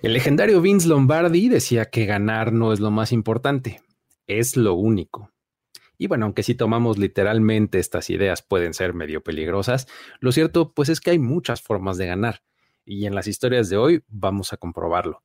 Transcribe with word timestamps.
El 0.00 0.12
legendario 0.12 0.60
Vince 0.60 0.86
Lombardi 0.86 1.48
decía 1.48 1.86
que 1.86 2.06
ganar 2.06 2.52
no 2.52 2.72
es 2.72 2.78
lo 2.78 2.92
más 2.92 3.10
importante, 3.10 3.82
es 4.28 4.56
lo 4.56 4.74
único. 4.74 5.32
Y 5.98 6.06
bueno, 6.06 6.26
aunque 6.26 6.44
si 6.44 6.54
tomamos 6.54 6.98
literalmente 6.98 7.80
estas 7.80 8.08
ideas 8.08 8.40
pueden 8.42 8.74
ser 8.74 8.94
medio 8.94 9.24
peligrosas, 9.24 9.88
lo 10.20 10.30
cierto 10.30 10.72
pues 10.72 10.88
es 10.88 11.00
que 11.00 11.10
hay 11.10 11.18
muchas 11.18 11.62
formas 11.62 11.98
de 11.98 12.06
ganar. 12.06 12.42
Y 12.84 13.06
en 13.06 13.14
las 13.16 13.26
historias 13.26 13.70
de 13.70 13.76
hoy 13.76 14.04
vamos 14.06 14.52
a 14.52 14.56
comprobarlo. 14.56 15.24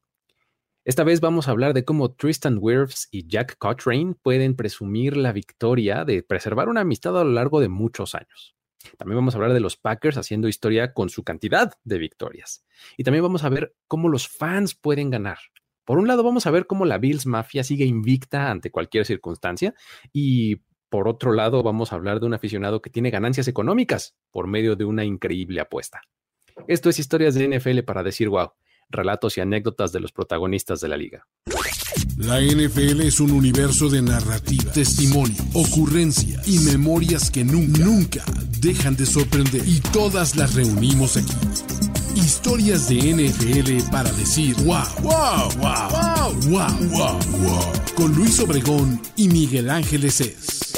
Esta 0.86 1.04
vez 1.04 1.22
vamos 1.22 1.48
a 1.48 1.52
hablar 1.52 1.76
de 1.76 1.86
cómo 1.86 2.12
Tristan 2.12 2.58
Wirfs 2.60 3.10
y 3.12 3.28
Jack 3.28 3.60
Cochrane 3.60 4.16
pueden 4.24 4.56
presumir 4.56 5.16
la 5.16 5.34
victoria 5.34 6.04
de 6.04 6.24
preservar 6.24 6.68
una 6.68 6.82
amistad 6.82 7.16
a 7.20 7.24
lo 7.24 7.30
largo 7.30 7.62
de 7.62 7.70
muchos 7.70 8.16
años. 8.16 8.56
También 8.98 9.18
vamos 9.18 9.34
a 9.34 9.38
hablar 9.38 9.54
de 9.54 9.60
los 9.60 9.78
Packers 9.78 10.18
haciendo 10.18 10.48
historia 10.48 10.94
con 10.94 11.10
su 11.10 11.24
cantidad 11.24 11.74
de 11.84 11.98
victorias. 11.98 12.66
Y 12.98 13.04
también 13.04 13.24
vamos 13.24 13.44
a 13.44 13.50
ver 13.50 13.76
cómo 13.88 14.10
los 14.10 14.28
fans 14.28 14.76
pueden 14.76 15.10
ganar. 15.10 15.38
Por 15.86 15.98
un 15.98 16.08
lado, 16.08 16.24
vamos 16.24 16.48
a 16.48 16.52
ver 16.52 16.66
cómo 16.66 16.86
la 16.86 16.98
Bills 16.98 17.26
Mafia 17.26 17.64
sigue 17.64 17.86
invicta 17.86 18.50
ante 18.50 18.72
cualquier 18.72 19.06
circunstancia. 19.06 19.74
Y 20.12 20.62
por 20.90 21.08
otro 21.08 21.34
lado, 21.34 21.64
vamos 21.64 21.92
a 21.92 21.96
hablar 21.96 22.20
de 22.20 22.28
un 22.28 22.34
aficionado 22.34 22.82
que 22.82 22.90
tiene 22.90 23.10
ganancias 23.10 23.48
económicas 23.48 24.16
por 24.32 24.48
medio 24.48 24.76
de 24.76 24.86
una 24.86 25.04
increíble 25.04 25.60
apuesta. 25.60 26.02
Esto 26.68 26.90
es 26.90 27.00
historias 27.00 27.34
de 27.36 27.48
NFL 27.48 27.80
para 27.80 28.04
decir 28.04 28.30
wow, 28.30 28.52
relatos 28.94 29.38
y 29.38 29.42
anécdotas 29.42 29.92
de 29.92 30.00
los 30.00 30.12
protagonistas 30.12 30.80
de 30.80 30.88
la 30.88 30.98
liga. 30.98 31.28
La 32.18 32.40
NFL 32.40 33.02
es 33.02 33.20
un 33.20 33.32
universo 33.32 33.90
de 33.90 34.02
narrativa, 34.02 34.72
testimonio, 34.72 35.44
ocurrencia 35.54 36.40
y 36.46 36.60
memorias 36.60 37.30
que 37.30 37.44
nunca, 37.44 37.84
nunca 37.84 38.24
dejan 38.60 38.96
de 38.96 39.06
sorprender. 39.06 39.68
Y 39.68 39.80
todas 39.92 40.36
las 40.36 40.54
reunimos 40.54 41.18
aquí. 41.18 41.34
Historias 42.16 42.88
de 42.88 43.14
NFL 43.14 43.92
para 43.92 44.12
decir 44.14 44.56
wow, 44.64 44.84
wow, 45.02 45.50
wow, 45.58 45.90
wow, 45.90 46.34
wow, 46.50 46.90
wow, 46.90 47.20
wow. 47.42 47.74
Con 47.96 48.14
Luis 48.14 48.40
Obregón 48.40 49.02
y 49.16 49.28
Miguel 49.28 49.70
Ángeles 49.70 50.22
es. 50.22 50.74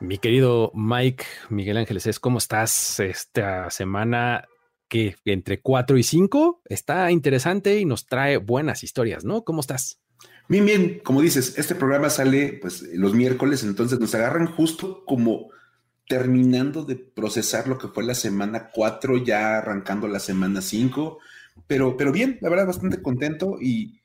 Mi 0.00 0.18
querido 0.18 0.70
Mike, 0.74 1.24
Miguel 1.48 1.78
Ángeles 1.78 2.06
es, 2.06 2.20
¿cómo 2.20 2.38
estás 2.38 3.00
esta 3.00 3.70
semana? 3.70 4.46
Que 4.88 5.16
entre 5.24 5.60
4 5.60 5.98
y 5.98 6.02
5 6.02 6.62
está 6.66 7.10
interesante 7.10 7.78
y 7.80 7.84
nos 7.84 8.06
trae 8.06 8.36
buenas 8.36 8.84
historias, 8.84 9.24
¿no? 9.24 9.42
¿Cómo 9.44 9.60
estás? 9.60 10.00
Bien, 10.48 10.64
bien, 10.64 11.00
como 11.02 11.22
dices, 11.22 11.58
este 11.58 11.74
programa 11.74 12.08
sale 12.08 12.58
pues 12.60 12.82
los 12.94 13.14
miércoles, 13.14 13.64
entonces 13.64 13.98
nos 13.98 14.14
agarran 14.14 14.46
justo 14.46 15.04
como 15.04 15.50
terminando 16.08 16.84
de 16.84 16.94
procesar 16.94 17.66
lo 17.66 17.78
que 17.78 17.88
fue 17.88 18.04
la 18.04 18.14
semana 18.14 18.70
4, 18.72 19.24
ya 19.24 19.58
arrancando 19.58 20.06
la 20.06 20.20
semana 20.20 20.60
5, 20.60 21.18
pero, 21.66 21.96
pero 21.96 22.12
bien, 22.12 22.38
la 22.40 22.48
verdad, 22.48 22.66
bastante 22.66 23.02
contento 23.02 23.58
y 23.60 24.00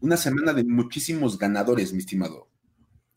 una 0.00 0.16
semana 0.16 0.54
de 0.54 0.64
muchísimos 0.64 1.38
ganadores, 1.38 1.92
mi 1.92 1.98
estimado. 1.98 2.48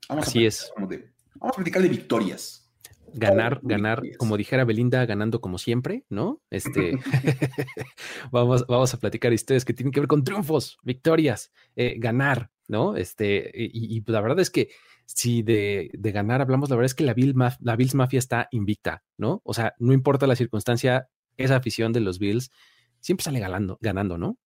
Vamos 0.09 0.28
Así 0.28 0.45
es. 0.45 0.72
vamos 0.75 0.94
a 1.41 1.52
platicar 1.55 1.81
de 1.81 1.89
victorias. 1.89 2.66
Ganar, 3.13 3.59
ganar, 3.63 4.02
como 4.17 4.38
dijera 4.38 4.66
Belinda, 4.66 5.05
ganando 5.05 5.41
como 5.41 5.58
siempre, 5.58 6.03
¿no? 6.09 6.41
Este, 6.50 7.00
vamos, 8.31 8.66
vamos 8.67 8.94
a 8.94 9.00
platicar 9.00 9.33
historias 9.33 9.66
que 9.66 9.73
tienen 9.73 9.91
que 9.91 10.00
ver 10.00 10.08
con 10.08 10.23
triunfos, 10.23 10.77
victorias, 10.83 11.52
eh, 11.75 11.95
ganar, 11.97 12.52
¿no? 12.67 12.95
Este, 12.95 13.52
y, 13.55 14.03
la 14.08 14.22
verdad 14.22 14.39
es 14.39 14.50
que 14.50 14.69
si 15.05 15.41
de, 15.41 15.89
ganar 15.94 16.41
hablamos, 16.41 16.69
la 16.69 16.75
verdad 16.75 16.88
es 16.88 16.95
que 16.95 17.05
la, 17.05 17.16
la 17.61 17.75
Bills 17.75 17.95
Mafia 17.95 18.19
está 18.19 18.47
invicta, 18.52 19.03
¿no? 19.17 19.41
O 19.45 19.53
sea, 19.53 19.73
no 19.80 19.94
importa 19.94 20.28
la 20.28 20.35
circunstancia, 20.35 21.08
esa 21.38 21.55
afición 21.55 21.94
de 21.94 22.02
los 22.02 22.19
Bills 22.19 22.52
siempre 23.00 23.23
sale 23.23 23.39
ganando, 23.39 23.78
ganando 23.81 24.17
¿no? 24.17 24.38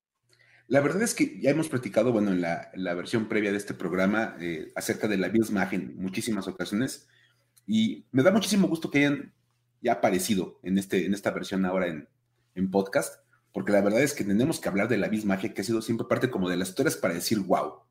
La 0.68 0.80
verdad 0.80 1.02
es 1.02 1.14
que 1.14 1.38
ya 1.42 1.50
hemos 1.50 1.68
platicado, 1.68 2.14
bueno, 2.14 2.32
en 2.32 2.40
la, 2.40 2.94
versión 2.94 3.28
previa 3.28 3.52
de 3.52 3.58
este 3.58 3.74
programa 3.74 4.38
eh, 4.40 4.72
acerca 4.76 5.08
de 5.08 5.18
la 5.18 5.28
Bills 5.28 5.52
Mafia 5.52 5.78
en 5.78 5.98
muchísimas 5.98 6.48
ocasiones 6.48 7.10
y 7.68 8.06
me 8.12 8.24
da 8.24 8.32
muchísimo 8.32 8.68
gusto 8.68 8.90
que 8.90 9.00
hayan 9.00 9.34
ya 9.82 9.94
aparecido 9.94 10.60
en, 10.64 10.78
este, 10.78 11.06
en 11.06 11.14
esta 11.14 11.32
versión 11.32 11.66
ahora 11.66 11.88
en, 11.88 12.08
en 12.56 12.72
podcast, 12.72 13.24
porque 13.54 13.72
la 13.72 13.82
verdad 13.82 14.02
es 14.02 14.14
que 14.14 14.24
tenemos 14.24 14.60
que 14.60 14.70
hablar 14.70 14.88
de 14.88 14.98
la 14.98 15.08
Bills 15.08 15.26
Mafia, 15.26 15.54
que 15.54 15.62
ha 15.62 15.66
sido 15.66 15.82
siempre 15.82 16.08
parte 16.08 16.30
como 16.30 16.50
de 16.50 16.58
las 16.58 16.70
historias 16.70 16.96
para 16.96 17.14
decir 17.14 17.40
wow 17.40 17.82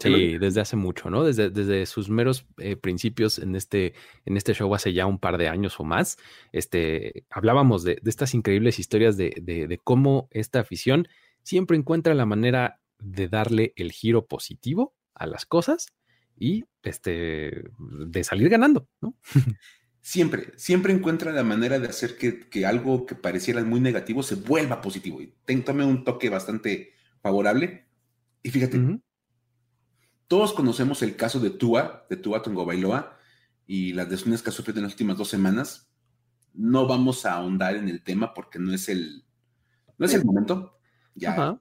sí, 0.00 0.38
desde 0.38 0.60
hace 0.60 0.76
mucho, 0.76 1.10
¿no? 1.10 1.24
Desde, 1.24 1.50
desde 1.50 1.86
sus 1.86 2.08
meros 2.08 2.46
eh, 2.58 2.76
principios 2.76 3.38
en 3.38 3.56
este, 3.56 3.94
en 4.24 4.36
este 4.36 4.54
show 4.54 4.72
hace 4.74 4.92
ya 4.92 5.06
un 5.06 5.18
par 5.18 5.38
de 5.38 5.48
años 5.48 5.78
o 5.80 5.84
más, 5.84 6.18
este, 6.52 7.24
hablábamos 7.30 7.84
de, 7.84 8.00
estas 8.04 8.34
increíbles 8.34 8.78
historias 8.78 9.16
de, 9.16 9.34
de, 9.40 9.80
cómo 9.82 10.28
esta 10.30 10.60
afición 10.60 11.08
siempre 11.42 11.76
encuentra 11.76 12.14
la 12.14 12.26
manera 12.26 12.80
de 12.98 13.28
darle 13.28 13.72
el 13.76 13.92
giro 13.92 14.26
positivo 14.26 14.94
a 15.14 15.26
las 15.26 15.46
cosas 15.46 15.88
y 16.38 16.64
este, 16.82 17.64
de 17.78 18.24
salir 18.24 18.48
ganando, 18.48 18.88
¿no? 19.00 19.14
Siempre, 20.00 20.52
siempre 20.56 20.94
encuentra 20.94 21.32
la 21.32 21.44
manera 21.44 21.78
de 21.78 21.86
hacer 21.86 22.16
que, 22.16 22.64
algo 22.64 23.04
que 23.04 23.14
pareciera 23.14 23.62
muy 23.62 23.78
negativo 23.78 24.22
se 24.22 24.36
vuelva 24.36 24.80
positivo 24.80 25.20
y 25.20 25.34
tome 25.62 25.84
un 25.84 26.02
toque 26.02 26.30
bastante 26.30 26.94
favorable. 27.20 27.88
Y 28.42 28.48
fíjate, 28.48 29.00
todos 30.26 30.54
conocemos 30.54 31.02
el 31.02 31.14
caso 31.14 31.40
de 31.40 31.50
Tua, 31.50 32.06
de 32.08 32.16
Tua 32.16 32.40
Tongo 32.40 32.64
Bailoa, 32.64 33.18
y 33.66 33.92
las 33.92 34.08
lesiones 34.08 34.40
que 34.40 34.48
ha 34.48 34.52
sufrido 34.52 34.78
en 34.78 34.84
las 34.84 34.94
últimas 34.94 35.18
dos 35.18 35.28
semanas. 35.28 35.90
No 36.54 36.86
vamos 36.86 37.26
a 37.26 37.34
ahondar 37.34 37.76
en 37.76 37.88
el 37.90 38.02
tema 38.02 38.32
porque 38.32 38.58
no 38.58 38.72
es 38.72 38.88
el, 38.88 39.26
no 39.98 40.06
es 40.06 40.14
el 40.14 40.24
momento. 40.24 40.78
Ya. 41.14 41.60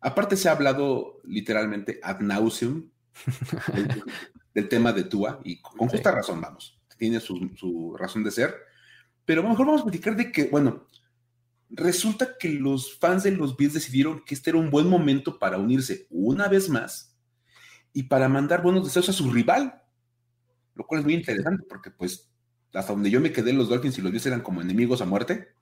Aparte 0.00 0.36
se 0.36 0.48
ha 0.48 0.52
hablado 0.52 1.20
literalmente 1.24 2.00
ad 2.02 2.20
nauseum 2.20 2.91
del, 4.54 4.68
tema 4.68 4.92
de 4.92 5.04
Tua 5.04 5.40
y 5.44 5.60
con 5.60 5.88
justa 5.88 6.10
razón, 6.10 6.40
vamos. 6.40 6.78
Tiene 6.96 7.20
su, 7.20 7.96
razón 7.98 8.22
de 8.24 8.30
ser. 8.30 8.54
Pero 9.24 9.40
a 9.40 9.44
lo 9.44 9.50
mejor 9.50 9.66
vamos 9.66 9.82
a 9.82 9.84
platicar 9.84 10.16
de 10.16 10.30
que, 10.30 10.44
bueno, 10.44 10.86
resulta 11.70 12.36
que 12.38 12.50
los 12.50 12.98
fans 12.98 13.22
de 13.22 13.32
los 13.32 13.56
Bills 13.56 13.74
decidieron 13.74 14.24
que 14.24 14.34
este 14.34 14.50
era 14.50 14.58
un 14.58 14.70
buen 14.70 14.88
momento 14.88 15.38
para 15.38 15.58
unirse 15.58 16.06
una 16.10 16.48
vez 16.48 16.68
más 16.68 17.16
y 17.92 18.04
para 18.04 18.28
mandar 18.28 18.62
buenos 18.62 18.84
deseos 18.84 19.08
a 19.08 19.12
su 19.12 19.30
rival, 19.30 19.82
lo 20.74 20.86
cual 20.86 21.00
es 21.00 21.04
muy 21.04 21.14
interesante 21.14 21.64
porque 21.68 21.90
pues 21.90 22.32
hasta 22.74 22.92
donde 22.92 23.10
yo 23.10 23.20
me 23.20 23.32
quedé 23.32 23.52
los 23.52 23.68
Dolphins 23.68 23.98
y 23.98 24.02
los 24.02 24.12
Bills 24.12 24.26
eran 24.26 24.40
como 24.40 24.62
enemigos 24.62 25.00
a 25.02 25.06
muerte. 25.06 25.54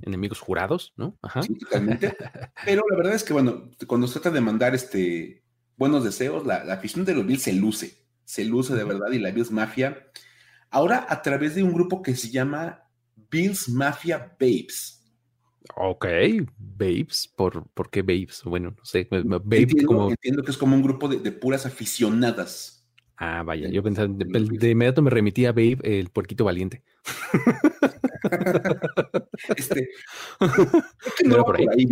Enemigos 0.00 0.40
jurados, 0.40 0.94
¿no? 0.96 1.18
Ajá. 1.22 1.42
Sí, 1.42 1.54
totalmente. 1.58 2.16
Pero 2.64 2.82
la 2.88 2.96
verdad 2.96 3.14
es 3.14 3.24
que, 3.24 3.32
bueno, 3.32 3.70
cuando 3.86 4.06
se 4.06 4.14
trata 4.14 4.30
de 4.30 4.40
mandar 4.40 4.74
este, 4.74 5.42
buenos 5.76 6.04
deseos, 6.04 6.46
la, 6.46 6.56
afición 6.72 7.04
de 7.04 7.14
los 7.14 7.26
Bills 7.26 7.42
se 7.42 7.52
luce, 7.52 7.98
se 8.24 8.44
luce 8.44 8.74
de 8.74 8.84
verdad 8.84 9.10
y 9.12 9.18
la 9.18 9.30
Bills 9.30 9.50
Mafia. 9.50 10.06
Ahora 10.70 11.06
a 11.08 11.22
través 11.22 11.54
de 11.54 11.62
un 11.62 11.72
grupo 11.72 12.02
que 12.02 12.16
se 12.16 12.30
llama 12.30 12.84
Bills 13.30 13.68
Mafia 13.68 14.36
Babes. 14.40 15.04
Ok, 15.74 16.06
Babes, 16.58 17.32
¿por, 17.36 17.68
¿por 17.70 17.90
qué 17.90 18.02
Babes? 18.02 18.42
Bueno, 18.44 18.74
no 18.76 18.84
sé, 18.84 19.08
entiendo, 19.10 19.86
como... 19.86 20.10
entiendo 20.10 20.42
que 20.42 20.50
es 20.52 20.56
como 20.56 20.76
un 20.76 20.82
grupo 20.82 21.08
de, 21.08 21.32
puras 21.32 21.66
aficionadas. 21.66 22.88
Ah, 23.16 23.42
vaya, 23.42 23.68
yo 23.70 23.82
pensaba, 23.82 24.08
de, 24.08 24.70
inmediato 24.70 25.02
me 25.02 25.10
remití 25.10 25.46
a 25.46 25.52
Babe, 25.52 25.78
el 25.82 26.10
puerquito 26.10 26.44
valiente. 26.44 26.84
este, 29.56 29.88
no 31.24 31.44
por 31.44 31.58
ahí. 31.58 31.88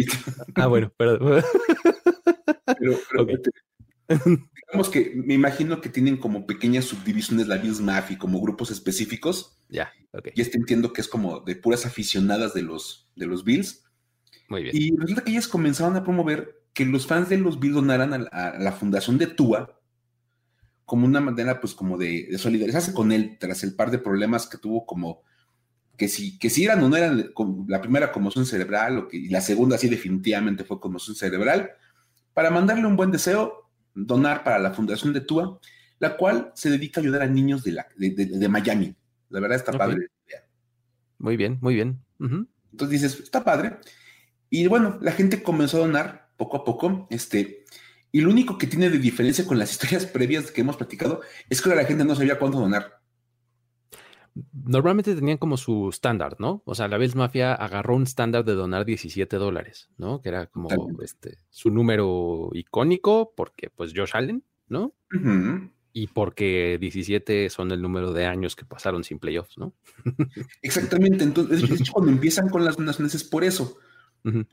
ah, 0.54 0.66
bueno, 0.66 0.92
perdón. 0.96 1.42
pero, 2.78 2.98
pero 3.10 3.26
digamos 4.08 4.88
que 4.90 5.12
me 5.14 5.34
imagino 5.34 5.80
que 5.80 5.88
tienen 5.88 6.16
como 6.16 6.46
pequeñas 6.46 6.84
subdivisiones 6.84 7.48
la 7.48 7.56
Bills 7.56 7.80
Mafia, 7.80 8.18
como 8.18 8.40
grupos 8.40 8.70
específicos. 8.70 9.58
Ya, 9.68 9.92
ok. 10.12 10.28
Y 10.34 10.40
este 10.40 10.58
entiendo 10.58 10.92
que 10.92 11.00
es 11.00 11.08
como 11.08 11.40
de 11.40 11.56
puras 11.56 11.86
aficionadas 11.86 12.54
de 12.54 12.62
los, 12.62 13.08
de 13.16 13.26
los 13.26 13.44
Bills. 13.44 13.84
Muy 14.48 14.64
bien. 14.64 14.76
Y 14.76 14.96
resulta 14.96 15.24
que 15.24 15.30
ellas 15.30 15.48
comenzaron 15.48 15.96
a 15.96 16.04
promover 16.04 16.64
que 16.74 16.84
los 16.84 17.06
fans 17.06 17.28
de 17.28 17.38
los 17.38 17.58
Bills 17.60 17.76
donaran 17.76 18.28
a, 18.30 18.58
la 18.58 18.72
fundación 18.72 19.16
de 19.16 19.28
Tua 19.28 19.80
como 20.84 21.06
una 21.06 21.20
manera, 21.20 21.60
pues, 21.60 21.72
como 21.72 21.96
de, 21.96 22.36
solidarizarse 22.36 22.92
con 22.92 23.10
él 23.10 23.38
tras 23.40 23.62
el 23.62 23.74
par 23.74 23.90
de 23.90 23.98
problemas 23.98 24.46
que 24.46 24.58
tuvo, 24.58 24.84
como 24.84 25.22
que 25.96 26.08
si, 26.08 26.38
que 26.38 26.50
si 26.50 26.64
eran 26.64 26.82
o 26.82 26.88
no 26.88 26.96
eran 26.96 27.32
la 27.68 27.80
primera 27.80 28.12
conmoción 28.12 28.44
cerebral, 28.44 28.98
o 28.98 29.08
que, 29.08 29.16
y 29.16 29.28
la 29.28 29.40
segunda 29.40 29.78
sí 29.78 29.88
definitivamente 29.88 30.64
fue 30.64 30.80
conmoción 30.80 31.16
cerebral, 31.16 31.70
para 32.34 32.50
mandarle 32.50 32.86
un 32.86 32.96
buen 32.96 33.12
deseo 33.12 33.63
donar 33.94 34.44
para 34.44 34.58
la 34.58 34.72
Fundación 34.72 35.12
de 35.12 35.20
Tua, 35.20 35.58
la 35.98 36.16
cual 36.16 36.52
se 36.54 36.70
dedica 36.70 37.00
a 37.00 37.02
ayudar 37.02 37.22
a 37.22 37.26
niños 37.26 37.62
de, 37.62 37.72
la, 37.72 37.86
de, 37.96 38.48
Miami. 38.48 38.94
La 39.30 39.40
verdad 39.40 39.56
está 39.58 39.72
padre. 39.72 40.08
Muy 41.18 41.36
bien, 41.36 41.58
muy 41.60 41.74
bien. 41.74 42.04
Entonces 42.18 43.02
dices, 43.02 43.20
está 43.20 43.44
padre. 43.44 43.78
Y 44.50 44.66
bueno, 44.66 44.98
la 45.00 45.12
gente 45.12 45.42
comenzó 45.42 45.78
a 45.78 45.86
donar 45.86 46.30
poco 46.36 46.56
a 46.58 46.64
poco. 46.64 47.06
Este, 47.10 47.64
y 48.12 48.20
lo 48.20 48.30
único 48.30 48.58
que 48.58 48.66
tiene 48.66 48.90
de 48.90 48.98
diferencia 48.98 49.46
con 49.46 49.58
las 49.58 49.70
historias 49.72 50.06
previas 50.06 50.50
que 50.50 50.60
hemos 50.60 50.76
platicado 50.76 51.20
es 51.48 51.62
que 51.62 51.74
la 51.74 51.84
gente 51.84 52.04
no 52.04 52.14
sabía 52.14 52.38
cuánto 52.38 52.60
donar. 52.60 53.00
Normalmente 54.52 55.14
tenían 55.14 55.38
como 55.38 55.56
su 55.56 55.88
estándar, 55.88 56.36
¿no? 56.38 56.62
O 56.64 56.74
sea, 56.74 56.88
la 56.88 56.98
Bills 56.98 57.14
Mafia 57.14 57.54
agarró 57.54 57.96
un 57.96 58.02
estándar 58.02 58.44
de 58.44 58.54
donar 58.54 58.84
17 58.84 59.36
dólares, 59.36 59.90
¿no? 59.96 60.20
Que 60.20 60.30
era 60.30 60.46
como 60.46 60.68
este, 61.02 61.38
su 61.50 61.70
número 61.70 62.50
icónico, 62.52 63.32
porque 63.36 63.70
pues 63.70 63.92
Josh 63.94 64.10
Allen, 64.14 64.44
¿no? 64.68 64.94
Y 65.92 66.08
porque 66.08 66.78
17 66.80 67.48
son 67.50 67.70
el 67.70 67.80
número 67.80 68.12
de 68.12 68.26
años 68.26 68.56
que 68.56 68.64
pasaron 68.64 69.04
sin 69.04 69.20
playoffs, 69.20 69.56
¿no? 69.56 69.74
Exactamente. 70.62 71.22
Entonces, 71.22 71.90
cuando 71.90 72.10
empiezan 72.10 72.48
con 72.48 72.64
las 72.64 72.76
donaciones 72.76 73.14
es 73.14 73.24
por 73.24 73.44
eso. 73.44 73.78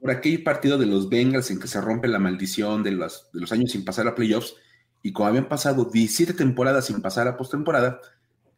Por 0.01 0.11
aquel 0.11 0.43
partido 0.43 0.77
de 0.77 0.85
los 0.85 1.07
Bengals 1.07 1.49
en 1.49 1.57
que 1.57 1.67
se 1.67 1.79
rompe 1.79 2.09
la 2.09 2.19
maldición 2.19 2.83
de 2.83 2.91
los, 2.91 3.29
de 3.31 3.39
los 3.39 3.53
años 3.53 3.71
sin 3.71 3.85
pasar 3.85 4.05
a 4.05 4.15
playoffs, 4.15 4.55
y 5.01 5.13
como 5.13 5.29
habían 5.29 5.47
pasado 5.47 5.85
17 5.85 6.33
temporadas 6.33 6.85
sin 6.85 7.01
pasar 7.01 7.27
a 7.27 7.37
postemporada, 7.37 8.01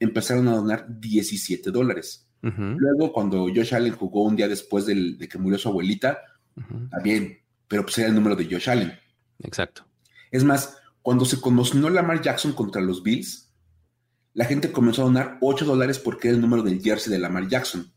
empezaron 0.03 0.47
a 0.47 0.55
donar 0.55 0.85
17 0.87 1.71
dólares. 1.71 2.27
Luego, 2.41 3.13
cuando 3.13 3.43
Josh 3.43 3.73
Allen 3.73 3.95
jugó 3.95 4.23
un 4.23 4.35
día 4.35 4.47
después 4.47 4.85
de 4.85 5.27
que 5.29 5.37
murió 5.37 5.57
su 5.57 5.69
abuelita, 5.69 6.19
también, 6.91 7.39
pero 7.67 7.83
pues 7.83 7.97
era 7.97 8.09
el 8.09 8.15
número 8.15 8.35
de 8.35 8.45
Josh 8.45 8.69
Allen. 8.69 8.93
Exacto. 9.39 9.85
Es 10.29 10.43
más, 10.43 10.77
cuando 11.01 11.25
se 11.25 11.39
conoció 11.39 11.89
Lamar 11.89 12.21
Jackson 12.21 12.53
contra 12.53 12.81
los 12.81 13.01
Bills, 13.01 13.51
la 14.33 14.45
gente 14.45 14.71
comenzó 14.71 15.03
a 15.03 15.05
donar 15.05 15.37
8 15.41 15.63
dólares 15.65 15.99
porque 15.99 16.27
era 16.27 16.35
el 16.35 16.41
número 16.41 16.63
del 16.63 16.81
jersey 16.81 17.11
de 17.11 17.19
Lamar 17.19 17.47
Jackson. 17.47 17.91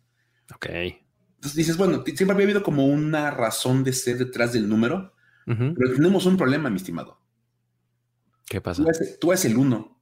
Ok. 0.55 0.67
Entonces 0.67 1.55
dices, 1.55 1.77
bueno, 1.77 2.05
siempre 2.05 2.33
había 2.33 2.45
habido 2.45 2.63
como 2.63 2.87
una 2.87 3.31
razón 3.31 3.85
de 3.85 3.93
ser 3.93 4.19
detrás 4.19 4.53
del 4.53 4.69
número, 4.69 5.13
pero 5.45 5.95
tenemos 5.95 6.27
un 6.27 6.37
problema, 6.37 6.71
mi 6.71 6.77
estimado. 6.77 7.21
¿Qué 8.47 8.61
pasa? 8.61 8.85
Tú 9.21 9.33
eres, 9.33 9.45
el 9.45 9.57
uno. 9.57 9.96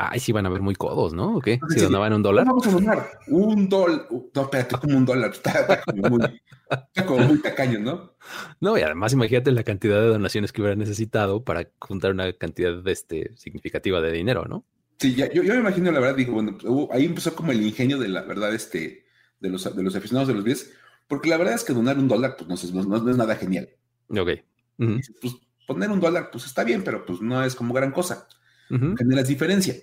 Ay, 0.00 0.20
sí 0.20 0.30
van 0.30 0.46
a 0.46 0.48
ver 0.48 0.62
muy 0.62 0.76
codos, 0.76 1.12
¿no? 1.12 1.38
¿O 1.38 1.40
qué? 1.40 1.58
Si 1.70 1.80
donaban 1.80 2.12
un 2.12 2.22
dólar. 2.22 2.46
Vamos 2.46 2.64
a 2.68 2.70
donar 2.70 3.10
un 3.26 3.68
dólar. 3.68 4.06
No, 4.32 4.42
espérate, 4.42 4.76
como 4.76 4.96
un 4.96 5.04
dólar. 5.04 5.32
Está, 5.32 5.82
como, 5.82 6.08
muy, 6.08 6.40
está 6.70 7.04
como 7.04 7.26
muy 7.26 7.42
tacaño, 7.42 7.80
¿no? 7.80 8.12
No, 8.60 8.78
y 8.78 8.82
además 8.82 9.12
imagínate 9.12 9.50
la 9.50 9.64
cantidad 9.64 10.00
de 10.00 10.06
donaciones 10.06 10.52
que 10.52 10.62
hubiera 10.62 10.76
necesitado 10.76 11.42
para 11.42 11.68
juntar 11.80 12.12
una 12.12 12.32
cantidad 12.32 12.80
de 12.80 12.92
este, 12.92 13.32
significativa 13.34 14.00
de 14.00 14.12
dinero, 14.12 14.44
¿no? 14.44 14.64
Sí, 15.00 15.16
ya, 15.16 15.32
yo, 15.32 15.42
yo, 15.42 15.54
me 15.54 15.60
imagino, 15.60 15.90
la 15.90 15.98
verdad, 15.98 16.16
digo, 16.16 16.34
bueno, 16.34 16.56
ahí 16.92 17.04
empezó 17.04 17.34
como 17.34 17.50
el 17.50 17.60
ingenio 17.60 17.98
de 17.98 18.06
la 18.06 18.22
verdad, 18.22 18.54
este, 18.54 19.04
de 19.40 19.48
los, 19.48 19.76
de 19.76 19.82
los 19.82 19.96
aficionados 19.96 20.28
de 20.28 20.34
los 20.34 20.44
Bills, 20.44 20.70
porque 21.08 21.28
la 21.28 21.38
verdad 21.38 21.54
es 21.54 21.64
que 21.64 21.72
donar 21.72 21.98
un 21.98 22.06
dólar, 22.06 22.36
pues 22.36 22.48
no 22.48 22.54
es, 22.54 22.72
no, 22.72 23.10
es 23.10 23.16
nada 23.16 23.34
genial. 23.34 23.68
Ok. 24.10 24.30
Pues 24.76 25.34
poner 25.66 25.90
un 25.90 25.98
dólar, 25.98 26.30
pues 26.30 26.46
está 26.46 26.62
bien, 26.62 26.84
pero 26.84 27.04
pues 27.04 27.20
no 27.20 27.42
es 27.42 27.56
como 27.56 27.74
gran 27.74 27.90
cosa. 27.90 28.28
Generas 28.68 29.28
diferencia. 29.28 29.74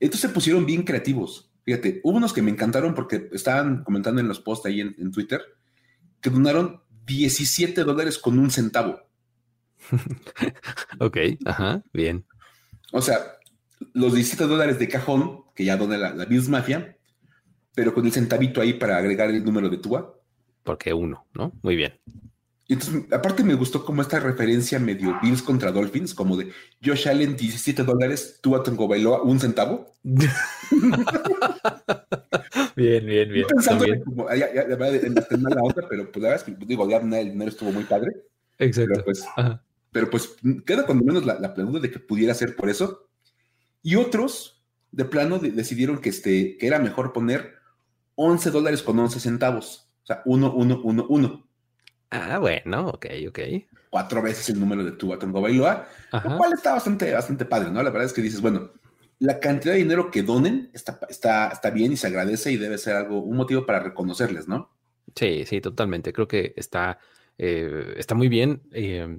Entonces 0.00 0.28
se 0.28 0.34
pusieron 0.34 0.66
bien 0.66 0.82
creativos. 0.82 1.50
Fíjate, 1.64 2.00
hubo 2.04 2.18
unos 2.18 2.32
que 2.32 2.42
me 2.42 2.50
encantaron 2.50 2.94
porque 2.94 3.28
estaban 3.32 3.84
comentando 3.84 4.20
en 4.20 4.28
los 4.28 4.40
posts 4.40 4.66
ahí 4.66 4.80
en, 4.80 5.12
Twitter 5.12 5.40
que 6.20 6.30
donaron 6.30 6.82
17 7.06 7.84
dólares 7.84 8.18
con 8.18 8.38
un 8.38 8.50
centavo. 8.50 9.00
ok, 11.00 11.16
ajá, 11.46 11.82
bien. 11.92 12.26
O 12.92 13.00
sea, 13.00 13.18
los 13.94 14.14
17 14.14 14.46
dólares 14.46 14.78
de 14.78 14.88
cajón 14.88 15.44
que 15.54 15.64
ya 15.64 15.76
dona 15.76 15.96
la, 15.96 16.14
la 16.14 16.24
Bills 16.26 16.48
Mafia, 16.48 16.98
pero 17.74 17.94
con 17.94 18.04
el 18.04 18.12
centavito 18.12 18.60
ahí 18.60 18.74
para 18.74 18.98
agregar 18.98 19.30
el 19.30 19.44
número 19.44 19.68
de 19.68 19.78
Tua. 19.78 20.20
Porque 20.62 20.92
uno, 20.92 21.26
¿no? 21.34 21.52
Muy 21.62 21.76
bien. 21.76 21.98
Y 22.66 22.72
entonces, 22.74 23.04
aparte 23.12 23.44
me 23.44 23.54
gustó 23.54 23.84
como 23.84 24.00
esta 24.00 24.18
referencia 24.20 24.78
medio 24.78 25.18
Bills 25.22 25.42
contra 25.42 25.70
Dolphins, 25.70 26.14
como 26.14 26.34
de 26.36 26.50
Josh 26.82 27.08
Allen 27.08 27.36
17 27.36 27.82
dólares, 27.82 28.38
tú 28.40 28.56
a 28.56 28.62
Tango 28.62 28.88
Bailoa 28.88 29.22
un 29.22 29.38
centavo. 29.38 29.92
bien, 32.74 33.04
bien, 33.04 33.30
bien. 33.30 33.46
Pensando 33.46 33.84
como, 34.04 34.28
ya, 34.30 34.54
ya, 34.54 34.66
ya, 34.66 34.88
en 34.88 35.14
la 35.14 35.62
otra, 35.62 35.86
pero 35.88 36.10
pues 36.10 36.22
la 36.22 36.30
verdad 36.30 36.36
es 36.36 36.44
que 36.44 36.52
pues, 36.52 36.66
digo, 36.66 36.88
ya 36.88 36.96
el 36.96 37.30
dinero 37.32 37.50
estuvo 37.50 37.70
muy 37.70 37.84
padre. 37.84 38.12
Exacto. 38.58 38.92
Pero 38.94 39.04
pues, 39.04 39.26
pero 39.92 40.08
pues 40.10 40.36
queda 40.64 40.86
cuando 40.86 41.04
menos 41.04 41.26
la, 41.26 41.38
la, 41.38 41.52
pregunta 41.52 41.80
de 41.80 41.90
que 41.90 41.98
pudiera 41.98 42.32
ser 42.32 42.56
por 42.56 42.70
eso. 42.70 43.08
Y 43.82 43.96
otros, 43.96 44.64
de 44.90 45.04
plano, 45.04 45.38
decidieron 45.38 45.98
que, 45.98 46.08
este, 46.08 46.56
que 46.56 46.66
era 46.66 46.78
mejor 46.78 47.12
poner 47.12 47.56
11 48.14 48.50
dólares 48.50 48.82
con 48.82 48.98
11 48.98 49.20
centavos. 49.20 49.90
O 50.02 50.06
sea, 50.06 50.22
1, 50.24 50.54
1, 50.54 50.80
1, 50.82 51.06
1. 51.10 51.46
Ah, 52.14 52.38
bueno, 52.38 52.88
ok, 52.90 53.06
ok. 53.28 53.38
Cuatro 53.90 54.22
veces 54.22 54.48
el 54.50 54.60
número 54.60 54.84
de 54.84 54.92
tu 54.92 55.16
Tongo 55.18 55.40
Bailoa, 55.40 55.88
lo 56.12 56.36
cual 56.36 56.52
está 56.52 56.74
bastante, 56.74 57.12
bastante 57.12 57.44
padre, 57.44 57.70
¿no? 57.70 57.82
La 57.82 57.90
verdad 57.90 58.06
es 58.06 58.12
que 58.12 58.22
dices, 58.22 58.40
bueno, 58.40 58.70
la 59.18 59.40
cantidad 59.40 59.74
de 59.74 59.80
dinero 59.80 60.10
que 60.12 60.22
donen 60.22 60.70
está, 60.72 61.00
está, 61.08 61.48
está 61.48 61.70
bien 61.70 61.92
y 61.92 61.96
se 61.96 62.06
agradece 62.06 62.52
y 62.52 62.56
debe 62.56 62.78
ser 62.78 62.94
algo, 62.94 63.18
un 63.18 63.36
motivo 63.36 63.66
para 63.66 63.80
reconocerles, 63.80 64.46
¿no? 64.46 64.70
Sí, 65.14 65.44
sí, 65.44 65.60
totalmente. 65.60 66.12
Creo 66.12 66.28
que 66.28 66.54
está, 66.56 66.98
eh, 67.36 67.94
está 67.96 68.14
muy 68.14 68.28
bien. 68.28 68.62
Eh, 68.72 69.18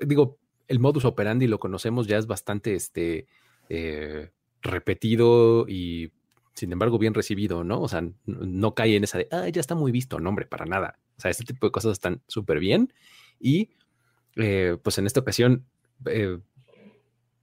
digo, 0.00 0.38
el 0.66 0.80
modus 0.80 1.04
operandi 1.04 1.46
lo 1.46 1.58
conocemos, 1.58 2.06
ya 2.06 2.16
es 2.16 2.26
bastante 2.26 2.74
este, 2.74 3.26
eh, 3.68 4.30
repetido 4.62 5.66
y 5.68 6.12
sin 6.58 6.72
embargo 6.72 6.98
bien 6.98 7.14
recibido, 7.14 7.64
¿no? 7.64 7.80
O 7.80 7.88
sea, 7.88 8.02
no, 8.26 8.74
cae 8.74 8.96
en 8.96 9.04
esa 9.04 9.18
de, 9.18 9.28
ah, 9.30 9.48
ya 9.48 9.60
está 9.60 9.74
muy 9.74 9.92
visto, 9.92 10.18
no, 10.18 10.28
hombre, 10.28 10.46
para 10.46 10.66
nada. 10.66 10.98
O 11.16 11.20
sea, 11.20 11.30
este 11.30 11.44
tipo 11.44 11.66
de 11.66 11.72
cosas 11.72 11.92
están 11.92 12.22
súper 12.26 12.58
bien. 12.58 12.92
Y 13.40 13.70
eh, 14.36 14.76
pues 14.82 14.98
en 14.98 15.06
esta 15.06 15.20
ocasión 15.20 15.66
eh, 16.06 16.38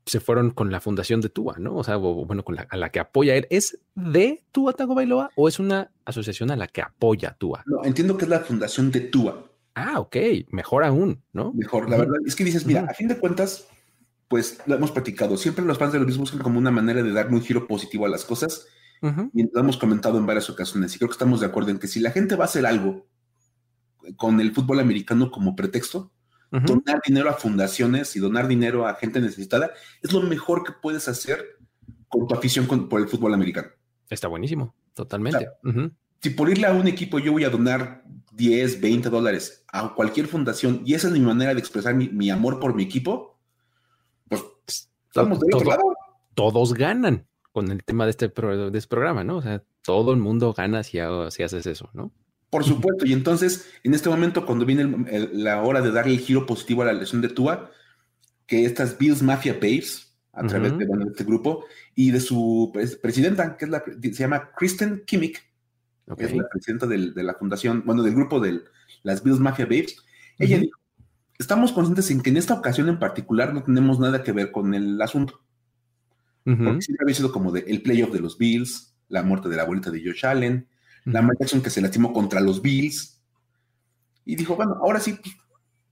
se 0.05 0.19
fueron 0.19 0.51
con 0.51 0.71
la 0.71 0.79
fundación 0.79 1.21
de 1.21 1.29
Tua, 1.29 1.55
¿no? 1.57 1.75
O 1.75 1.83
sea, 1.83 1.95
bueno, 1.97 2.43
con 2.43 2.55
la, 2.55 2.67
a 2.69 2.77
la 2.77 2.89
que 2.89 2.99
apoya 2.99 3.35
él. 3.35 3.47
¿Es 3.49 3.79
de 3.95 4.43
Tua 4.51 4.73
Bailoa 4.77 5.31
o 5.35 5.47
es 5.47 5.59
una 5.59 5.91
asociación 6.05 6.51
a 6.51 6.55
la 6.55 6.67
que 6.67 6.81
apoya 6.81 7.35
Tua? 7.39 7.63
No, 7.65 7.83
entiendo 7.83 8.17
que 8.17 8.25
es 8.25 8.29
la 8.29 8.41
fundación 8.41 8.91
de 8.91 9.01
Tua. 9.01 9.51
Ah, 9.73 9.99
ok, 9.99 10.15
mejor 10.51 10.83
aún, 10.83 11.21
¿no? 11.33 11.51
Mejor, 11.53 11.89
la 11.89 11.97
verdad 11.97 12.15
es 12.25 12.35
que 12.35 12.45
dices, 12.45 12.65
mira, 12.65 12.85
a 12.89 12.93
fin 12.93 13.09
de 13.09 13.17
cuentas, 13.17 13.67
pues 14.27 14.59
lo 14.65 14.75
hemos 14.75 14.91
platicado. 14.91 15.35
Siempre 15.37 15.65
los 15.65 15.77
fans 15.77 15.91
de 15.91 15.99
los 15.99 16.07
mismos 16.07 16.31
buscan 16.31 16.43
como 16.43 16.59
una 16.59 16.71
manera 16.71 17.03
de 17.03 17.11
darle 17.11 17.35
un 17.35 17.41
giro 17.41 17.67
positivo 17.67 18.05
a 18.05 18.09
las 18.09 18.23
cosas. 18.23 18.67
Y 19.33 19.43
lo 19.43 19.59
hemos 19.59 19.77
comentado 19.77 20.17
en 20.17 20.25
varias 20.25 20.49
ocasiones. 20.49 20.95
Y 20.95 20.97
creo 20.97 21.09
que 21.09 21.13
estamos 21.13 21.39
de 21.39 21.45
acuerdo 21.45 21.71
en 21.71 21.79
que 21.79 21.87
si 21.87 21.99
la 21.99 22.11
gente 22.11 22.35
va 22.35 22.45
a 22.45 22.47
hacer 22.47 22.65
algo 22.65 23.05
con 24.17 24.39
el 24.39 24.53
fútbol 24.53 24.79
americano 24.79 25.31
como 25.31 25.55
pretexto, 25.55 26.11
donar 26.51 27.01
dinero 27.05 27.29
a 27.29 27.33
fundaciones 27.33 28.15
y 28.15 28.19
donar 28.19 28.47
dinero 28.47 28.87
a 28.87 28.95
gente 28.95 29.19
necesitada 29.19 29.71
es 30.01 30.13
lo 30.13 30.21
mejor 30.21 30.63
que 30.63 30.71
puedes 30.71 31.07
hacer 31.07 31.57
con 32.07 32.27
tu 32.27 32.35
afición 32.35 32.67
por 32.87 33.01
el 33.01 33.07
fútbol 33.07 33.33
americano. 33.33 33.69
Está 34.09 34.27
buenísimo, 34.27 34.73
totalmente. 34.93 35.47
Si 36.21 36.29
por 36.29 36.49
irle 36.49 36.67
a 36.67 36.73
un 36.73 36.87
equipo 36.87 37.19
yo 37.19 37.31
voy 37.31 37.43
a 37.43 37.49
donar 37.49 38.03
10, 38.33 38.81
20 38.81 39.09
dólares 39.09 39.65
a 39.71 39.93
cualquier 39.93 40.27
fundación 40.27 40.81
y 40.85 40.93
esa 40.93 41.07
es 41.07 41.13
mi 41.13 41.19
manera 41.19 41.53
de 41.53 41.59
expresar 41.59 41.95
mi, 41.95 42.29
amor 42.29 42.59
por 42.59 42.73
mi 42.75 42.83
equipo, 42.83 43.37
pues 44.27 44.43
estamos 45.07 45.39
de 45.39 45.47
otro 45.53 45.69
lado. 45.69 45.83
Todos 46.33 46.73
ganan 46.73 47.25
con 47.55 47.71
el 47.71 47.85
tema 47.85 48.03
de 48.03 48.09
este, 48.09 48.27
de 48.27 48.77
este 48.77 48.89
programa, 48.89 49.23
¿no? 49.23 49.37
O 49.37 49.41
sea, 49.41 49.63
todo 49.81 50.11
el 50.11 50.19
mundo 50.19 50.51
gana 50.51 50.83
si, 50.83 50.97
si 51.29 51.41
haces 51.41 51.65
eso, 51.65 51.89
¿no? 51.93 52.11
Por 52.49 52.65
supuesto, 52.65 53.05
y 53.05 53.13
entonces 53.13 53.71
en 53.85 53.93
este 53.93 54.09
momento 54.09 54.45
cuando 54.45 54.65
viene 54.65 55.07
la 55.31 55.63
hora 55.63 55.79
de 55.79 55.89
darle 55.89 56.15
el 56.15 56.19
giro 56.19 56.45
positivo 56.45 56.81
a 56.81 56.85
la 56.87 56.91
lesión 56.91 57.21
de 57.21 57.29
Tua, 57.29 57.71
que 58.45 58.65
estas 58.65 58.97
Bills 58.97 59.21
Mafia 59.21 59.53
Babes, 59.53 60.17
a 60.33 60.45
través 60.45 60.77
de, 60.77 60.85
este 61.07 61.23
grupo, 61.23 61.63
y 61.95 62.11
de 62.11 62.19
su 62.19 62.73
presidenta, 63.01 63.55
que 63.55 63.63
es 63.63 63.71
la, 63.71 63.81
se 63.85 64.11
llama 64.11 64.51
Kristen 64.57 65.03
Kimmich, 65.07 65.41
que 66.17 66.25
es 66.25 66.35
la 66.35 66.49
presidenta 66.49 66.87
de 66.87 67.23
la 67.23 67.35
fundación, 67.35 67.83
bueno, 67.85 68.03
del 68.03 68.15
grupo 68.15 68.41
de 68.41 68.63
las 69.03 69.23
Bills 69.23 69.39
Mafia 69.39 69.63
Babes, 69.63 69.95
ella 70.39 70.59
dijo, 70.59 70.77
estamos 71.39 71.71
conscientes 71.71 72.11
en 72.11 72.21
que 72.21 72.31
en 72.31 72.37
esta 72.37 72.53
ocasión 72.53 72.89
en 72.89 72.99
particular 72.99 73.53
no 73.53 73.63
tenemos 73.63 73.97
nada 73.97 74.23
que 74.23 74.33
ver 74.33 74.51
con 74.51 74.73
el 74.73 75.01
asunto. 75.01 75.44
Porque 76.45 76.81
siempre 76.81 77.03
había 77.03 77.15
sido 77.15 77.31
como 77.31 77.51
de 77.51 77.61
el 77.67 77.81
playoff 77.81 78.13
de 78.13 78.19
los 78.19 78.37
Bills, 78.37 78.95
la 79.09 79.23
muerte 79.23 79.49
de 79.49 79.55
la 79.55 79.63
abuelita 79.63 79.89
de 79.89 80.03
Josh 80.03 80.25
Allen, 80.27 80.67
la 81.05 81.13
Lamar 81.13 81.35
Jackson 81.39 81.61
que 81.61 81.71
se 81.71 81.81
lastimó 81.81 82.13
contra 82.13 82.39
los 82.39 82.61
Bills. 82.61 83.19
Y 84.25 84.35
dijo, 84.35 84.55
bueno, 84.55 84.77
ahora 84.81 84.99
sí. 84.99 85.17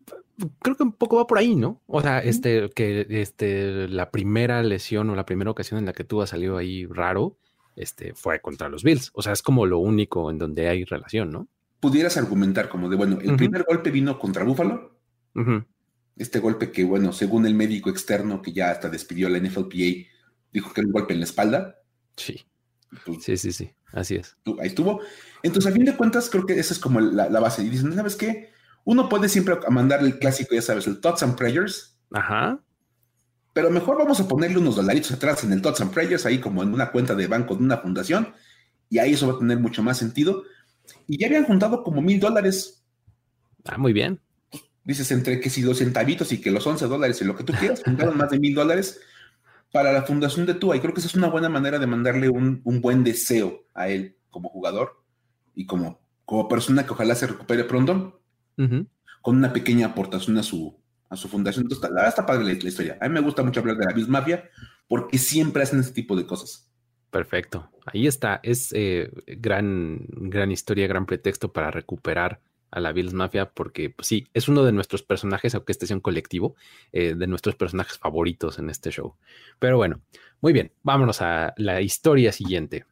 Pues, 0.05 0.51
creo 0.59 0.75
que 0.75 0.83
un 0.83 0.93
poco 0.93 1.17
va 1.17 1.27
por 1.27 1.37
ahí, 1.39 1.55
¿no? 1.55 1.81
O 1.87 2.01
sea, 2.01 2.19
este, 2.19 2.69
que 2.69 3.07
este, 3.09 3.87
la 3.87 4.11
primera 4.11 4.61
lesión 4.63 5.09
o 5.09 5.15
la 5.15 5.25
primera 5.25 5.51
ocasión 5.51 5.79
en 5.79 5.85
la 5.85 5.93
que 5.93 6.03
tú 6.03 6.21
has 6.21 6.29
salido 6.29 6.57
ahí 6.57 6.85
raro, 6.85 7.37
este, 7.75 8.13
fue 8.13 8.39
contra 8.39 8.69
los 8.69 8.83
Bills. 8.83 9.11
O 9.13 9.21
sea, 9.21 9.33
es 9.33 9.41
como 9.41 9.65
lo 9.65 9.79
único 9.79 10.29
en 10.29 10.37
donde 10.37 10.67
hay 10.67 10.83
relación, 10.85 11.31
¿no? 11.31 11.47
Pudieras 11.79 12.17
argumentar 12.17 12.69
como 12.69 12.89
de, 12.89 12.95
bueno, 12.95 13.19
el 13.21 13.35
primer 13.35 13.65
golpe 13.67 13.91
vino 13.91 14.17
contra 14.17 14.43
Buffalo. 14.43 14.99
Este 16.15 16.39
golpe 16.39 16.71
que, 16.71 16.83
bueno, 16.83 17.11
según 17.11 17.45
el 17.45 17.55
médico 17.55 17.89
externo 17.89 18.41
que 18.41 18.53
ya 18.53 18.69
hasta 18.71 18.87
despidió 18.89 19.27
a 19.27 19.31
la 19.31 19.39
NFLPA, 19.39 20.07
dijo 20.53 20.71
que 20.71 20.81
era 20.81 20.87
un 20.87 20.93
golpe 20.93 21.13
en 21.13 21.19
la 21.19 21.25
espalda. 21.25 21.79
Sí. 22.15 22.45
Pues, 23.05 23.23
sí, 23.23 23.37
sí, 23.37 23.51
sí. 23.51 23.71
Así 23.91 24.15
es. 24.15 24.37
Ahí 24.59 24.67
estuvo. 24.67 25.01
Entonces, 25.41 25.71
a 25.71 25.73
fin 25.73 25.85
de 25.85 25.95
cuentas, 25.95 26.29
creo 26.29 26.45
que 26.45 26.57
esa 26.57 26.73
es 26.73 26.79
como 26.79 26.99
la, 26.99 27.27
base. 27.39 27.63
Y 27.63 27.69
dicen, 27.69 27.93
¿sabes 27.93 28.15
qué? 28.15 28.51
Uno 28.85 29.09
puede 29.09 29.29
siempre 29.29 29.57
mandar 29.69 30.01
el 30.01 30.19
clásico, 30.19 30.55
ya 30.55 30.61
sabes, 30.61 30.87
el 30.87 31.01
Thoughts 31.01 31.23
and 31.23 31.35
Prayers. 31.35 31.97
Ajá. 32.11 32.59
pero 33.53 33.71
mejor 33.71 33.97
vamos 33.97 34.19
a 34.19 34.27
ponerle 34.27 34.59
unos 34.59 34.75
dolaritos 34.75 35.11
atrás 35.11 35.43
en 35.43 35.51
el 35.51 35.63
Tots 35.63 35.81
and 35.81 35.91
Prayers, 35.91 36.27
ahí 36.27 36.39
como 36.39 36.61
en 36.61 36.71
una 36.71 36.91
cuenta 36.91 37.15
de 37.15 37.25
banco 37.25 37.55
de 37.55 37.63
una 37.63 37.77
fundación, 37.77 38.33
y 38.87 38.99
ahí 38.99 39.13
eso 39.13 39.27
va 39.27 39.33
a 39.33 39.39
tener 39.39 39.57
mucho 39.57 39.81
más 39.81 39.97
sentido. 39.97 40.43
Y 41.07 41.17
ya 41.17 41.25
habían 41.25 41.45
juntado 41.45 41.83
como 41.83 42.01
mil 42.01 42.19
dólares. 42.19 42.83
Ah, 43.65 43.79
muy 43.79 43.93
bien. 43.93 44.19
Dices 44.83 45.09
entre 45.11 45.39
que 45.39 45.49
si 45.49 45.61
dos 45.61 45.79
centavitos 45.79 46.31
y 46.33 46.41
que 46.41 46.51
los 46.51 46.67
11 46.67 46.85
dólares 46.85 47.21
y 47.21 47.25
lo 47.25 47.35
que 47.35 47.43
tú 47.43 47.53
quieras, 47.53 47.81
juntaron 47.83 48.17
más 48.17 48.29
de 48.29 48.39
mil 48.39 48.53
dólares 48.53 48.99
para 49.73 49.91
la 49.91 50.03
fundación 50.03 50.45
de 50.45 50.53
Tua. 50.53 50.77
Y 50.77 50.79
creo 50.79 50.93
que 50.93 50.99
esa 50.99 51.09
es 51.09 51.15
una 51.15 51.29
buena 51.29 51.49
manera 51.49 51.79
de 51.79 51.87
mandarle 51.87 52.29
un, 52.29 52.61
buen 52.63 53.03
deseo 53.03 53.65
a 53.73 53.89
él 53.89 54.15
como 54.29 54.47
jugador 54.49 55.03
y 55.55 55.65
como, 55.65 55.99
como 56.25 56.47
persona 56.47 56.85
que 56.85 56.93
ojalá 56.93 57.15
se 57.15 57.25
recupere 57.25 57.63
pronto, 57.63 58.21
con 58.55 59.35
una 59.37 59.51
pequeña 59.51 59.87
aportación 59.87 60.37
a 60.37 60.43
su, 60.43 60.79
a 61.09 61.15
su 61.15 61.27
fundación. 61.27 61.65
Entonces, 61.65 61.89
la 61.89 62.07
está 62.07 62.23
padre 62.23 62.45
la, 62.45 62.51
historia. 62.53 62.99
A 63.01 63.07
mí 63.07 63.15
me 63.15 63.21
gusta 63.21 63.41
mucho 63.41 63.61
hablar 63.61 63.77
de 63.77 63.85
la 63.85 63.93
Bills 63.93 64.07
Mafia 64.07 64.47
porque 64.87 65.17
siempre 65.17 65.63
hacen 65.63 65.79
ese 65.79 65.91
tipo 65.91 66.15
de 66.15 66.27
cosas. 66.27 66.71
Perfecto. 67.09 67.71
Ahí 67.87 68.05
está. 68.05 68.41
Es 68.43 68.71
eh, 68.73 69.09
gran, 69.25 70.05
gran 70.07 70.51
historia, 70.51 70.85
gran 70.85 71.07
pretexto 71.07 71.51
para 71.51 71.71
recuperar 71.71 72.41
a 72.73 72.79
la 72.79 72.91
Bills 72.91 73.13
Mafia 73.13 73.51
porque 73.51 73.89
pues, 73.89 74.07
sí, 74.07 74.27
es 74.33 74.47
uno 74.47 74.63
de 74.63 74.71
nuestros 74.71 75.03
personajes, 75.03 75.53
aunque 75.53 75.71
este 75.71 75.85
sea 75.87 75.95
un 75.95 76.01
colectivo, 76.01 76.55
eh, 76.91 77.13
de 77.15 77.27
nuestros 77.27 77.55
personajes 77.55 77.97
favoritos 77.97 78.59
en 78.59 78.69
este 78.69 78.89
show. 78.89 79.15
Pero 79.59 79.77
bueno, 79.77 80.01
muy 80.41 80.53
bien, 80.53 80.71
vámonos 80.81 81.21
a 81.21 81.53
la 81.57 81.81
historia 81.81 82.31
siguiente. 82.31 82.85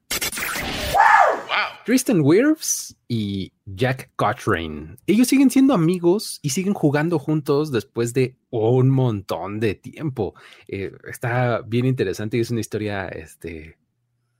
Tristan 1.83 2.21
Wirfs 2.21 2.95
y 3.07 3.53
Jack 3.65 4.11
Cochrane. 4.15 4.97
Ellos 5.07 5.27
siguen 5.27 5.49
siendo 5.49 5.73
amigos 5.73 6.39
y 6.43 6.51
siguen 6.51 6.75
jugando 6.75 7.17
juntos 7.17 7.71
después 7.71 8.13
de 8.13 8.37
un 8.51 8.89
montón 8.91 9.59
de 9.59 9.73
tiempo. 9.73 10.35
Eh, 10.67 10.91
está 11.09 11.61
bien 11.61 11.85
interesante 11.85 12.37
y 12.37 12.41
es 12.41 12.51
una 12.51 12.59
historia 12.59 13.07
este, 13.07 13.77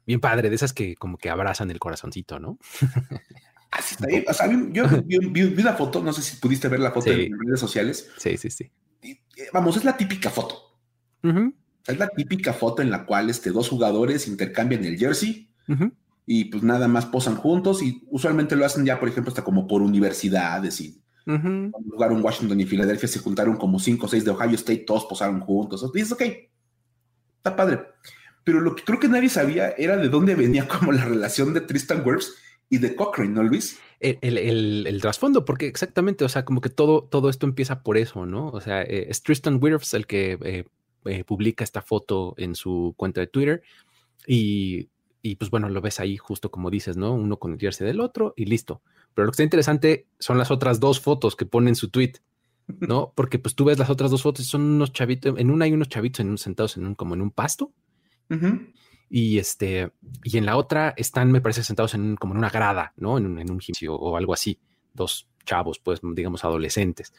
bien 0.05 0.19
padre, 0.19 0.49
de 0.49 0.55
esas 0.55 0.71
que 0.71 0.95
como 0.95 1.17
que 1.17 1.31
abrazan 1.31 1.71
el 1.71 1.79
corazoncito, 1.79 2.39
¿no? 2.39 2.59
Así 3.71 3.95
está 3.95 4.47
yo 4.71 4.85
vi, 5.05 5.43
una 5.43 5.73
foto, 5.73 6.03
no 6.03 6.11
sé 6.11 6.21
si 6.21 6.37
pudiste 6.37 6.67
ver 6.67 6.81
la 6.81 6.91
foto 6.91 7.09
en 7.09 7.39
redes 7.39 7.59
sociales. 7.59 8.09
Sí, 8.17 8.37
sí, 8.37 8.49
sí. 8.49 8.69
Eh, 9.01 9.17
vamos, 9.53 9.77
es 9.77 9.85
la 9.85 9.95
típica 9.95 10.29
foto. 10.29 10.77
Es 11.87 11.97
la 11.97 12.09
típica 12.09 12.53
foto 12.53 12.81
en 12.81 12.91
la 12.91 13.05
cual 13.05 13.29
este, 13.29 13.51
dos 13.51 13.69
jugadores 13.69 14.27
intercambian 14.27 14.83
el 14.83 14.97
jersey 14.97 15.49
y 16.25 16.45
pues 16.45 16.63
nada 16.63 16.87
más 16.87 17.05
posan 17.05 17.35
juntos 17.35 17.81
y 17.81 18.03
usualmente 18.09 18.55
lo 18.55 18.65
hacen 18.65 18.85
ya, 18.85 18.99
por 18.99 19.07
ejemplo, 19.07 19.29
hasta 19.29 19.43
como 19.43 19.67
por 19.67 19.81
universidades 19.81 20.81
y 20.81 21.01
cuando 21.23 21.71
jugaron 21.91 22.23
Washington 22.23 22.59
y 22.59 22.65
Filadelfia 22.65 23.07
se 23.07 23.19
juntaron 23.19 23.55
como 23.55 23.79
cinco 23.79 24.07
o 24.07 24.09
seis 24.09 24.25
de 24.25 24.31
Ohio 24.31 24.55
State, 24.55 24.83
todos 24.85 25.05
posaron 25.05 25.39
juntos. 25.39 25.89
Y 25.93 25.97
dices, 25.97 26.11
ok, 26.11 26.23
está 27.37 27.55
padre. 27.55 27.81
Pero 28.43 28.59
lo 28.59 28.75
que 28.75 28.83
creo 28.83 28.99
que 28.99 29.07
nadie 29.07 29.29
sabía 29.29 29.69
era 29.77 29.97
de 29.97 30.09
dónde 30.09 30.35
venía 30.35 30.67
como 30.79 30.91
la 30.91 31.05
relación 31.05 31.53
de 31.53 31.61
Tristan 31.61 32.03
Wirfs 32.05 32.35
y 32.71 32.79
de 32.79 32.95
Cochrane, 32.95 33.33
¿no, 33.33 33.43
Luis? 33.43 33.79
El, 33.99 34.97
trasfondo, 34.99 35.45
porque 35.45 35.67
exactamente, 35.67 36.25
o 36.25 36.29
sea, 36.29 36.43
como 36.43 36.59
que 36.61 36.69
todo, 36.69 37.03
todo 37.03 37.29
esto 37.29 37.45
empieza 37.45 37.83
por 37.83 37.97
eso, 37.97 38.25
¿no? 38.25 38.47
O 38.47 38.61
sea, 38.61 38.81
eh, 38.81 39.05
es 39.09 39.21
Tristan 39.21 39.59
Wirfs 39.61 39.93
el 39.93 40.07
que 40.07 40.39
eh, 40.41 40.65
eh, 41.05 41.23
publica 41.23 41.63
esta 41.63 41.83
foto 41.83 42.33
en 42.37 42.55
su 42.55 42.95
cuenta 42.97 43.21
de 43.21 43.27
Twitter 43.27 43.61
y 44.25 44.89
y 45.21 45.35
pues 45.35 45.51
bueno, 45.51 45.69
lo 45.69 45.81
ves 45.81 45.99
ahí 45.99 46.17
justo 46.17 46.49
como 46.49 46.69
dices, 46.69 46.97
¿no? 46.97 47.13
Uno 47.13 47.37
con 47.37 47.53
el 47.53 47.59
jersey 47.59 47.85
del 47.85 47.99
otro 47.99 48.33
y 48.35 48.45
listo. 48.45 48.81
Pero 49.13 49.25
lo 49.25 49.31
que 49.31 49.35
está 49.35 49.43
interesante 49.43 50.07
son 50.19 50.37
las 50.37 50.51
otras 50.51 50.79
dos 50.79 50.99
fotos 50.99 51.35
que 51.35 51.45
pone 51.45 51.69
en 51.69 51.75
su 51.75 51.89
tweet, 51.89 52.13
¿no? 52.67 53.13
Porque 53.15 53.37
pues 53.39 53.55
tú 53.55 53.65
ves 53.65 53.77
las 53.77 53.89
otras 53.89 54.11
dos 54.11 54.23
fotos 54.23 54.45
y 54.45 54.49
son 54.49 54.61
unos 54.61 54.93
chavitos, 54.93 55.37
en 55.37 55.51
una 55.51 55.65
hay 55.65 55.73
unos 55.73 55.89
chavitos 55.89 56.21
en 56.21 56.29
un, 56.29 56.37
sentados 56.37 56.77
en 56.77 56.85
un, 56.87 56.95
como 56.95 57.13
en 57.13 57.21
un 57.21 57.31
pasto. 57.31 57.71
Y 59.13 59.39
este, 59.39 59.91
y 60.23 60.37
en 60.37 60.45
la 60.45 60.55
otra 60.55 60.93
están, 60.95 61.31
me 61.31 61.41
parece, 61.41 61.63
sentados 61.63 61.93
en 61.95 62.15
como 62.15 62.33
en 62.33 62.37
una 62.37 62.49
grada, 62.49 62.93
¿no? 62.95 63.17
En, 63.17 63.37
en 63.37 63.51
un 63.51 63.59
gimnasio 63.59 63.93
o 63.93 64.15
algo 64.15 64.33
así. 64.33 64.57
Dos 64.93 65.27
chavos, 65.45 65.79
pues, 65.79 65.99
digamos, 66.01 66.45
adolescentes. 66.45 67.13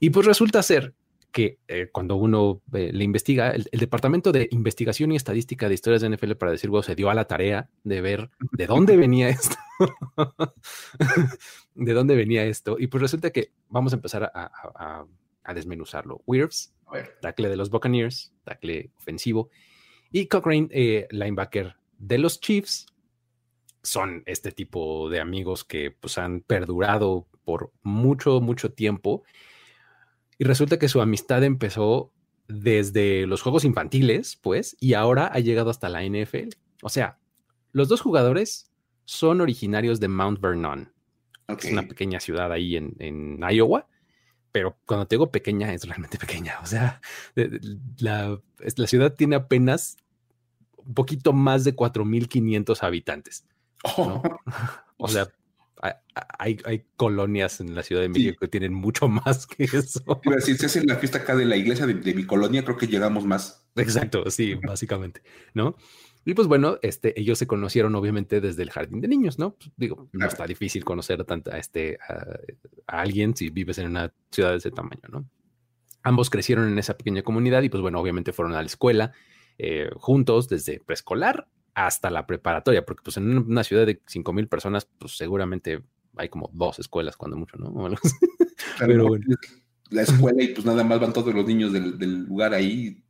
Y 0.00 0.10
pues 0.10 0.26
resulta 0.26 0.62
ser 0.62 0.94
que 1.36 1.58
eh, 1.68 1.90
cuando 1.92 2.16
uno 2.16 2.62
eh, 2.72 2.90
le 2.92 3.04
investiga, 3.04 3.50
el, 3.50 3.68
Departamento 3.70 4.32
de 4.32 4.48
Investigación 4.52 5.12
y 5.12 5.16
Estadística 5.16 5.68
de 5.68 5.74
Historias 5.74 6.00
de 6.00 6.08
NFL, 6.08 6.32
para 6.32 6.52
decir, 6.52 6.70
se 6.82 6.94
dio 6.94 7.10
a 7.10 7.14
la 7.14 7.26
tarea 7.26 7.68
de 7.84 8.00
ver 8.00 8.30
de 8.52 8.66
dónde 8.66 8.96
venía 8.96 9.28
esto. 9.28 9.56
de 11.74 11.92
dónde 11.92 12.16
venía 12.16 12.44
esto. 12.46 12.76
Y 12.78 12.86
pues 12.86 13.02
resulta 13.02 13.32
que 13.32 13.52
vamos 13.68 13.92
a 13.92 13.96
empezar 13.96 14.32
a, 14.34 15.04
desmenuzarlo. 15.54 16.22
Wirfs, 16.26 16.74
tackle 17.20 17.50
de 17.50 17.56
los 17.56 17.68
Buccaneers, 17.68 18.32
tackle 18.42 18.90
ofensivo, 18.96 19.50
y 20.10 20.26
Cochrane, 20.26 20.68
eh, 20.70 21.06
linebacker 21.10 21.76
de 21.98 22.18
los 22.18 22.40
Chiefs, 22.40 22.86
son 23.82 24.22
este 24.26 24.50
tipo 24.50 25.08
de 25.08 25.20
amigos 25.20 25.64
que 25.64 25.90
pues 25.92 26.18
han 26.18 26.40
perdurado 26.40 27.28
por 27.44 27.72
mucho, 27.82 28.40
mucho 28.40 28.72
tiempo 28.72 29.22
y 30.38 30.44
resulta 30.44 30.78
que 30.78 30.88
su 30.88 31.00
amistad 31.00 31.44
empezó 31.44 32.12
desde 32.48 33.26
los 33.26 33.42
juegos 33.42 33.64
infantiles, 33.64 34.36
pues, 34.36 34.76
y 34.80 34.94
ahora 34.94 35.26
ha 35.26 35.40
llegado 35.40 35.70
hasta 35.70 35.88
la 35.88 36.02
NFL. 36.04 36.50
O 36.82 36.88
sea, 36.88 37.18
los 37.72 37.88
dos 37.88 38.00
jugadores 38.00 38.70
son 39.04 39.40
originarios 39.40 39.98
de 40.00 40.08
Mount 40.08 40.40
Vernon. 40.40 40.92
Es 41.48 41.70
una 41.70 41.86
pequeña 41.86 42.20
ciudad 42.20 42.52
ahí 42.52 42.76
en, 42.76 43.40
Iowa, 43.50 43.88
pero 44.56 44.74
cuando 44.86 45.06
te 45.06 45.16
digo 45.16 45.30
pequeña, 45.30 45.74
es 45.74 45.86
realmente 45.86 46.16
pequeña. 46.16 46.58
O 46.62 46.66
sea, 46.66 47.02
la, 47.98 48.40
la 48.58 48.86
ciudad 48.86 49.12
tiene 49.12 49.36
apenas 49.36 49.98
un 50.78 50.94
poquito 50.94 51.34
más 51.34 51.62
de 51.64 51.76
4.500 51.76 52.82
habitantes. 52.82 53.44
Oh. 53.82 54.22
O 54.98 55.08
sea, 55.08 55.28
hay, 56.38 56.86
colonias 56.96 57.60
en 57.60 57.74
la 57.74 57.82
Ciudad 57.82 58.00
de 58.00 58.08
México 58.08 58.38
que 58.40 58.48
tienen 58.48 58.72
mucho 58.72 59.08
más 59.08 59.46
que 59.46 59.64
eso. 59.64 60.22
Si 60.40 60.56
se 60.56 60.64
hace 60.64 60.82
la 60.86 60.96
fiesta 60.96 61.18
acá 61.18 61.36
de 61.36 61.44
la 61.44 61.56
iglesia 61.56 61.84
de, 61.84 62.14
mi 62.14 62.24
colonia, 62.24 62.64
creo 62.64 62.78
que 62.78 62.86
llegamos 62.86 63.26
más. 63.26 63.68
Exacto, 63.76 64.30
sí, 64.30 64.54
básicamente, 64.54 65.20
¿no? 65.52 65.76
Y 66.26 66.34
pues 66.34 66.48
bueno, 66.48 66.78
este, 66.82 67.18
ellos 67.18 67.38
se 67.38 67.46
conocieron 67.46 67.94
obviamente 67.94 68.40
desde 68.40 68.64
el 68.64 68.70
jardín 68.70 69.00
de 69.00 69.06
niños, 69.06 69.38
¿no? 69.38 69.54
Pues, 69.54 69.70
digo, 69.76 70.08
no 70.12 70.26
está 70.26 70.44
difícil 70.44 70.84
conocer 70.84 71.24
a, 71.50 71.58
este, 71.58 71.98
a, 72.88 72.98
alguien 72.98 73.36
si 73.36 73.48
vives 73.50 73.78
en 73.78 73.86
una 73.86 74.12
ciudad 74.32 74.50
de 74.50 74.56
ese 74.56 74.72
tamaño, 74.72 75.02
¿no? 75.08 75.24
Ambos 76.02 76.28
crecieron 76.28 76.66
en 76.68 76.78
esa 76.78 76.96
pequeña 76.96 77.22
comunidad 77.22 77.62
y 77.62 77.68
pues 77.68 77.80
bueno, 77.80 78.00
obviamente 78.00 78.32
fueron 78.32 78.54
a 78.54 78.60
la 78.60 78.66
escuela 78.66 79.12
eh, 79.56 79.88
juntos 79.94 80.48
desde 80.48 80.80
preescolar 80.80 81.48
hasta 81.74 82.10
la 82.10 82.26
preparatoria, 82.26 82.84
porque 82.84 83.02
pues 83.04 83.16
en 83.18 83.38
una 83.38 83.62
ciudad 83.62 83.86
de 83.86 84.02
5 84.06 84.32
mil 84.32 84.48
personas, 84.48 84.88
pues 84.98 85.16
seguramente 85.16 85.82
hay 86.16 86.28
como 86.28 86.50
dos 86.52 86.80
escuelas 86.80 87.16
cuando 87.16 87.36
mucho, 87.36 87.56
¿no? 87.56 87.72
Pero 88.78 89.06
bueno. 89.06 89.18
La 89.90 90.02
escuela 90.02 90.42
y 90.42 90.48
pues 90.48 90.66
nada 90.66 90.82
más 90.82 90.98
van 90.98 91.12
todos 91.12 91.32
los 91.32 91.46
niños 91.46 91.72
del, 91.72 92.24
lugar 92.24 92.54
ahí. 92.54 93.04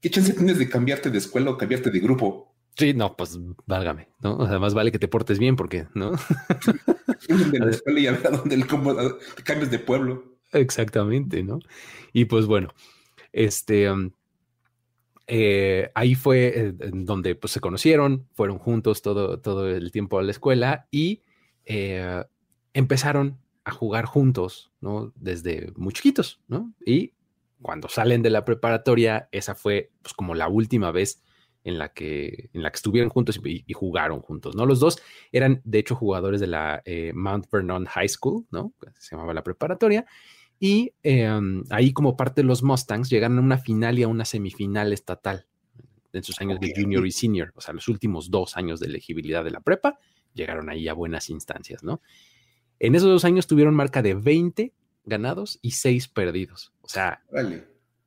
¿Qué 0.00 0.10
chance 0.10 0.32
tienes 0.32 0.58
de 0.58 0.68
cambiarte 0.68 1.10
de 1.10 1.18
escuela 1.18 1.50
o 1.50 1.58
cambiarte 1.58 1.90
de 1.90 2.00
grupo? 2.00 2.54
Sí, 2.76 2.92
no, 2.92 3.16
pues 3.16 3.38
válgame, 3.64 4.08
¿no? 4.20 4.36
O 4.36 4.46
sea, 4.46 4.58
más 4.58 4.74
vale 4.74 4.92
que 4.92 4.98
te 4.98 5.08
portes 5.08 5.38
bien 5.38 5.56
porque, 5.56 5.86
¿no? 5.94 6.12
de 7.28 7.58
la 7.58 7.70
escuela 7.70 8.00
y 8.00 8.06
a 8.06 8.12
ver 8.12 8.26
a 8.26 8.30
dónde 8.30 8.56
te 9.36 9.42
cambias 9.42 9.70
de 9.70 9.78
pueblo. 9.78 10.36
Exactamente, 10.52 11.42
¿no? 11.42 11.58
Y 12.12 12.26
pues 12.26 12.46
bueno, 12.46 12.74
este, 13.32 13.90
um, 13.90 14.10
eh, 15.26 15.90
ahí 15.94 16.14
fue 16.14 16.46
eh, 16.54 16.72
donde 16.92 17.34
pues, 17.34 17.52
se 17.52 17.60
conocieron, 17.60 18.28
fueron 18.34 18.58
juntos 18.58 19.02
todo, 19.02 19.40
todo 19.40 19.68
el 19.68 19.90
tiempo 19.90 20.18
a 20.18 20.22
la 20.22 20.30
escuela 20.30 20.86
y 20.90 21.22
eh, 21.64 22.24
empezaron 22.74 23.38
a 23.64 23.72
jugar 23.72 24.04
juntos, 24.04 24.70
¿no? 24.80 25.12
Desde 25.16 25.72
muy 25.76 25.92
chiquitos, 25.92 26.40
¿no? 26.46 26.72
Y 26.84 27.14
cuando 27.60 27.88
salen 27.88 28.22
de 28.22 28.30
la 28.30 28.44
preparatoria, 28.44 29.28
esa 29.32 29.54
fue 29.54 29.90
pues 30.02 30.14
como 30.14 30.34
la 30.34 30.48
última 30.48 30.90
vez 30.90 31.22
en 31.64 31.78
la 31.78 31.92
que, 31.92 32.50
en 32.52 32.62
la 32.62 32.70
que 32.70 32.76
estuvieron 32.76 33.10
juntos 33.10 33.40
y, 33.44 33.72
jugaron 33.72 34.20
juntos, 34.20 34.54
¿no? 34.54 34.66
Los 34.66 34.78
dos 34.78 34.98
eran, 35.32 35.62
de 35.64 35.78
hecho, 35.80 35.96
jugadores 35.96 36.40
de 36.40 36.46
la 36.46 36.82
Mount 37.12 37.46
Vernon 37.50 37.86
High 37.86 38.08
School, 38.08 38.46
¿no? 38.52 38.72
Se 38.98 39.16
llamaba 39.16 39.34
la 39.34 39.42
preparatoria, 39.42 40.06
y 40.58 40.92
em, 41.02 41.64
ahí 41.70 41.92
como 41.92 42.16
parte 42.16 42.42
de 42.42 42.46
los 42.46 42.62
Mustangs 42.62 43.10
llegaron 43.10 43.38
a 43.38 43.42
una 43.42 43.58
final 43.58 43.98
y 43.98 44.04
a 44.04 44.08
una 44.08 44.24
semifinal 44.24 44.92
estatal 44.92 45.46
en 46.12 46.22
sus 46.22 46.40
años 46.40 46.58
de 46.60 46.72
junior 46.74 47.06
y 47.06 47.10
senior, 47.10 47.52
o 47.54 47.60
sea, 47.60 47.74
los 47.74 47.88
últimos 47.88 48.30
dos 48.30 48.56
años 48.56 48.80
de 48.80 48.86
elegibilidad 48.86 49.44
de 49.44 49.50
la 49.50 49.60
prepa, 49.60 49.98
llegaron 50.32 50.70
ahí 50.70 50.88
a 50.88 50.94
buenas 50.94 51.28
instancias, 51.28 51.82
¿no? 51.82 52.00
En 52.78 52.94
esos 52.94 53.08
dos 53.08 53.24
años 53.24 53.46
tuvieron 53.46 53.74
marca 53.74 54.02
de 54.02 54.14
20 54.14 54.72
ganados 55.04 55.58
y 55.62 55.72
6 55.72 56.08
perdidos. 56.08 56.72
O 56.86 56.88
sea, 56.88 57.20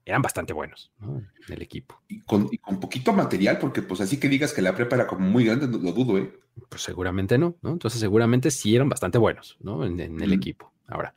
eran 0.05 0.21
bastante 0.21 0.53
buenos 0.53 0.91
¿no? 0.99 1.17
en 1.17 1.53
el 1.53 1.61
equipo. 1.61 2.01
Y 2.07 2.21
con, 2.21 2.49
poquito 2.79 3.13
material, 3.13 3.59
porque 3.59 3.81
pues 3.81 4.01
así 4.01 4.17
que 4.17 4.29
digas 4.29 4.53
que 4.53 4.61
la 4.61 4.73
prepa 4.73 4.95
era 4.95 5.05
como 5.05 5.27
muy 5.27 5.45
grande, 5.45 5.67
lo 5.67 5.91
dudo, 5.91 6.17
¿eh? 6.17 6.33
Pues 6.69 6.81
seguramente 6.81 7.37
no, 7.37 7.57
¿no? 7.61 7.71
Entonces 7.71 7.99
seguramente 7.99 8.51
sí 8.51 8.75
eran 8.75 8.89
bastante 8.89 9.17
buenos, 9.17 9.57
¿no? 9.59 9.85
En, 9.85 9.99
el 9.99 10.33
equipo. 10.33 10.73
Ahora, 10.87 11.13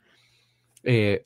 eh, 0.83 1.25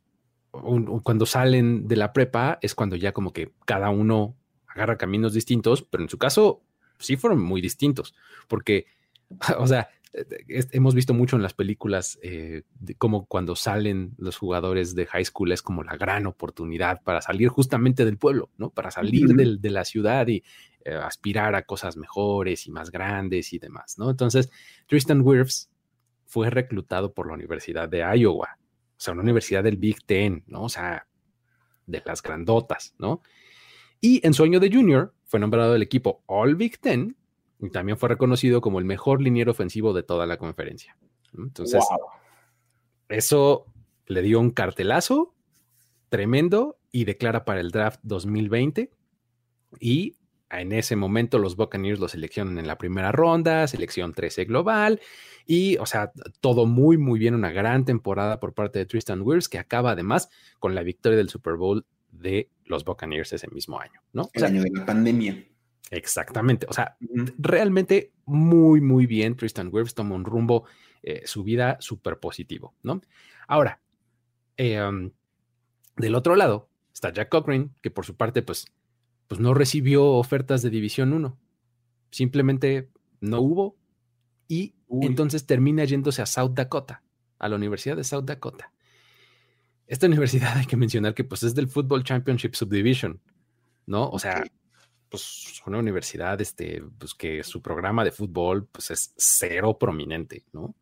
cuando 1.03 1.25
salen 1.25 1.87
de 1.87 1.95
la 1.95 2.13
prepa 2.13 2.57
es 2.61 2.73
cuando 2.73 2.95
ya 2.95 3.11
como 3.11 3.33
que 3.33 3.51
cada 3.65 3.89
uno 3.89 4.35
agarra 4.67 4.97
caminos 4.97 5.33
distintos, 5.33 5.83
pero 5.83 6.03
en 6.03 6.09
su 6.09 6.17
caso 6.17 6.61
sí 6.99 7.17
fueron 7.17 7.41
muy 7.41 7.61
distintos, 7.61 8.15
porque, 8.47 8.85
o 9.57 9.67
sea, 9.67 9.89
hemos 10.71 10.95
visto 10.95 11.13
mucho 11.13 11.35
en 11.35 11.41
las 11.41 11.53
películas 11.53 12.17
eh, 12.21 12.63
como 12.97 13.25
cuando 13.25 13.55
salen 13.55 14.13
los 14.17 14.37
jugadores 14.37 14.95
de 14.95 15.05
high 15.05 15.25
school 15.25 15.51
es 15.51 15.61
como 15.61 15.83
la 15.83 15.97
gran 15.97 16.25
oportunidad 16.27 17.01
para 17.03 17.21
salir 17.21 17.49
justamente 17.49 18.05
del 18.05 18.17
pueblo, 18.17 18.49
¿no? 18.57 18.69
Para 18.69 18.91
salir 18.91 19.27
de 19.27 19.69
la 19.69 19.85
ciudad 19.85 20.27
y 20.27 20.43
eh, 20.85 20.95
aspirar 20.95 21.53
a 21.55 21.63
cosas 21.63 21.97
mejores 21.97 22.65
y 22.65 22.71
más 22.71 22.91
grandes 22.91 23.51
y 23.51 23.59
demás, 23.59 23.97
¿no? 23.97 24.09
Entonces, 24.09 24.49
Tristan 24.87 25.21
Wirfs 25.21 25.69
fue 26.25 26.49
reclutado 26.49 27.13
por 27.13 27.27
la 27.27 27.33
Universidad 27.33 27.89
de 27.89 27.99
Iowa, 27.99 28.57
o 28.57 28.99
sea, 28.99 29.13
una 29.13 29.23
universidad 29.23 29.65
del 29.65 29.75
Big 29.75 30.05
Ten, 30.05 30.43
¿no? 30.47 30.63
O 30.63 30.69
sea, 30.69 31.05
de 31.85 32.01
las 32.05 32.21
grandotas, 32.21 32.95
¿no? 32.97 33.21
Y 33.99 34.25
en 34.25 34.33
su 34.33 34.43
año 34.43 34.61
de 34.61 34.71
junior 34.71 35.13
fue 35.25 35.41
nombrado 35.41 35.75
el 35.75 35.81
equipo 35.81 36.23
All 36.25 36.55
Big 36.55 36.79
Ten 36.79 37.16
y 37.59 37.69
también 37.69 37.97
fue 37.97 38.09
reconocido 38.09 38.61
como 38.61 38.79
el 38.79 38.85
mejor 38.85 39.21
liniero 39.21 39.51
ofensivo 39.51 39.93
de 39.93 40.03
toda 40.03 40.25
la 40.25 40.37
conferencia. 40.37 40.97
Entonces, 41.37 41.83
eso 43.09 43.65
le 44.05 44.21
dio 44.21 44.39
un 44.39 44.51
cartelazo 44.51 45.33
tremendo 46.09 46.77
y 46.91 47.05
declara 47.05 47.45
para 47.45 47.59
el 47.59 47.71
draft 47.71 47.99
2020 48.03 48.91
y 49.79 50.15
en 50.49 50.71
ese 50.71 50.95
momento 50.95 51.39
los 51.39 51.57
Buccaneers 51.57 51.99
lo 51.99 52.07
seleccionan 52.07 52.57
en 52.57 52.67
la 52.67 52.77
primera 52.77 53.11
ronda, 53.11 53.67
selección 53.67 54.13
13 54.13 54.45
global 54.45 55.01
y, 55.45 55.77
o 55.77 55.85
sea, 55.85 56.11
todo 56.39 56.65
muy, 56.65 56.97
muy 56.97 57.19
bien, 57.19 57.35
una 57.35 57.51
gran 57.51 57.83
temporada 57.83 58.39
por 58.39 58.53
parte 58.53 58.79
de 58.79 58.85
Tristan 58.85 59.21
Wirfs 59.21 59.49
que 59.49 59.59
acaba 59.59 59.91
además 59.91 60.29
con 60.59 60.73
la 60.73 60.83
victoria 60.83 61.17
del 61.17 61.29
Super 61.29 61.55
Bowl 61.55 61.85
de 62.11 62.49
los 62.65 62.85
Buccaneers 62.85 63.33
ese 63.33 63.49
mismo 63.49 63.79
año, 63.79 64.01
¿no? 64.13 64.29
El 64.33 64.45
año 64.45 64.63
de 64.63 64.71
la 64.71 64.85
pandemia. 64.85 65.45
Exactamente, 65.89 66.67
o 66.69 66.73
sea, 66.73 66.97
realmente 67.37 68.11
muy, 68.25 68.81
muy 68.81 69.05
bien 69.05 69.37
Tristan 69.37 69.69
Wirfs 69.71 69.95
tomó 69.95 70.15
un 70.15 70.25
rumbo, 70.25 70.65
eh, 71.01 71.21
su 71.25 71.43
vida 71.43 71.77
súper 71.79 72.19
positivo, 72.19 72.75
¿no? 72.83 73.01
Ahora, 73.47 73.79
em, 74.57 75.11
del 75.95 76.15
otro 76.15 76.35
lado 76.35 76.69
está 76.93 77.13
Jack 77.13 77.29
Cochran, 77.29 77.73
que 77.81 77.91
por 77.91 78.05
su 78.05 78.15
parte, 78.15 78.41
pues, 78.41 78.65
pues 79.27 79.39
no 79.39 79.53
recibió 79.53 80.05
ofertas 80.05 80.61
de 80.61 80.69
División 80.69 81.13
1. 81.13 81.37
Simplemente 82.11 82.89
no 83.21 83.39
hubo 83.41 83.77
y 84.47 84.75
entonces 84.89 85.45
termina 85.45 85.83
yéndose 85.83 86.21
a 86.21 86.25
South 86.25 86.53
Dakota, 86.53 87.03
a 87.39 87.49
la 87.49 87.55
Universidad 87.55 87.97
de 87.97 88.03
South 88.03 88.23
Dakota. 88.23 88.71
Esta 89.85 90.07
universidad 90.07 90.57
hay 90.57 90.65
que 90.65 90.77
mencionar 90.77 91.13
que 91.13 91.23
pues 91.23 91.43
es 91.43 91.55
del 91.55 91.67
Football 91.67 92.03
Championship 92.03 92.55
Subdivision, 92.55 93.21
¿no? 93.85 94.09
O 94.09 94.19
sea, 94.19 94.43
pues 95.09 95.61
una 95.65 95.79
universidad 95.79 96.39
este, 96.41 96.83
pues, 96.97 97.13
que 97.13 97.43
su 97.43 97.61
programa 97.61 98.03
de 98.03 98.11
fútbol 98.11 98.67
pues 98.71 98.91
es 98.91 99.13
cero 99.17 99.77
prominente, 99.77 100.43
¿no? 100.53 100.75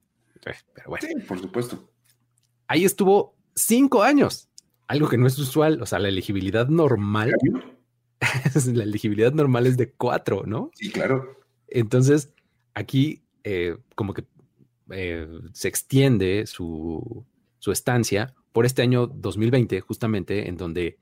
Pero 0.43 0.89
bueno. 0.89 1.07
Sí, 1.07 1.15
por 1.27 1.39
supuesto. 1.39 1.89
Ahí 2.67 2.85
estuvo 2.85 3.35
cinco 3.55 4.03
años, 4.03 4.49
algo 4.87 5.09
que 5.09 5.17
no 5.17 5.27
es 5.27 5.37
usual, 5.39 5.81
o 5.81 5.85
sea, 5.85 5.99
la 5.99 6.09
elegibilidad 6.09 6.67
normal 6.67 7.33
la 8.73 8.83
elegibilidad 8.83 9.33
normal 9.33 9.67
es 9.67 9.77
de 9.77 9.91
cuatro, 9.91 10.43
¿no? 10.45 10.71
Sí, 10.73 10.91
claro. 10.91 11.37
Entonces, 11.67 12.33
aquí 12.73 13.23
eh, 13.43 13.77
como 13.95 14.13
que 14.13 14.25
eh, 14.91 15.27
se 15.53 15.67
extiende 15.67 16.45
su, 16.45 17.25
estancia 17.67 18.35
por 18.51 18.65
este 18.65 18.83
año 18.83 19.07
2020, 19.07 19.81
justamente, 19.81 20.47
en 20.47 20.55
donde 20.55 20.99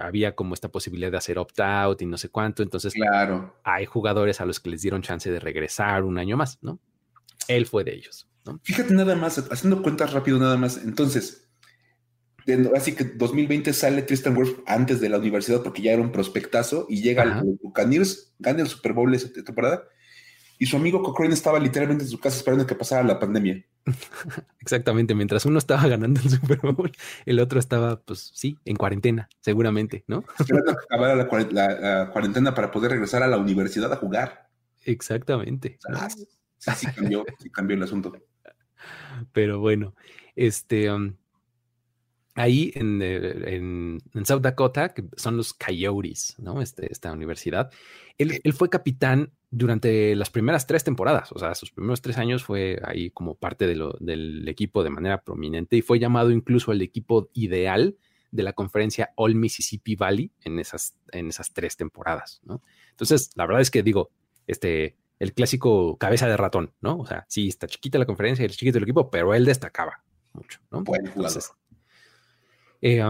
había 0.00 0.34
como 0.34 0.54
esta 0.54 0.68
posibilidad 0.68 1.10
de 1.10 1.18
hacer 1.18 1.38
opt-out 1.38 2.00
y 2.02 2.06
no 2.06 2.16
sé 2.16 2.28
cuánto. 2.28 2.62
Entonces, 2.62 2.94
claro. 2.94 3.54
hay 3.64 3.86
jugadores 3.86 4.40
a 4.40 4.46
los 4.46 4.60
que 4.60 4.70
les 4.70 4.82
dieron 4.82 5.02
chance 5.02 5.30
de 5.30 5.40
regresar 5.40 6.04
un 6.04 6.18
año 6.18 6.36
más, 6.36 6.58
¿no? 6.62 6.78
Él 7.48 7.66
fue 7.66 7.84
de 7.84 7.94
ellos. 7.94 8.28
¿no? 8.44 8.60
Fíjate 8.62 8.94
nada 8.94 9.14
más, 9.16 9.38
haciendo 9.50 9.82
cuentas 9.82 10.12
rápido 10.12 10.38
nada 10.38 10.56
más. 10.56 10.78
Entonces, 10.78 11.48
así 12.74 12.94
que 12.94 13.04
2020 13.04 13.72
sale 13.72 14.02
Tristan 14.02 14.36
Wirfs 14.36 14.56
antes 14.66 15.00
de 15.00 15.08
la 15.08 15.18
universidad 15.18 15.62
porque 15.62 15.82
ya 15.82 15.92
era 15.92 16.02
un 16.02 16.12
prospectazo 16.12 16.86
y 16.88 17.02
llega 17.02 17.22
al 17.22 17.42
Buccaneers, 17.62 18.34
gana 18.38 18.62
el 18.62 18.68
Super 18.68 18.92
Bowl 18.92 19.14
esa 19.14 19.32
temporada 19.32 19.84
y 20.58 20.66
su 20.66 20.76
amigo 20.76 21.02
Cochrane 21.02 21.34
estaba 21.34 21.58
literalmente 21.58 22.04
en 22.04 22.10
su 22.10 22.18
casa 22.18 22.36
esperando 22.36 22.66
que 22.66 22.74
pasara 22.74 23.02
la 23.02 23.18
pandemia. 23.18 23.64
Exactamente, 24.60 25.14
mientras 25.14 25.44
uno 25.46 25.58
estaba 25.58 25.86
ganando 25.88 26.20
el 26.20 26.30
Super 26.30 26.58
Bowl, 26.58 26.92
el 27.26 27.40
otro 27.40 27.58
estaba, 27.58 28.00
pues 28.00 28.30
sí, 28.34 28.58
en 28.64 28.76
cuarentena, 28.76 29.28
seguramente, 29.40 30.04
¿no? 30.06 30.24
Esperando 30.38 30.72
que 30.72 30.84
acabara 30.84 31.14
la, 31.16 32.10
cuarentena 32.10 32.54
para 32.54 32.70
poder 32.70 32.92
regresar 32.92 33.22
a 33.22 33.28
la 33.28 33.36
universidad 33.36 33.92
a 33.92 33.96
jugar. 33.96 34.48
Exactamente. 34.84 35.78
sí, 36.08 36.70
sí 36.76 36.86
cambió, 36.94 37.24
sí 37.38 37.50
cambió 37.50 37.76
el 37.76 37.82
asunto. 37.82 38.12
Pero 39.32 39.60
bueno, 39.60 39.94
este... 40.34 40.90
Um, 40.90 41.14
ahí 42.34 42.72
eh, 42.74 43.42
en, 43.46 44.24
South 44.24 44.40
Dakota, 44.40 44.90
que 44.90 45.04
son 45.16 45.36
los 45.36 45.54
Coyotes, 45.54 46.34
¿no? 46.38 46.60
Este, 46.60 46.90
esta 46.90 47.12
universidad. 47.12 47.70
Él, 48.18 48.52
fue 48.52 48.68
capitán 48.68 49.32
durante 49.56 50.16
las 50.16 50.30
primeras 50.30 50.66
tres 50.66 50.82
temporadas, 50.82 51.30
o 51.30 51.38
sea, 51.38 51.54
sus 51.54 51.70
primeros 51.70 52.02
tres 52.02 52.18
años 52.18 52.42
fue 52.42 52.80
ahí 52.84 53.10
como 53.10 53.36
parte 53.36 53.66
del 53.68 54.48
equipo 54.48 54.82
de 54.82 54.90
manera 54.90 55.22
prominente 55.22 55.76
y 55.76 55.82
fue 55.82 56.00
llamado 56.00 56.32
incluso 56.32 56.72
el 56.72 56.82
equipo 56.82 57.30
ideal 57.34 57.96
de 58.32 58.42
la 58.42 58.52
conferencia 58.52 59.12
All 59.14 59.36
Mississippi 59.36 59.94
Valley 59.94 60.32
en 60.40 60.58
esas, 60.58 60.96
en 61.12 61.28
esas 61.28 61.52
tres 61.52 61.76
temporadas, 61.76 62.40
¿no? 62.44 62.62
Entonces, 62.90 63.30
la 63.36 63.46
verdad 63.46 63.62
es 63.62 63.70
que 63.70 63.84
digo, 63.84 64.10
este, 64.48 64.96
el 65.20 65.32
clásico 65.32 65.96
cabeza 65.98 66.26
de 66.26 66.36
ratón, 66.36 66.72
¿no? 66.80 66.98
O 66.98 67.06
sea, 67.06 67.24
sí, 67.28 67.46
está 67.46 67.68
chiquita 67.68 67.98
la 67.98 68.06
conferencia 68.06 68.42
y 68.42 68.46
el 68.46 68.52
chiquito 68.52 68.78
el 68.78 68.84
equipo, 68.84 69.08
pero 69.08 69.34
él 69.34 69.44
destacaba 69.44 70.02
mucho, 70.32 70.58
¿no? 70.72 70.82
Buen 70.82 71.12
eh, 72.82 73.02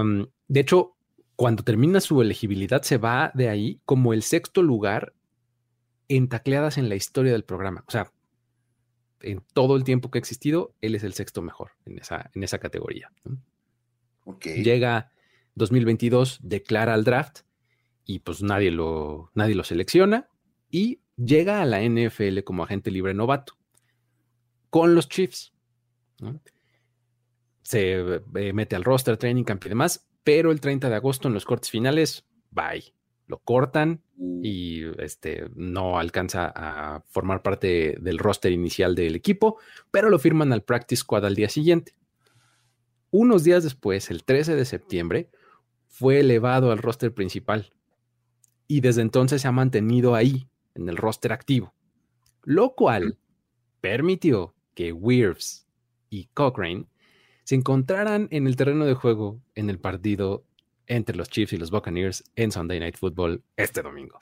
de 0.47 0.61
hecho, 0.61 0.95
cuando 1.37 1.65
termina 1.65 2.01
su 2.01 2.21
elegibilidad, 2.21 2.83
se 2.83 2.99
va 2.99 3.33
de 3.35 3.49
ahí 3.49 3.81
como 3.87 4.13
el 4.13 4.23
sexto 4.23 4.63
lugar 4.63 5.15
en 6.09 6.29
tacleadas 6.29 6.79
en 6.79 6.89
la 6.89 6.97
historia 6.97 7.33
del 7.33 7.45
programa. 7.45 7.85
O 7.87 7.91
sea, 7.91 8.13
en 9.21 9.43
todo 9.53 9.77
el 9.77 9.85
tiempo 9.85 10.11
que 10.11 10.19
ha 10.19 10.21
existido, 10.21 10.75
él 10.81 10.95
es 10.95 11.05
el 11.05 11.15
sexto 11.15 11.43
mejor 11.43 11.73
en 11.87 11.99
esa, 11.99 12.31
en 12.35 12.43
esa 12.43 12.59
categoría. 12.59 13.11
Llega 14.43 15.13
2022, 15.55 16.41
declara 16.43 16.95
al 16.95 17.05
draft 17.05 17.41
y 18.05 18.21
pues 18.21 18.43
nadie 18.43 18.71
lo, 18.71 19.31
nadie 19.35 19.55
lo 19.55 19.65
selecciona 19.65 20.29
y 20.71 21.01
llega 21.17 21.63
a 21.63 21.65
la 21.65 21.83
NFL 21.83 22.41
como 22.45 22.65
agente 22.65 22.91
libre 22.91 23.15
novato 23.15 23.57
con 24.71 24.95
los 24.95 25.09
Chiefs 25.09 25.53
se 27.63 28.21
eh, 28.35 28.53
mete 28.53 28.77
al 28.77 28.85
roster, 28.85 29.17
training 29.17 29.45
camp 29.45 29.65
y 29.67 29.71
demás, 29.71 30.07
pero 30.23 30.53
el 30.53 30.61
30 30.61 30.89
de 30.89 30.97
agosto 30.97 31.29
en 31.29 31.35
los 31.35 31.45
cortes 31.45 31.71
finales, 31.71 32.25
bye. 32.51 32.94
Lo 33.27 33.39
cortan 33.39 34.03
uh. 34.19 34.41
y 34.43 34.83
este, 34.99 35.49
no 35.55 35.99
alcanza 35.99 36.53
a 36.55 37.03
formar 37.09 37.43
parte 37.43 37.97
del 38.01 38.19
roster 38.19 38.53
inicial 38.53 38.95
del 38.95 39.17
equipo, 39.17 39.59
pero 39.91 40.11
lo 40.11 40.19
firman 40.19 40.53
al 40.53 40.63
practice 40.63 41.01
squad 41.01 41.25
al 41.25 41.35
día 41.35 41.49
siguiente. 41.49 41.95
Unos 43.11 43.45
días 43.45 43.63
después, 43.63 44.11
el 44.11 44.25
13 44.25 44.57
de 44.57 44.65
septiembre, 44.65 45.31
fue 45.87 46.21
elevado 46.21 46.73
al 46.73 46.79
roster 46.79 47.15
principal 47.15 47.73
y 48.67 48.81
desde 48.81 49.03
entonces 49.03 49.43
se 49.43 49.49
ha 49.49 49.53
mantenido 49.53 50.15
ahí, 50.15 50.49
en 50.75 50.89
el 50.89 50.97
roster 50.97 51.33
activo, 51.33 51.73
lo 52.43 52.75
cual 52.75 53.17
permitió 53.81 54.55
que 54.75 54.93
Wirfs 54.93 55.69
y 56.11 56.27
Cochrane 56.35 56.87
se 57.45 57.55
encontraran 57.55 58.27
en 58.31 58.47
el 58.47 58.57
terreno 58.57 58.87
de 58.87 58.95
juego 58.95 59.41
en 59.55 59.71
el 59.71 59.79
partido 59.79 60.45
entre 60.87 61.17
los 61.17 61.29
Chiefs 61.29 61.53
y 61.53 61.57
los 61.57 61.71
Buccaneers 61.71 62.25
en 62.37 62.53
Sunday 62.53 62.81
Night 62.81 62.97
Football 62.97 63.43
este 63.57 63.83
domingo. 63.83 64.21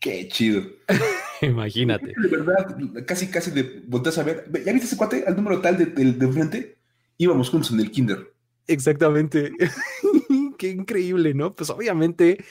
Qué 0.00 0.28
chido. 0.28 0.62
Imagínate. 1.42 2.14
De 2.16 2.28
verdad, 2.28 2.76
casi, 3.06 3.28
casi 3.28 3.50
de 3.50 3.82
volteas 3.86 4.18
a 4.18 4.22
ver. 4.22 4.50
¿Ya 4.64 4.72
viste 4.72 4.86
ese 4.86 4.96
cuate 4.96 5.24
al 5.26 5.36
número 5.36 5.60
tal 5.60 5.78
de, 5.78 5.86
de, 5.86 6.32
frente? 6.32 6.78
Íbamos 7.18 7.50
juntos 7.50 7.70
en 7.72 7.80
el 7.80 7.90
kinder. 7.90 8.32
Exactamente. 8.66 9.52
Qué 10.58 10.70
increíble, 10.70 11.34
¿no? 11.34 11.54
Pues 11.54 11.70
obviamente 11.70 12.44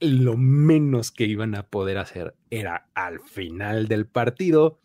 lo 0.00 0.36
menos 0.36 1.10
que 1.10 1.24
iban 1.24 1.54
a 1.54 1.66
poder 1.66 1.98
hacer 1.98 2.34
era 2.50 2.88
al 2.94 3.20
final 3.20 3.88
del 3.88 4.06
partido 4.06 4.78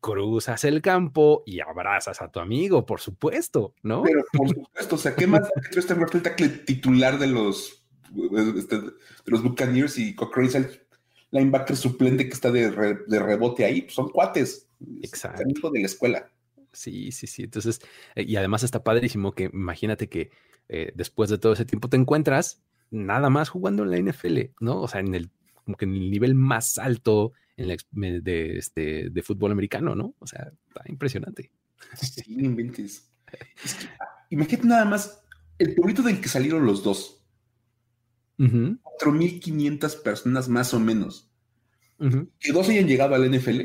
cruzas 0.00 0.64
el 0.64 0.82
campo 0.82 1.42
y 1.46 1.60
abrazas 1.60 2.22
a 2.22 2.30
tu 2.30 2.40
amigo, 2.40 2.86
por 2.86 3.00
supuesto, 3.00 3.74
¿no? 3.82 4.02
Pero 4.02 4.24
por 4.32 4.48
supuesto, 4.48 4.94
o 4.94 4.98
sea, 4.98 5.14
¿qué 5.14 5.26
más 5.26 5.48
Tristan 5.70 6.00
Wirfs 6.00 6.14
el 6.38 6.64
titular 6.64 7.18
de 7.18 7.26
los, 7.26 7.84
este, 8.56 8.80
de 8.80 8.92
los 9.26 9.42
Buccaneers 9.42 9.98
y 9.98 10.14
Cochrane 10.14 10.48
es 10.48 10.54
el 10.54 10.82
linebacker 11.30 11.76
suplente 11.76 12.26
que 12.26 12.34
está 12.34 12.50
de, 12.50 12.70
rebote 12.70 13.64
ahí? 13.64 13.82
Pues 13.82 13.94
son 13.94 14.08
cuates. 14.08 14.68
Exacto. 15.02 15.42
Amigo 15.42 15.70
de 15.70 15.80
la 15.80 15.86
escuela. 15.86 16.30
Sí, 16.72 17.12
sí, 17.12 17.26
sí. 17.26 17.42
Entonces, 17.42 17.80
eh, 18.14 18.22
y 18.22 18.36
además 18.36 18.62
está 18.62 18.82
padrísimo 18.82 19.32
que 19.32 19.50
imagínate 19.52 20.08
que 20.08 20.30
eh, 20.68 20.92
después 20.94 21.28
de 21.28 21.38
todo 21.38 21.52
ese 21.52 21.64
tiempo 21.66 21.88
te 21.88 21.96
encuentras 21.96 22.62
nada 22.90 23.28
más 23.28 23.48
jugando 23.48 23.82
en 23.82 23.90
la 23.90 23.98
NFL, 23.98 24.38
¿no? 24.60 24.80
O 24.80 24.88
sea, 24.88 25.00
en 25.00 25.14
el, 25.14 25.30
como 25.64 25.76
que 25.76 25.84
en 25.84 25.94
el 25.94 26.10
nivel 26.10 26.34
más 26.34 26.78
alto 26.78 27.32
en 27.60 27.68
la, 27.68 27.76
de, 28.22 28.56
este, 28.56 29.10
de 29.10 29.22
fútbol 29.22 29.52
americano, 29.52 29.94
¿no? 29.94 30.14
O 30.18 30.26
sea, 30.26 30.50
está 30.68 30.82
impresionante. 30.86 31.50
Sí, 32.00 32.36
inventes. 32.38 33.12
imagínate 34.30 34.66
nada 34.66 34.84
más 34.84 35.22
el 35.58 35.74
pueblito 35.74 36.02
del 36.02 36.20
que 36.20 36.28
salieron 36.28 36.64
los 36.64 36.82
dos. 36.82 37.16
4.500 38.38 40.02
personas 40.02 40.48
más 40.48 40.72
o 40.72 40.80
menos. 40.80 41.30
Que 42.38 42.52
dos 42.52 42.68
hayan 42.70 42.88
llegado 42.88 43.14
al 43.14 43.30
NFL. 43.30 43.60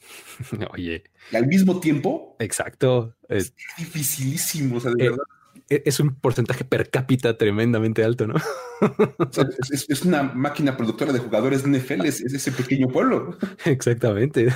Oye. 0.72 1.04
Y 1.30 1.36
al 1.36 1.46
mismo 1.46 1.78
tiempo. 1.78 2.34
Exacto. 2.40 3.16
Es, 3.28 3.54
dificilísimo, 3.78 4.78
o 4.78 4.80
sea, 4.80 4.90
de 4.92 5.04
eh, 5.04 5.10
verdad. 5.10 5.24
E, 5.68 5.82
es 5.86 6.00
un 6.00 6.14
porcentaje 6.14 6.64
per 6.64 6.90
cápita 6.90 7.36
tremendamente 7.36 8.04
alto, 8.04 8.26
¿no? 8.26 8.34
es, 9.88 10.02
una 10.04 10.22
máquina 10.22 10.76
productora 10.76 11.12
de 11.12 11.18
jugadores 11.18 11.62
de 11.62 11.78
NFL, 11.78 12.06
es, 12.06 12.20
ese 12.20 12.52
pequeño 12.52 12.88
pueblo. 12.88 13.36
Exactamente. 13.64 14.48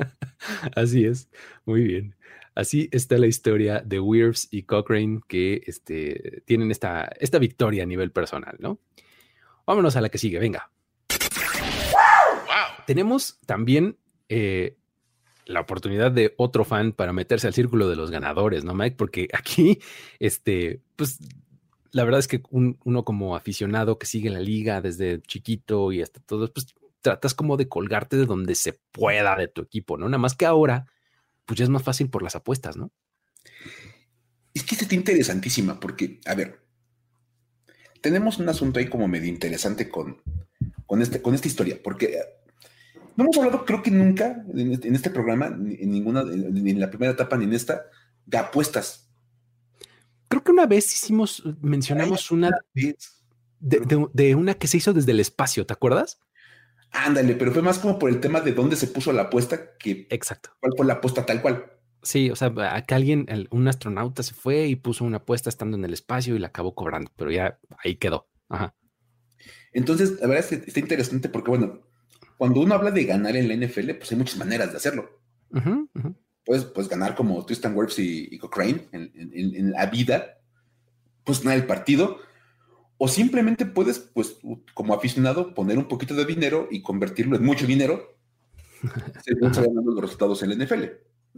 Así 0.76 1.04
es. 1.04 1.28
Muy 1.64 1.82
bien. 1.82 2.14
Así 2.54 2.88
está 2.92 3.18
la 3.18 3.26
historia 3.26 3.82
de 3.84 3.98
Wirfs 3.98 4.46
y 4.50 4.62
Cochrane 4.62 5.20
que 5.26 5.62
este, 5.66 6.42
tienen 6.44 6.70
esta, 6.70 7.10
esta 7.18 7.38
victoria 7.38 7.82
a 7.82 7.86
nivel 7.86 8.12
personal, 8.12 8.56
¿no? 8.60 8.78
Vámonos 9.66 9.96
a 9.96 10.00
la 10.00 10.08
que 10.08 10.18
sigue, 10.18 10.38
venga. 10.38 10.70
Tenemos 12.86 13.40
también 13.46 13.96
eh, 14.28 14.76
la 15.46 15.60
oportunidad 15.60 16.12
de 16.12 16.34
otro 16.36 16.64
fan 16.64 16.92
para 16.92 17.12
meterse 17.12 17.46
al 17.46 17.54
círculo 17.54 17.88
de 17.88 17.96
los 17.96 18.10
ganadores, 18.10 18.64
¿no, 18.64 18.74
Mike? 18.74 18.96
Porque 18.96 19.28
aquí, 19.32 19.80
este, 20.18 20.80
pues 20.96 21.18
la 21.92 22.04
verdad 22.04 22.20
es 22.20 22.28
que 22.28 22.42
uno 22.50 23.04
como 23.04 23.36
aficionado 23.36 23.98
que 23.98 24.06
sigue 24.06 24.30
la 24.30 24.40
liga 24.40 24.80
desde 24.80 25.22
chiquito 25.22 25.92
y 25.92 26.02
hasta 26.02 26.20
todo, 26.20 26.52
pues 26.52 26.74
tratas 27.00 27.34
como 27.34 27.56
de 27.56 27.68
colgarte 27.68 28.16
de 28.16 28.26
donde 28.26 28.54
se 28.54 28.80
pueda 28.90 29.36
de 29.36 29.46
tu 29.46 29.62
equipo, 29.62 29.96
¿no? 29.96 30.06
Nada 30.06 30.18
más 30.18 30.34
que 30.34 30.46
ahora, 30.46 30.86
pues 31.44 31.58
ya 31.58 31.64
es 31.64 31.70
más 31.70 31.82
fácil 31.82 32.08
por 32.08 32.22
las 32.22 32.34
apuestas, 32.34 32.76
¿no? 32.76 32.90
Es 34.54 34.64
que 34.64 34.74
está 34.74 34.94
interesantísima 34.94 35.78
porque, 35.78 36.20
a 36.24 36.34
ver, 36.34 36.64
tenemos 38.00 38.38
un 38.38 38.48
asunto 38.48 38.80
ahí 38.80 38.88
como 38.88 39.06
medio 39.06 39.28
interesante 39.28 39.88
con, 39.88 40.20
con, 40.86 41.02
este, 41.02 41.22
con 41.22 41.34
esta 41.34 41.48
historia, 41.48 41.78
porque 41.82 42.18
no 43.16 43.24
hemos 43.24 43.36
hablado, 43.38 43.64
creo 43.64 43.82
que 43.82 43.90
nunca 43.90 44.44
en 44.54 44.94
este 44.94 45.10
programa, 45.10 45.46
en 45.46 45.90
ninguna, 45.90 46.24
ni 46.24 46.70
en 46.70 46.80
la 46.80 46.90
primera 46.90 47.12
etapa 47.12 47.36
ni 47.36 47.44
en 47.44 47.52
esta, 47.52 47.86
de 48.26 48.38
apuestas. 48.38 49.10
Creo 50.28 50.42
que 50.42 50.52
una 50.52 50.66
vez 50.66 50.92
hicimos, 50.92 51.42
mencionamos 51.60 52.30
una 52.30 52.50
de, 53.60 54.34
una 54.34 54.54
que 54.54 54.66
se 54.66 54.78
hizo 54.78 54.92
desde 54.92 55.12
el 55.12 55.20
espacio, 55.20 55.64
¿te 55.66 55.72
acuerdas? 55.72 56.20
Ándale, 56.90 57.34
pero 57.34 57.52
fue 57.52 57.62
más 57.62 57.78
como 57.78 57.98
por 57.98 58.10
el 58.10 58.20
tema 58.20 58.40
de 58.40 58.52
dónde 58.52 58.76
se 58.76 58.86
puso 58.86 59.12
la 59.12 59.22
apuesta 59.22 59.76
que. 59.78 60.06
Exacto. 60.10 60.50
¿Cuál 60.60 60.72
fue 60.76 60.86
la 60.86 60.94
apuesta 60.94 61.26
tal 61.26 61.42
cual? 61.42 61.64
Sí, 62.02 62.30
o 62.30 62.36
sea, 62.36 62.52
acá 62.74 62.96
alguien, 62.96 63.26
un 63.50 63.66
astronauta 63.66 64.22
se 64.22 64.34
fue 64.34 64.66
y 64.66 64.76
puso 64.76 65.04
una 65.04 65.16
apuesta 65.18 65.48
estando 65.48 65.76
en 65.76 65.84
el 65.84 65.94
espacio 65.94 66.36
y 66.36 66.38
la 66.38 66.48
acabó 66.48 66.74
cobrando, 66.74 67.10
pero 67.16 67.30
ya 67.30 67.58
ahí 67.82 67.96
quedó. 67.96 68.28
Ajá. 68.48 68.74
Entonces, 69.72 70.20
la 70.20 70.26
verdad 70.26 70.44
es 70.44 70.46
que 70.46 70.66
está 70.66 70.80
interesante 70.80 71.28
porque, 71.28 71.50
bueno, 71.50 71.80
cuando 72.36 72.60
uno 72.60 72.74
habla 72.74 72.90
de 72.90 73.04
ganar 73.04 73.36
en 73.36 73.48
la 73.48 73.66
NFL, 73.66 73.90
pues 73.92 74.10
hay 74.12 74.18
muchas 74.18 74.36
maneras 74.36 74.70
de 74.70 74.76
hacerlo. 74.76 75.20
Puedes, 76.44 76.88
ganar 76.88 77.14
como 77.14 77.44
Tristan 77.46 77.76
Wirfs 77.76 77.98
y, 77.98 78.38
Cochrane 78.38 78.88
en, 78.92 79.70
la 79.72 79.86
vida, 79.86 80.38
pues 81.24 81.42
ganar 81.42 81.56
el 81.56 81.66
partido, 81.66 82.18
o 82.98 83.08
simplemente 83.08 83.66
puedes, 83.66 83.98
pues, 83.98 84.38
como 84.74 84.94
aficionado, 84.94 85.54
poner 85.54 85.78
un 85.78 85.88
poquito 85.88 86.14
de 86.14 86.24
dinero 86.24 86.68
y 86.70 86.82
convertirlo 86.82 87.36
en 87.36 87.44
mucho 87.44 87.66
dinero 87.66 88.16
según 89.24 89.54
se 89.54 89.62
ganando 89.62 89.92
los 89.92 90.02
resultados 90.02 90.42
en 90.42 90.50
la 90.50 90.64
NFL. 90.64 90.84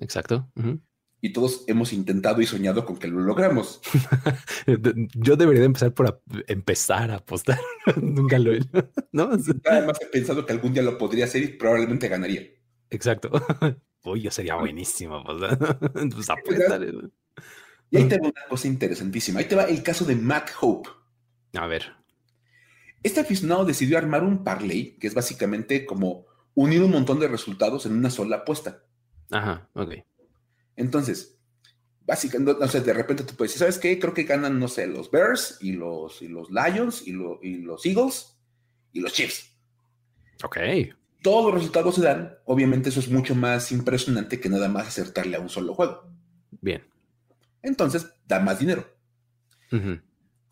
Exacto. 0.00 0.48
Y 1.20 1.32
todos 1.32 1.64
hemos 1.66 1.92
intentado 1.92 2.40
y 2.40 2.46
soñado 2.46 2.84
con 2.84 2.98
que 2.98 3.08
lo 3.08 3.20
logramos. 3.20 3.80
Yo 5.14 5.36
debería 5.36 5.64
empezar 5.64 5.92
por 5.94 6.22
empezar 6.46 7.10
a 7.10 7.16
apostar. 7.16 7.58
Nunca 8.00 8.38
lo 8.38 8.52
he. 8.52 8.60
¿no? 9.12 9.30
Además 9.64 9.98
he 10.00 10.06
pensado 10.06 10.44
que 10.44 10.52
algún 10.52 10.74
día 10.74 10.82
lo 10.82 10.98
podría 10.98 11.24
hacer 11.24 11.42
y 11.42 11.48
probablemente 11.48 12.08
ganaría. 12.08 12.42
Exacto. 12.90 13.30
Uy, 14.04 14.22
yo 14.22 14.30
sería 14.30 14.54
buenísimo. 14.54 15.24
Pues, 15.24 15.58
pues 16.14 16.30
apostar. 16.30 16.80
Y 17.90 17.96
ahí 17.96 18.04
te 18.04 18.18
va 18.18 18.28
una 18.28 18.46
cosa 18.48 18.68
interesantísima. 18.68 19.40
Ahí 19.40 19.46
te 19.46 19.56
va 19.56 19.64
el 19.64 19.82
caso 19.82 20.04
de 20.04 20.14
Mac 20.14 20.54
Hope. 20.60 20.88
A 21.54 21.66
ver. 21.66 21.92
Este 23.02 23.20
aficionado 23.20 23.64
decidió 23.64 23.98
armar 23.98 24.22
un 24.22 24.44
parlay, 24.44 24.96
que 24.98 25.06
es 25.06 25.14
básicamente 25.14 25.84
como 25.86 26.26
unir 26.54 26.82
un 26.82 26.90
montón 26.90 27.20
de 27.20 27.28
resultados 27.28 27.86
en 27.86 27.92
una 27.92 28.10
sola 28.10 28.36
apuesta. 28.36 28.82
Ajá, 29.30 29.68
ok. 29.74 29.94
Entonces, 30.76 31.38
básicamente, 32.04 32.60
no 32.60 32.68
sé, 32.68 32.80
de 32.80 32.92
repente 32.92 33.24
tú 33.24 33.34
puedes 33.34 33.52
decir, 33.52 33.60
¿sabes 33.60 33.78
qué? 33.78 33.98
Creo 33.98 34.14
que 34.14 34.24
ganan, 34.24 34.58
no 34.58 34.68
sé, 34.68 34.86
los 34.86 35.10
Bears 35.10 35.58
y 35.60 35.72
los, 35.72 36.22
y 36.22 36.28
los 36.28 36.48
Lions 36.50 37.02
y, 37.06 37.10
y 37.42 37.56
los 37.58 37.84
Eagles 37.84 38.38
y 38.92 39.00
los 39.00 39.12
Chiefs. 39.12 39.50
Ok. 40.44 40.58
Todos 41.22 41.46
los 41.46 41.54
resultados 41.54 41.94
se 41.94 42.02
dan. 42.02 42.38
Obviamente 42.44 42.90
eso 42.90 43.00
es 43.00 43.08
mucho 43.08 43.34
más 43.34 43.72
impresionante 43.72 44.38
que 44.38 44.48
nada 44.48 44.68
más 44.68 44.86
acertarle 44.88 45.36
a 45.36 45.40
un 45.40 45.48
solo 45.48 45.74
juego. 45.74 46.08
Bien. 46.60 46.84
Entonces, 47.62 48.06
da 48.26 48.38
más 48.38 48.58
dinero. 48.58 48.86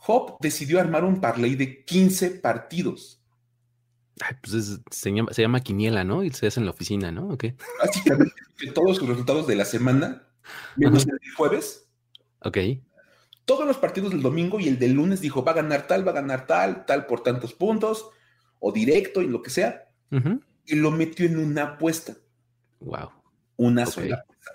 Hop 0.07 0.37
decidió 0.41 0.81
armar 0.81 1.05
un 1.05 1.21
parlay 1.21 1.55
de 1.55 1.85
15 1.85 2.31
partidos. 2.31 3.24
Ay, 4.21 4.37
pues 4.41 4.81
se, 4.91 5.13
llama, 5.13 5.61
quiniela, 5.61 6.05
¿no? 6.05 6.23
Y 6.23 6.31
se 6.31 6.47
hace 6.47 6.61
en 6.61 6.67
la 6.67 6.73
oficina, 6.73 7.11
¿no? 7.11 7.29
¿O 7.29 7.39
Básicamente, 7.81 8.35
todos 8.73 9.01
los 9.01 9.09
resultados 9.09 9.47
de 9.47 9.57
la 9.57 9.65
semana, 9.65 10.23
menos 10.77 11.07
el 11.07 11.19
jueves. 11.37 11.89
Ok. 12.41 12.59
Todos 13.45 13.67
los 13.67 13.77
partidos 13.77 14.13
del 14.13 14.23
domingo 14.23 14.61
y 14.61 14.69
el 14.69 14.79
del 14.79 14.93
lunes 14.93 15.21
dijo, 15.21 15.45
va 15.45 15.53
a 15.53 15.57
ganar 15.57 15.87
tal, 15.87 16.07
va 16.07 16.13
a 16.13 16.15
ganar 16.15 16.47
tal, 16.47 16.87
tal 16.87 17.07
por 17.07 17.23
tantos 17.23 17.53
puntos, 17.53 18.09
o 18.61 18.73
directo 18.73 19.21
y 19.21 19.27
lo 19.27 19.43
que 19.43 19.51
sea. 19.51 19.89
Y 20.65 20.77
lo 20.77 20.93
metió 20.93 21.27
en 21.27 21.39
una 21.39 21.63
apuesta. 21.65 22.17
Wow. 22.81 23.11
Una 23.57 23.85
sola 23.85 24.17
apuesta. 24.17 24.53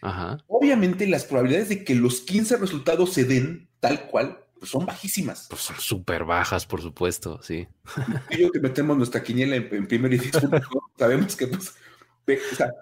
Ajá. 0.00 0.38
Obviamente 0.46 1.06
las 1.06 1.24
probabilidades 1.24 1.68
de 1.68 1.84
que 1.84 1.94
los 1.94 2.20
15 2.22 2.56
resultados 2.56 3.12
se 3.12 3.24
den 3.24 3.68
tal 3.80 4.06
cual 4.06 4.45
pues 4.58 4.70
son 4.70 4.86
bajísimas. 4.86 5.46
Pues 5.48 5.62
son 5.62 5.76
súper 5.78 6.24
bajas, 6.24 6.66
por 6.66 6.80
supuesto, 6.80 7.40
sí. 7.42 7.66
Y 8.30 8.38
yo 8.40 8.50
que 8.50 8.60
metemos 8.60 8.96
nuestra 8.96 9.22
quiniela 9.22 9.56
en, 9.56 9.86
primer 9.86 10.14
y 10.14 10.18
sabemos 10.98 11.36
que, 11.36 11.46
pues, 11.46 11.74
o 12.52 12.56
sea, 12.56 12.72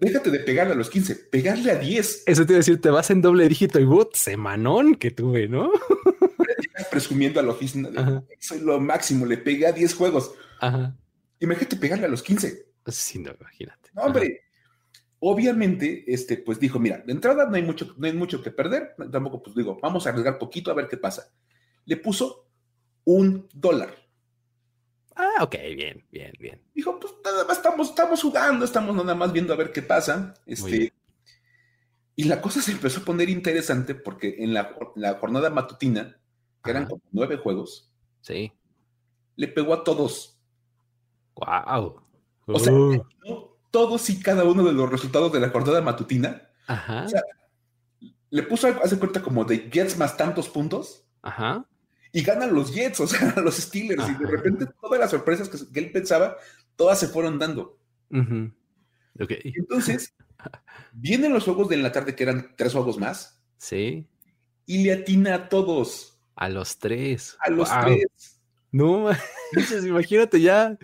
déjate 0.00 0.30
de 0.30 0.40
pegarle 0.40 0.72
a 0.74 0.76
los 0.76 0.90
15, 0.90 1.14
pegarle 1.30 1.70
a 1.70 1.76
10. 1.76 2.24
Eso 2.26 2.46
te 2.46 2.52
iba 2.52 2.56
a 2.56 2.60
decir, 2.60 2.80
te 2.80 2.90
vas 2.90 3.10
en 3.10 3.22
doble 3.22 3.48
dígito 3.48 3.80
y 3.80 3.84
but, 3.84 4.14
semanón 4.14 4.94
que 4.94 5.10
tuve, 5.10 5.48
¿no? 5.48 5.70
presumiendo 6.90 7.40
a 7.40 7.42
la 7.42 7.52
oficina, 7.52 7.90
de, 7.90 8.22
soy 8.38 8.60
lo 8.60 8.80
máximo, 8.80 9.26
le 9.26 9.36
pegué 9.36 9.66
a 9.66 9.72
10 9.72 9.94
juegos. 9.94 10.32
Ajá. 10.60 10.96
Imagínate 11.40 11.76
pegarle 11.76 12.06
a 12.06 12.08
los 12.08 12.22
15. 12.22 12.66
Sí, 12.86 13.18
no, 13.18 13.34
imagínate. 13.38 13.90
No, 13.94 14.02
hombre, 14.02 14.45
Obviamente, 15.20 16.04
este, 16.06 16.36
pues 16.36 16.60
dijo, 16.60 16.78
mira, 16.78 16.98
de 16.98 17.12
entrada 17.12 17.46
no 17.46 17.56
hay 17.56 17.62
mucho, 17.62 17.94
no 17.96 18.06
hay 18.06 18.12
mucho 18.12 18.42
que 18.42 18.50
perder, 18.50 18.94
tampoco, 19.10 19.42
pues 19.42 19.56
digo, 19.56 19.78
vamos 19.80 20.06
a 20.06 20.10
arriesgar 20.10 20.38
poquito 20.38 20.70
a 20.70 20.74
ver 20.74 20.88
qué 20.88 20.98
pasa. 20.98 21.32
Le 21.86 21.96
puso 21.96 22.46
un 23.04 23.48
dólar. 23.54 23.94
Ah, 25.14 25.42
ok, 25.42 25.54
bien, 25.74 26.04
bien, 26.10 26.32
bien. 26.38 26.62
Dijo, 26.74 27.00
pues 27.00 27.14
nada 27.24 27.44
más 27.44 27.56
estamos, 27.56 27.88
estamos 27.88 28.20
jugando, 28.20 28.64
estamos 28.64 28.94
nada 28.94 29.14
más 29.14 29.32
viendo 29.32 29.54
a 29.54 29.56
ver 29.56 29.72
qué 29.72 29.80
pasa. 29.80 30.34
Este, 30.44 30.92
y 32.14 32.24
la 32.24 32.42
cosa 32.42 32.60
se 32.60 32.72
empezó 32.72 33.00
a 33.00 33.04
poner 33.04 33.30
interesante 33.30 33.94
porque 33.94 34.36
en 34.38 34.52
la, 34.52 34.74
jornada 35.18 35.48
matutina, 35.48 36.20
que 36.62 36.70
eran 36.70 36.86
como 36.86 37.02
nueve 37.10 37.38
juegos, 37.38 37.90
sí. 38.20 38.52
le 39.36 39.48
pegó 39.48 39.72
a 39.72 39.82
todos. 39.82 40.38
Wow. 41.36 42.02
O 42.46 42.58
sea, 42.58 42.72
uh 42.74 43.55
todos 43.76 44.08
y 44.08 44.18
cada 44.18 44.44
uno 44.44 44.64
de 44.64 44.72
los 44.72 44.88
resultados 44.88 45.30
de 45.30 45.38
la 45.38 45.50
jornada 45.50 45.82
matutina. 45.82 46.48
Ajá. 46.66 47.04
O 47.04 47.08
sea, 47.10 47.20
le 48.30 48.42
puso, 48.44 48.68
hace 48.82 48.98
cuenta 48.98 49.20
como 49.20 49.44
de 49.44 49.68
Jets 49.70 49.98
más 49.98 50.16
tantos 50.16 50.48
puntos. 50.48 51.04
Ajá. 51.20 51.68
Y 52.10 52.22
ganan 52.22 52.54
los 52.54 52.74
Jets, 52.74 53.00
o 53.00 53.06
sea, 53.06 53.34
los 53.36 53.56
Steelers. 53.56 54.08
Y 54.08 54.14
de 54.14 54.26
repente 54.26 54.64
todas 54.80 54.98
las 54.98 55.10
sorpresas 55.10 55.50
que, 55.50 55.78
él 55.78 55.92
pensaba, 55.92 56.38
todas 56.74 56.98
se 56.98 57.08
fueron 57.08 57.38
dando. 57.38 57.78
Entonces, 59.14 60.14
vienen 60.94 61.34
los 61.34 61.44
juegos 61.44 61.68
de 61.68 61.76
la 61.76 61.92
tarde, 61.92 62.16
que 62.16 62.22
eran 62.22 62.54
tres 62.56 62.72
juegos 62.72 62.96
más. 62.96 63.42
Sí. 63.58 64.08
Y 64.64 64.84
le 64.84 64.94
atina 64.94 65.34
a 65.34 65.48
todos. 65.50 66.18
A 66.34 66.48
los 66.48 66.78
tres. 66.78 67.36
A 67.40 67.50
los 67.50 67.68
tres. 67.82 68.40
No, 68.72 69.10
imagínate 69.84 70.40
ya 70.40 70.78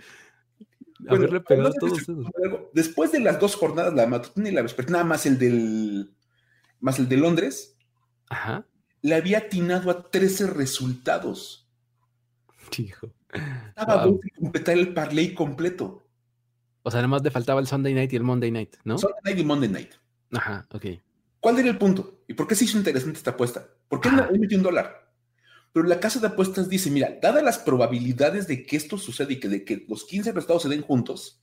Después 2.73 3.11
de 3.11 3.19
las 3.19 3.39
dos 3.39 3.55
jornadas, 3.55 3.93
la 3.93 4.07
matutina 4.07 4.49
y 4.49 4.51
la 4.53 4.61
vespertina, 4.61 4.99
nada 4.99 5.09
más 5.09 5.25
el 5.25 5.37
del 5.37 6.13
más 6.79 6.99
el 6.99 7.07
de 7.07 7.17
Londres, 7.17 7.77
Ajá. 8.29 8.65
le 9.01 9.15
había 9.15 9.39
atinado 9.39 9.89
a 9.89 10.09
13 10.09 10.47
resultados. 10.47 11.69
Hijo. 12.77 13.13
Estaba 13.69 14.03
a 14.03 14.07
completar 14.37 14.77
el 14.77 14.93
parlay 14.93 15.33
completo. 15.33 16.03
O 16.83 16.91
sea, 16.91 16.99
además 16.99 17.23
le 17.23 17.31
faltaba 17.31 17.61
el 17.61 17.67
Sunday 17.67 17.93
night 17.93 18.11
y 18.11 18.17
el 18.17 18.23
Monday 18.23 18.51
night, 18.51 18.75
¿no? 18.83 18.97
Sunday 18.97 19.21
night 19.23 19.39
y 19.39 19.45
Monday 19.45 19.69
night. 19.69 19.91
Ajá, 20.33 20.67
ok. 20.71 20.85
¿Cuál 21.39 21.59
era 21.59 21.69
el 21.69 21.77
punto? 21.77 22.23
¿Y 22.27 22.33
por 22.33 22.47
qué 22.47 22.55
se 22.55 22.65
hizo 22.65 22.77
interesante 22.77 23.17
esta 23.17 23.31
apuesta? 23.31 23.67
¿Por 23.87 24.01
qué 24.01 24.09
él 24.09 24.39
metió 24.39 24.57
un 24.57 24.63
dólar? 24.63 25.02
Pero 25.73 25.87
la 25.87 25.99
casa 25.99 26.19
de 26.19 26.27
apuestas 26.27 26.69
dice, 26.69 26.91
mira, 26.91 27.17
dadas 27.21 27.43
las 27.43 27.57
probabilidades 27.57 28.47
de 28.47 28.63
que 28.63 28.77
esto 28.77 28.99
suceda 28.99 29.33
y 29.33 29.39
que, 29.39 29.49
de 29.49 29.65
que 29.65 29.83
los 29.89 30.05
15 30.05 30.31
resultados 30.31 30.61
se 30.63 30.69
den 30.69 30.83
juntos, 30.83 31.41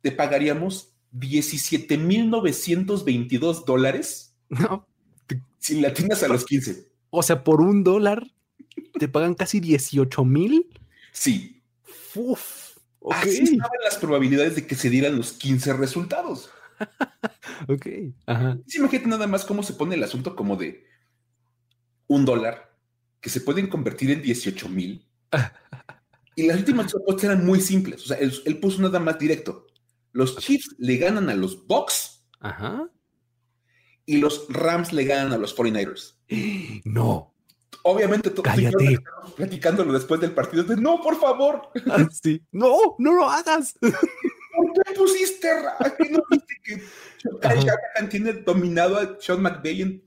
te 0.00 0.10
pagaríamos 0.10 0.94
17.922 1.12 3.66
dólares 3.66 4.34
no. 4.48 4.88
si 5.58 5.78
latinas 5.80 6.22
a 6.22 6.28
los 6.28 6.46
15. 6.46 6.88
O 7.10 7.22
sea, 7.22 7.44
por 7.44 7.60
un 7.60 7.84
dólar 7.84 8.26
te 8.98 9.08
pagan 9.08 9.34
casi 9.34 9.60
18 9.60 10.24
mil. 10.24 10.66
Sí. 11.12 11.62
Uf, 12.14 12.78
Así 13.10 13.42
estaban 13.42 13.70
las 13.84 13.98
probabilidades 13.98 14.56
de 14.56 14.66
que 14.66 14.74
se 14.74 14.88
dieran 14.88 15.14
los 15.16 15.32
15 15.32 15.74
resultados. 15.74 16.48
ok. 17.68 17.86
Ajá. 18.26 18.58
imagínate 18.74 19.08
nada 19.08 19.26
más 19.26 19.44
cómo 19.44 19.62
se 19.62 19.74
pone 19.74 19.94
el 19.94 20.02
asunto 20.02 20.34
como 20.34 20.56
de 20.56 20.86
un 22.06 22.24
dólar 22.24 22.69
que 23.20 23.30
se 23.30 23.40
pueden 23.40 23.68
convertir 23.68 24.10
en 24.10 24.22
18 24.22 24.68
mil. 24.68 25.06
y 26.36 26.46
las 26.46 26.58
últimas 26.58 26.94
apuestas 26.94 27.24
eran 27.24 27.44
muy 27.44 27.60
simples. 27.60 28.02
O 28.02 28.06
sea, 28.06 28.18
él, 28.18 28.58
puso 28.60 28.82
nada 28.82 28.98
más 28.98 29.18
directo. 29.18 29.66
Los 30.12 30.36
Chiefs 30.38 30.74
le 30.78 30.96
ganan 30.96 31.28
a 31.28 31.34
los 31.34 31.66
Bucks. 31.66 32.24
Ajá. 32.40 32.88
Y 34.06 34.16
los 34.16 34.46
Rams 34.48 34.92
le 34.92 35.04
ganan 35.04 35.32
a 35.32 35.38
los 35.38 35.56
49ers. 35.56 36.16
No. 36.84 37.34
Obviamente, 37.82 38.30
Cállate. 38.42 38.98
platicándolo 39.36 39.92
después 39.92 40.20
del 40.20 40.32
partido. 40.32 40.64
De, 40.64 40.76
no, 40.76 41.00
por 41.00 41.18
favor. 41.18 41.70
Ah, 41.90 42.06
sí. 42.10 42.42
No, 42.52 42.96
no 42.98 43.14
lo 43.14 43.28
hagas. 43.28 43.74
¿Por 43.80 44.72
qué 44.84 44.92
pusiste 44.94 45.48
¿Qué 45.96 46.10
no 46.10 46.22
viste 46.30 46.54
que 46.62 46.82
Shanahan 47.32 48.08
tiene 48.10 48.32
dominado 48.32 48.98
a 48.98 49.16
Sean 49.20 49.40
McVay 49.40 50.02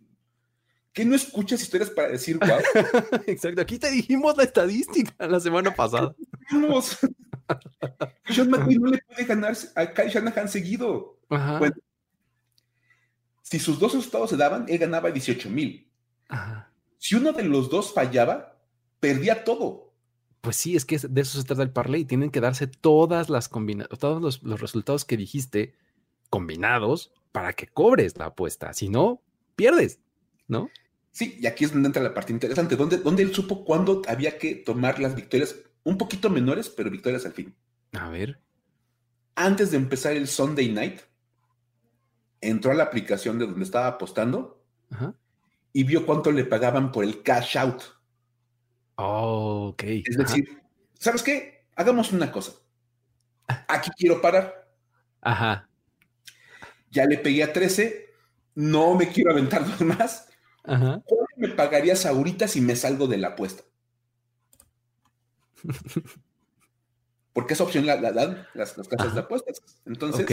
¿Qué 0.94 1.04
no 1.06 1.16
escuchas 1.16 1.62
historias 1.62 1.90
para 1.90 2.10
decir 2.10 2.38
wow? 2.38 2.50
Exacto, 3.28 3.62
aquí 3.62 3.80
te 3.80 3.90
dijimos 3.90 4.38
la 4.38 4.44
estadística 4.44 5.28
la 5.28 5.40
semana 5.40 5.74
pasada. 5.76 6.16
Sean 8.30 8.50
McVay 8.50 8.78
no 8.78 8.92
le 8.92 9.00
puede 9.00 9.26
ganar 9.26 9.58
a 9.76 9.92
Kyle 9.92 10.10
Shanahan 10.10 10.48
seguido. 10.48 11.18
Bueno, 11.30 11.74
si 13.42 13.58
sus 13.60 13.80
dos 13.80 13.94
resultados 13.94 14.30
se 14.30 14.38
daban, 14.38 14.66
él 14.68 14.78
ganaba 14.78 15.10
18 15.10 15.50
mil. 15.50 15.90
Si 17.00 17.16
uno 17.16 17.34
de 17.34 17.44
los 17.44 17.70
dos 17.70 17.92
fallaba, 17.92 18.60
perdía 19.00 19.44
todo. 19.44 19.92
Pues 20.42 20.58
sí, 20.58 20.76
es 20.76 20.86
que 20.86 21.00
de 21.00 21.22
eso 21.22 21.40
se 21.40 21.46
trata 21.46 21.64
el 21.64 21.72
parlay. 21.72 22.06
Tienen 22.06 22.30
que 22.30 22.40
darse 22.40 22.68
todas 22.68 23.30
las 23.30 23.50
combinaciones, 23.50 24.00
todos 24.00 24.22
los, 24.22 24.44
los, 24.44 24.62
resultados 24.62 25.06
que 25.06 25.18
dijiste 25.18 25.76
combinados 26.30 27.12
para 27.32 27.54
que 27.54 27.68
cobres 27.68 28.18
la 28.18 28.26
apuesta. 28.26 28.74
Si 28.74 28.90
no, 28.90 29.22
pierdes, 29.56 30.00
¿no? 30.48 30.70
Sí, 31.14 31.38
y 31.40 31.46
aquí 31.46 31.64
es 31.64 31.72
donde 31.72 31.88
entra 31.88 32.02
la 32.02 32.14
parte 32.14 32.34
interesante, 32.34 32.76
donde, 32.76 32.98
donde 32.98 33.22
él 33.22 33.34
supo 33.34 33.64
cuándo 33.64 34.02
había 34.08 34.40
que 34.40 34.56
tomar 34.56 35.00
las 35.00 35.16
victorias 35.16 35.56
un 35.84 35.96
poquito 35.96 36.28
menores, 36.32 36.70
pero 36.70 36.90
victorias 36.90 37.24
al 37.28 37.34
fin. 37.34 37.56
A 37.92 38.10
ver. 38.10 38.42
Antes 39.36 39.70
de 39.70 39.78
empezar 39.78 40.14
el 40.14 40.28
Sunday 40.28 40.72
night, 40.72 41.02
entró 42.42 42.72
a 42.72 42.74
la 42.74 42.86
aplicación 42.86 43.38
de 43.38 43.46
donde 43.46 43.64
estaba 43.64 43.86
apostando 43.86 44.66
y 45.72 45.84
vio 45.84 46.04
cuánto 46.04 46.32
le 46.32 46.46
pagaban 46.46 46.92
por 46.92 47.04
el 47.04 47.22
cash 47.22 47.60
out. 47.60 47.84
Oh, 48.96 49.70
ok. 49.72 49.84
Es 49.84 50.18
decir, 50.18 50.62
¿sabes 50.98 51.22
qué? 51.22 51.68
Hagamos 51.76 52.12
una 52.12 52.32
cosa. 52.32 52.54
Aquí 53.68 53.92
quiero 53.96 54.20
parar. 54.20 54.68
Ajá. 55.22 55.70
Ya 56.90 57.06
le 57.06 57.20
pegué 57.20 57.44
a 57.44 57.54
13, 57.54 58.10
no 58.56 58.96
me 58.96 59.10
quiero 59.10 59.32
aventar 59.32 59.64
dos 59.66 59.82
más. 59.82 60.28
Ajá. 60.64 61.02
¿Cuánto 61.06 61.34
me 61.38 61.50
pagarías 61.50 62.06
ahorita 62.06 62.48
si 62.48 62.62
me 62.62 62.76
salgo 62.76 63.08
de 63.08 63.18
la 63.18 63.30
apuesta? 63.30 63.64
Porque 67.34 67.54
esa 67.56 67.64
opción 67.64 67.86
la, 67.86 67.98
dan 67.98 68.46
las, 68.54 68.74
casas 68.74 69.16
de 69.16 69.20
apuestas. 69.22 69.62
Entonces, 69.86 70.26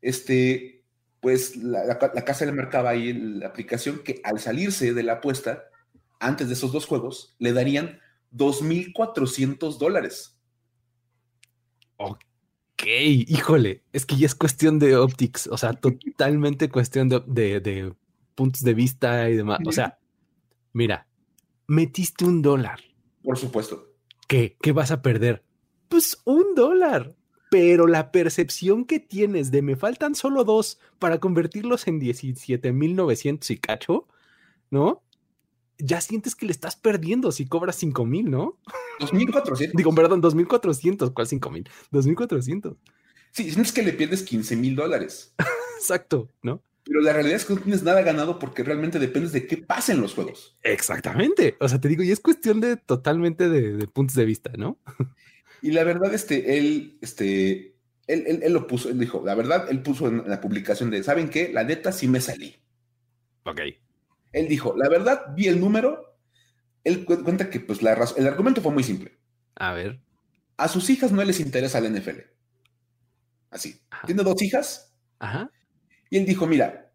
este, 0.00 0.84
pues 1.20 1.56
la, 1.56 1.98
casa 1.98 2.44
le 2.46 2.52
marcaba 2.52 2.90
ahí 2.90 3.12
la 3.12 3.48
aplicación 3.48 3.98
que 4.04 4.20
al 4.22 4.38
salirse 4.38 4.94
de 4.94 5.02
la 5.02 5.14
apuesta, 5.14 5.64
antes 6.20 6.46
de 6.48 6.54
esos 6.54 6.72
dos 6.72 6.86
juegos, 6.86 7.34
le 7.38 7.52
darían 7.52 8.00
2.400 8.32 9.78
dólares. 9.78 10.38
Ok, 11.96 12.14
híjole, 12.84 13.82
es 13.92 14.06
que 14.06 14.16
ya 14.16 14.26
es 14.26 14.34
cuestión 14.34 14.78
de 14.78 14.96
optics, 14.96 15.48
o 15.48 15.56
sea, 15.56 15.72
totalmente 15.72 16.68
cuestión 16.68 17.08
de 17.08 17.60
puntos 18.36 18.62
de 18.62 18.74
vista 18.74 19.28
y 19.28 19.36
demás. 19.36 19.58
O 19.66 19.72
sea, 19.72 19.98
mira, 20.72 21.08
metiste 21.66 22.24
un 22.24 22.42
dólar. 22.42 22.80
Por 23.24 23.36
supuesto. 23.36 23.94
¿Qué? 24.28 24.56
¿Qué 24.62 24.70
vas 24.70 24.92
a 24.92 25.02
perder? 25.02 25.42
Pues 25.88 26.22
un 26.24 26.54
dólar. 26.54 27.16
Pero 27.50 27.86
la 27.86 28.10
percepción 28.10 28.84
que 28.84 28.98
tienes 28.98 29.50
de 29.50 29.62
me 29.62 29.76
faltan 29.76 30.14
solo 30.14 30.44
dos 30.44 30.78
para 30.98 31.18
convertirlos 31.18 31.86
en 31.86 32.00
17.900 32.00 33.50
y 33.50 33.58
cacho, 33.58 34.08
¿no? 34.70 35.02
Ya 35.78 36.00
sientes 36.00 36.34
que 36.34 36.46
le 36.46 36.52
estás 36.52 36.74
perdiendo 36.74 37.30
si 37.30 37.46
cobras 37.46 37.80
5.000, 37.82 38.24
¿no? 38.24 38.58
2.400. 38.98 39.72
Digo, 39.74 39.94
perdón, 39.94 40.22
2.400. 40.22 41.12
¿Cuál 41.12 41.28
5.000? 41.28 41.68
2.400. 41.92 42.76
Sí, 43.30 43.50
sientes 43.50 43.72
que 43.72 43.82
le 43.82 43.92
pierdes 43.92 44.28
15.000 44.28 44.74
dólares. 44.74 45.34
Exacto, 45.78 46.28
¿no? 46.42 46.62
Pero 46.86 47.00
la 47.00 47.12
realidad 47.12 47.34
es 47.34 47.44
que 47.44 47.54
no 47.54 47.60
tienes 47.60 47.82
nada 47.82 48.00
ganado 48.02 48.38
porque 48.38 48.62
realmente 48.62 49.00
dependes 49.00 49.32
de 49.32 49.44
qué 49.48 49.56
pasa 49.56 49.92
en 49.92 50.00
los 50.00 50.14
juegos. 50.14 50.56
Exactamente. 50.62 51.56
O 51.58 51.68
sea, 51.68 51.80
te 51.80 51.88
digo, 51.88 52.04
y 52.04 52.12
es 52.12 52.20
cuestión 52.20 52.60
de 52.60 52.76
totalmente 52.76 53.48
de, 53.48 53.88
puntos 53.88 54.14
de 54.14 54.24
vista, 54.24 54.52
¿no? 54.56 54.78
Y 55.62 55.72
la 55.72 55.82
verdad, 55.82 56.14
este, 56.14 56.58
él, 56.58 56.96
este, 57.00 57.74
él, 58.06 58.40
él, 58.40 58.52
lo 58.52 58.68
puso, 58.68 58.88
él 58.88 59.00
dijo, 59.00 59.20
la 59.24 59.34
verdad, 59.34 59.66
él 59.68 59.82
puso 59.82 60.06
en 60.06 60.28
la 60.28 60.40
publicación 60.40 60.90
de, 60.90 61.02
¿saben 61.02 61.28
qué? 61.28 61.50
La 61.52 61.64
neta 61.64 61.90
sí 61.90 62.06
me 62.06 62.20
salí. 62.20 62.54
Ok. 63.42 63.62
Él 64.32 64.46
dijo, 64.46 64.76
la 64.76 64.88
verdad, 64.88 65.34
vi 65.34 65.48
el 65.48 65.58
número. 65.58 66.16
Él 66.84 67.04
cuenta 67.04 67.50
que, 67.50 67.58
pues, 67.58 67.82
la 67.82 67.98
el 68.16 68.28
argumento 68.28 68.60
fue 68.60 68.70
muy 68.70 68.84
simple. 68.84 69.18
A 69.56 69.72
ver. 69.72 69.98
A 70.56 70.68
sus 70.68 70.88
hijas 70.88 71.10
no 71.10 71.24
les 71.24 71.40
interesa 71.40 71.80
la 71.80 71.88
NFL. 71.88 72.20
Así. 73.50 73.80
Tiene 74.04 74.22
dos 74.22 74.40
hijas. 74.40 74.94
Ajá. 75.18 75.50
Y 76.10 76.18
él 76.18 76.26
dijo, 76.26 76.46
mira, 76.46 76.90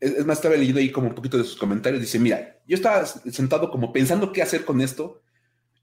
es, 0.00 0.24
más, 0.26 0.38
estaba 0.38 0.56
leyendo 0.56 0.80
ahí 0.80 0.90
como 0.90 1.08
un 1.08 1.14
poquito 1.14 1.38
de 1.38 1.44
sus 1.44 1.56
comentarios, 1.56 2.00
dice, 2.00 2.18
mira, 2.18 2.58
yo 2.66 2.76
estaba 2.76 3.04
sentado 3.06 3.70
como 3.70 3.92
pensando 3.92 4.32
qué 4.32 4.42
hacer 4.42 4.64
con 4.64 4.80
esto. 4.80 5.22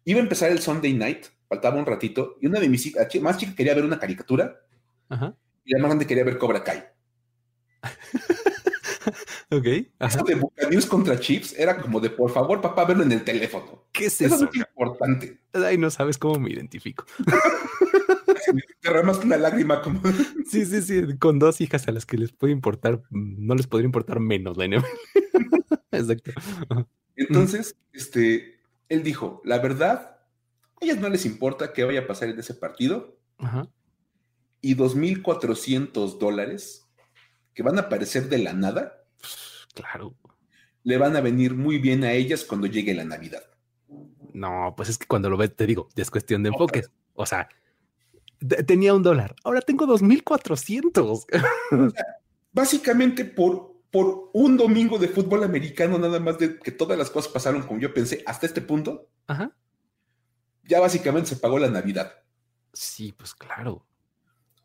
Iba 0.06 0.20
a 0.20 0.24
empezar 0.24 0.52
el 0.52 0.60
Sunday 0.60 0.94
night, 0.94 1.28
faltaba 1.48 1.78
un 1.78 1.86
ratito, 1.86 2.38
y 2.42 2.48
una 2.48 2.60
de 2.60 2.70
mis 2.70 2.86
hijas, 2.86 3.08
más 3.22 3.38
chica 3.38 3.56
quería 3.56 3.76
ver 3.76 3.86
una 3.86 4.00
caricatura, 4.00 4.62
y 5.66 5.72
la 5.72 5.80
más 5.80 5.90
grande 5.90 6.08
quería 6.08 6.24
ver 6.24 6.38
Cobra 6.38 6.63
Kai. 6.63 6.84
ok. 9.52 9.66
Eso 10.00 10.24
de 10.24 10.36
Buccaneers 10.36 10.86
contra 10.86 11.20
Chips 11.20 11.54
era 11.58 11.78
como 11.80 12.00
de, 12.00 12.10
por 12.10 12.32
favor, 12.32 12.62
papá, 12.62 12.86
verlo 12.86 13.04
en 13.04 13.12
el 13.12 13.24
teléfono. 13.24 13.88
¿Qué 13.92 14.06
es 14.06 14.22
eso? 14.22 14.36
Eso 14.36 14.50
es 14.50 14.56
importante. 14.56 15.40
Ay, 15.54 15.78
no 15.78 15.90
sabes 15.90 16.18
cómo 16.18 16.40
me 16.40 16.52
identifico. 16.52 17.06
derramaste 18.82 19.26
una 19.26 19.38
lágrima 19.38 19.82
como... 19.82 20.02
Sí, 20.50 20.66
sí, 20.66 20.82
sí, 20.82 21.18
con 21.18 21.40
dos 21.40 21.60
hijas 21.62 21.88
a 21.88 21.92
las 21.92 22.06
que 22.06 22.18
les 22.18 22.32
puede 22.32 22.54
importar, 22.54 23.02
no 23.10 23.56
les 23.56 23.68
podría 23.68 23.86
importar 23.86 24.20
menos 24.20 24.58
la 24.58 24.68
NFL. 24.68 24.86
Exacto. 25.92 26.32
Entonces, 27.16 27.76
este, 27.92 28.62
él 28.90 29.04
dijo, 29.04 29.42
la 29.44 29.60
verdad, 29.60 30.20
a 30.80 30.86
ellas 30.86 31.00
no 31.00 31.10
les 31.10 31.26
importa 31.26 31.74
qué 31.74 31.84
vaya 31.84 32.02
a 32.02 32.08
pasar 32.08 32.30
en 32.30 32.40
ese 32.40 32.54
partido. 32.54 33.18
Ajá. 33.40 33.68
Y 34.62 34.76
2.400 34.76 36.18
dólares 36.18 36.88
que 37.54 37.64
van 37.64 37.78
a 37.78 37.82
aparecer 37.82 38.30
de 38.30 38.38
la 38.38 38.54
nada. 38.54 39.04
Claro. 39.74 40.16
Le 40.84 40.98
van 40.98 41.16
a 41.16 41.22
venir 41.22 41.56
muy 41.56 41.80
bien 41.80 42.04
a 42.04 42.14
ellas 42.14 42.44
cuando 42.44 42.68
llegue 42.68 42.94
la 42.94 43.04
Navidad. 43.04 43.44
No, 44.34 44.74
pues 44.78 44.90
es 44.90 44.98
que 44.98 45.08
cuando 45.08 45.30
lo 45.30 45.38
ves, 45.38 45.56
te 45.56 45.66
digo, 45.66 45.90
es 45.96 46.12
cuestión 46.12 46.44
de 46.44 46.50
enfoques. 46.50 46.92
O 47.16 47.26
sea, 47.26 47.50
tenía 48.65 48.93
un 48.93 49.04
dólar, 49.04 49.36
ahora 49.43 49.62
tengo 49.62 49.86
2400. 49.86 51.28
Básicamente 52.52 53.26
por, 53.26 53.76
por 53.91 54.30
un 54.34 54.58
domingo 54.58 54.97
de 54.97 55.08
fútbol 55.08 55.43
americano, 55.43 55.97
nada 55.97 56.19
más 56.19 56.38
de 56.38 56.58
que 56.60 56.71
todas 56.71 56.97
las 56.97 57.10
cosas 57.10 57.32
pasaron 57.32 57.63
como 57.63 57.80
yo 57.80 57.93
pensé 57.93 58.23
hasta 58.26 58.45
este 58.45 58.62
punto. 58.62 59.10
Ajá. 59.28 59.56
Ya 60.63 60.80
básicamente 60.80 61.30
se 61.30 61.38
pagó 61.38 61.60
la 61.60 61.69
Navidad. 61.69 62.13
Sí, 62.73 63.13
pues 63.17 63.34
claro. 63.34 63.86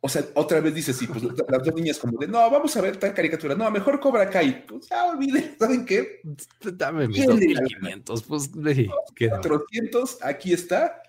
o 0.01 0.09
sea, 0.09 0.25
otra 0.35 0.61
vez 0.61 0.75
dices, 0.75 0.97
sí, 0.97 1.07
pues 1.07 1.23
las 1.23 1.63
dos 1.63 1.75
niñas 1.75 1.99
como 1.99 2.19
de, 2.19 2.27
no, 2.27 2.39
vamos 2.51 2.77
a 2.77 2.81
ver 2.81 2.97
tal 2.97 3.15
caricatura, 3.15 3.55
no, 3.55 3.71
mejor 3.71 4.01
Cobra 4.01 4.29
Kai. 4.29 4.67
Pues 4.67 4.89
ya 4.89 5.05
olviden, 5.05 5.57
¿saben 5.59 5.87
qué? 5.87 6.21
Dame 6.61 7.09
mis 7.09 7.25
2500, 7.25 8.23
pues 8.25 8.51
sí, 8.75 8.89
400, 9.29 10.19
aquí 10.23 10.53
está. 10.53 11.03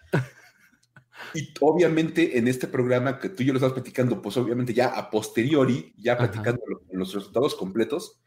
Y 1.34 1.54
obviamente 1.60 2.38
en 2.38 2.48
este 2.48 2.68
programa 2.68 3.20
que 3.20 3.30
tú 3.30 3.44
y 3.44 3.48
yo 3.48 3.54
lo 3.54 3.60
estás 3.60 3.74
platicando, 3.74 4.22
pues 4.22 4.38
obviamente 4.38 4.74
ya 4.74 4.88
a 4.88 5.10
posteriori, 5.10 5.94
ya 5.98 6.18
platicando 6.18 6.62
los 6.92 7.14
resultados 7.14 7.56
completos, 7.56 8.20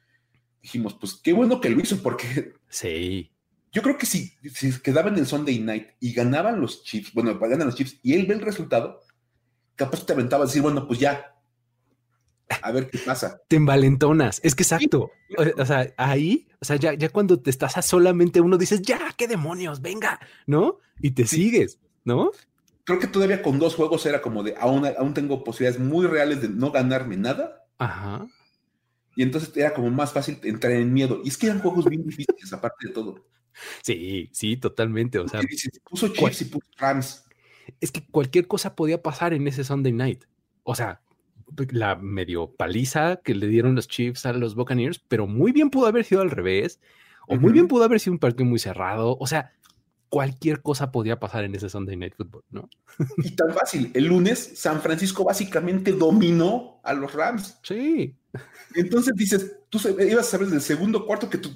dijimos, 0.62 0.94
pues 0.94 1.14
qué 1.14 1.32
bueno 1.32 1.60
que 1.60 1.70
lo 1.70 1.80
hizo, 1.80 2.02
porque. 2.02 2.54
Sí. 2.68 3.32
Yo 3.72 3.82
creo 3.82 3.98
que 3.98 4.06
si, 4.06 4.32
si 4.54 4.80
quedaban 4.80 5.14
en 5.14 5.20
el 5.20 5.26
Sunday 5.26 5.58
night 5.58 5.88
y 6.00 6.12
ganaban 6.12 6.60
los 6.60 6.82
Chiefs, 6.82 7.12
bueno, 7.12 7.38
ganan 7.38 7.66
los 7.66 7.74
Chiefs 7.74 7.98
y 8.02 8.14
él 8.14 8.26
ve 8.26 8.34
el 8.34 8.40
resultado, 8.40 9.02
capaz 9.74 10.06
te 10.06 10.14
aventaba 10.14 10.44
a 10.44 10.46
decir, 10.46 10.62
bueno, 10.62 10.86
pues 10.86 10.98
ya. 10.98 11.34
A 12.62 12.72
ver 12.72 12.88
qué 12.88 12.98
pasa. 12.98 13.40
Te 13.48 13.56
envalentonas. 13.56 14.40
Es 14.42 14.54
que 14.54 14.62
exacto. 14.62 15.10
O, 15.58 15.66
sea, 15.66 15.92
ahí, 15.96 16.48
o 16.60 16.64
sea, 16.64 16.76
ya, 16.76 16.94
ya 16.94 17.08
cuando 17.10 17.40
te 17.40 17.50
estás 17.50 17.76
a 17.76 17.82
solamente 17.82 18.40
uno 18.40 18.56
dices, 18.56 18.82
ya, 18.82 18.98
qué 19.16 19.28
demonios, 19.28 19.82
venga, 19.82 20.20
¿no? 20.46 20.78
Y 21.00 21.10
te 21.10 21.26
sigues, 21.26 21.80
¿no? 22.04 22.30
Creo 22.86 23.00
que 23.00 23.08
todavía 23.08 23.42
con 23.42 23.58
dos 23.58 23.74
juegos 23.74 24.06
era 24.06 24.22
como 24.22 24.44
de, 24.44 24.54
aún, 24.56 24.86
aún 24.96 25.12
tengo 25.12 25.42
posibilidades 25.42 25.84
muy 25.84 26.06
reales 26.06 26.40
de 26.40 26.48
no 26.48 26.70
ganarme 26.70 27.16
nada. 27.16 27.66
Ajá. 27.78 28.28
Y 29.16 29.24
entonces 29.24 29.54
era 29.56 29.74
como 29.74 29.90
más 29.90 30.12
fácil 30.12 30.38
entrar 30.44 30.72
en 30.72 30.92
miedo. 30.92 31.20
Y 31.24 31.28
es 31.28 31.36
que 31.36 31.46
eran 31.46 31.58
juegos 31.58 31.86
bien 31.86 32.04
difíciles, 32.04 32.52
aparte 32.52 32.86
de 32.86 32.94
todo. 32.94 33.26
Sí, 33.82 34.30
sí, 34.32 34.56
totalmente. 34.56 35.18
O 35.18 35.26
sea, 35.26 35.40
puso 35.82 36.08
Chiefs 36.08 36.42
y 36.42 36.44
puso 36.44 36.68
Rams. 36.76 37.24
Es 37.80 37.90
que 37.90 38.06
cualquier 38.06 38.46
cosa 38.46 38.76
podía 38.76 39.02
pasar 39.02 39.34
en 39.34 39.48
ese 39.48 39.64
Sunday 39.64 39.92
night. 39.92 40.24
O 40.62 40.76
sea, 40.76 41.00
la 41.70 41.96
medio 41.96 42.52
paliza 42.54 43.16
que 43.16 43.34
le 43.34 43.48
dieron 43.48 43.74
los 43.74 43.88
Chiefs 43.88 44.26
a 44.26 44.32
los 44.32 44.54
Buccaneers, 44.54 45.00
pero 45.08 45.26
muy 45.26 45.50
bien 45.50 45.70
pudo 45.70 45.86
haber 45.86 46.04
sido 46.04 46.20
al 46.20 46.30
revés, 46.30 46.80
o 47.26 47.34
muy 47.34 47.52
bien 47.52 47.66
pudo 47.66 47.82
haber 47.82 47.98
sido 47.98 48.12
un 48.12 48.20
partido 48.20 48.48
muy 48.48 48.60
cerrado. 48.60 49.16
O 49.18 49.26
sea, 49.26 49.55
cualquier 50.08 50.62
cosa 50.62 50.92
podía 50.92 51.18
pasar 51.18 51.44
en 51.44 51.54
ese 51.54 51.68
Sunday 51.68 51.96
Night 51.96 52.14
Football, 52.16 52.44
¿no? 52.50 52.68
Y 53.18 53.30
tan 53.32 53.52
fácil. 53.52 53.90
El 53.94 54.06
lunes, 54.06 54.52
San 54.56 54.80
Francisco 54.80 55.24
básicamente 55.24 55.92
dominó 55.92 56.80
a 56.82 56.94
los 56.94 57.12
Rams. 57.12 57.58
Sí. 57.62 58.16
Entonces 58.74 59.14
dices, 59.16 59.56
tú 59.68 59.78
ibas 60.00 60.26
a 60.26 60.30
saber 60.30 60.48
del 60.48 60.60
segundo 60.60 61.06
cuarto 61.06 61.28
que 61.28 61.38
tu, 61.38 61.50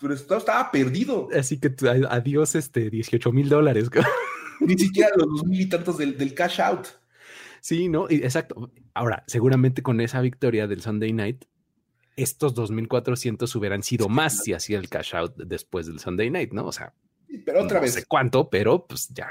resultado 0.00 0.38
estaba 0.38 0.70
perdido. 0.70 1.28
Así 1.36 1.58
que 1.58 1.74
adiós, 2.08 2.54
este, 2.54 2.90
18 2.90 3.32
mil 3.32 3.48
dólares. 3.48 3.88
Ni 4.60 4.76
siquiera 4.76 5.10
los 5.16 5.28
dos 5.28 5.44
mil 5.44 5.60
y 5.60 5.66
tantos 5.66 5.98
del, 5.98 6.34
cash 6.34 6.60
out. 6.60 6.86
Sí, 7.60 7.88
¿no? 7.88 8.08
exacto. 8.10 8.70
Ahora, 8.94 9.24
seguramente 9.26 9.82
con 9.82 10.00
esa 10.00 10.20
victoria 10.20 10.66
del 10.66 10.82
Sunday 10.82 11.12
Night, 11.12 11.44
estos 12.16 12.54
2.400 12.56 13.54
hubieran 13.54 13.82
sido 13.82 14.08
más 14.08 14.42
si 14.42 14.52
hacía 14.52 14.78
el 14.78 14.88
cash 14.88 15.14
out 15.14 15.36
después 15.36 15.86
del 15.86 16.00
Sunday 16.00 16.30
Night, 16.30 16.52
¿no? 16.52 16.66
O 16.66 16.72
sea, 16.72 16.92
pero 17.44 17.62
otra 17.62 17.80
vez. 17.80 17.94
No 17.94 18.00
sé 18.00 18.06
cuánto, 18.06 18.48
pero 18.48 18.86
pues 18.86 19.08
ya. 19.08 19.28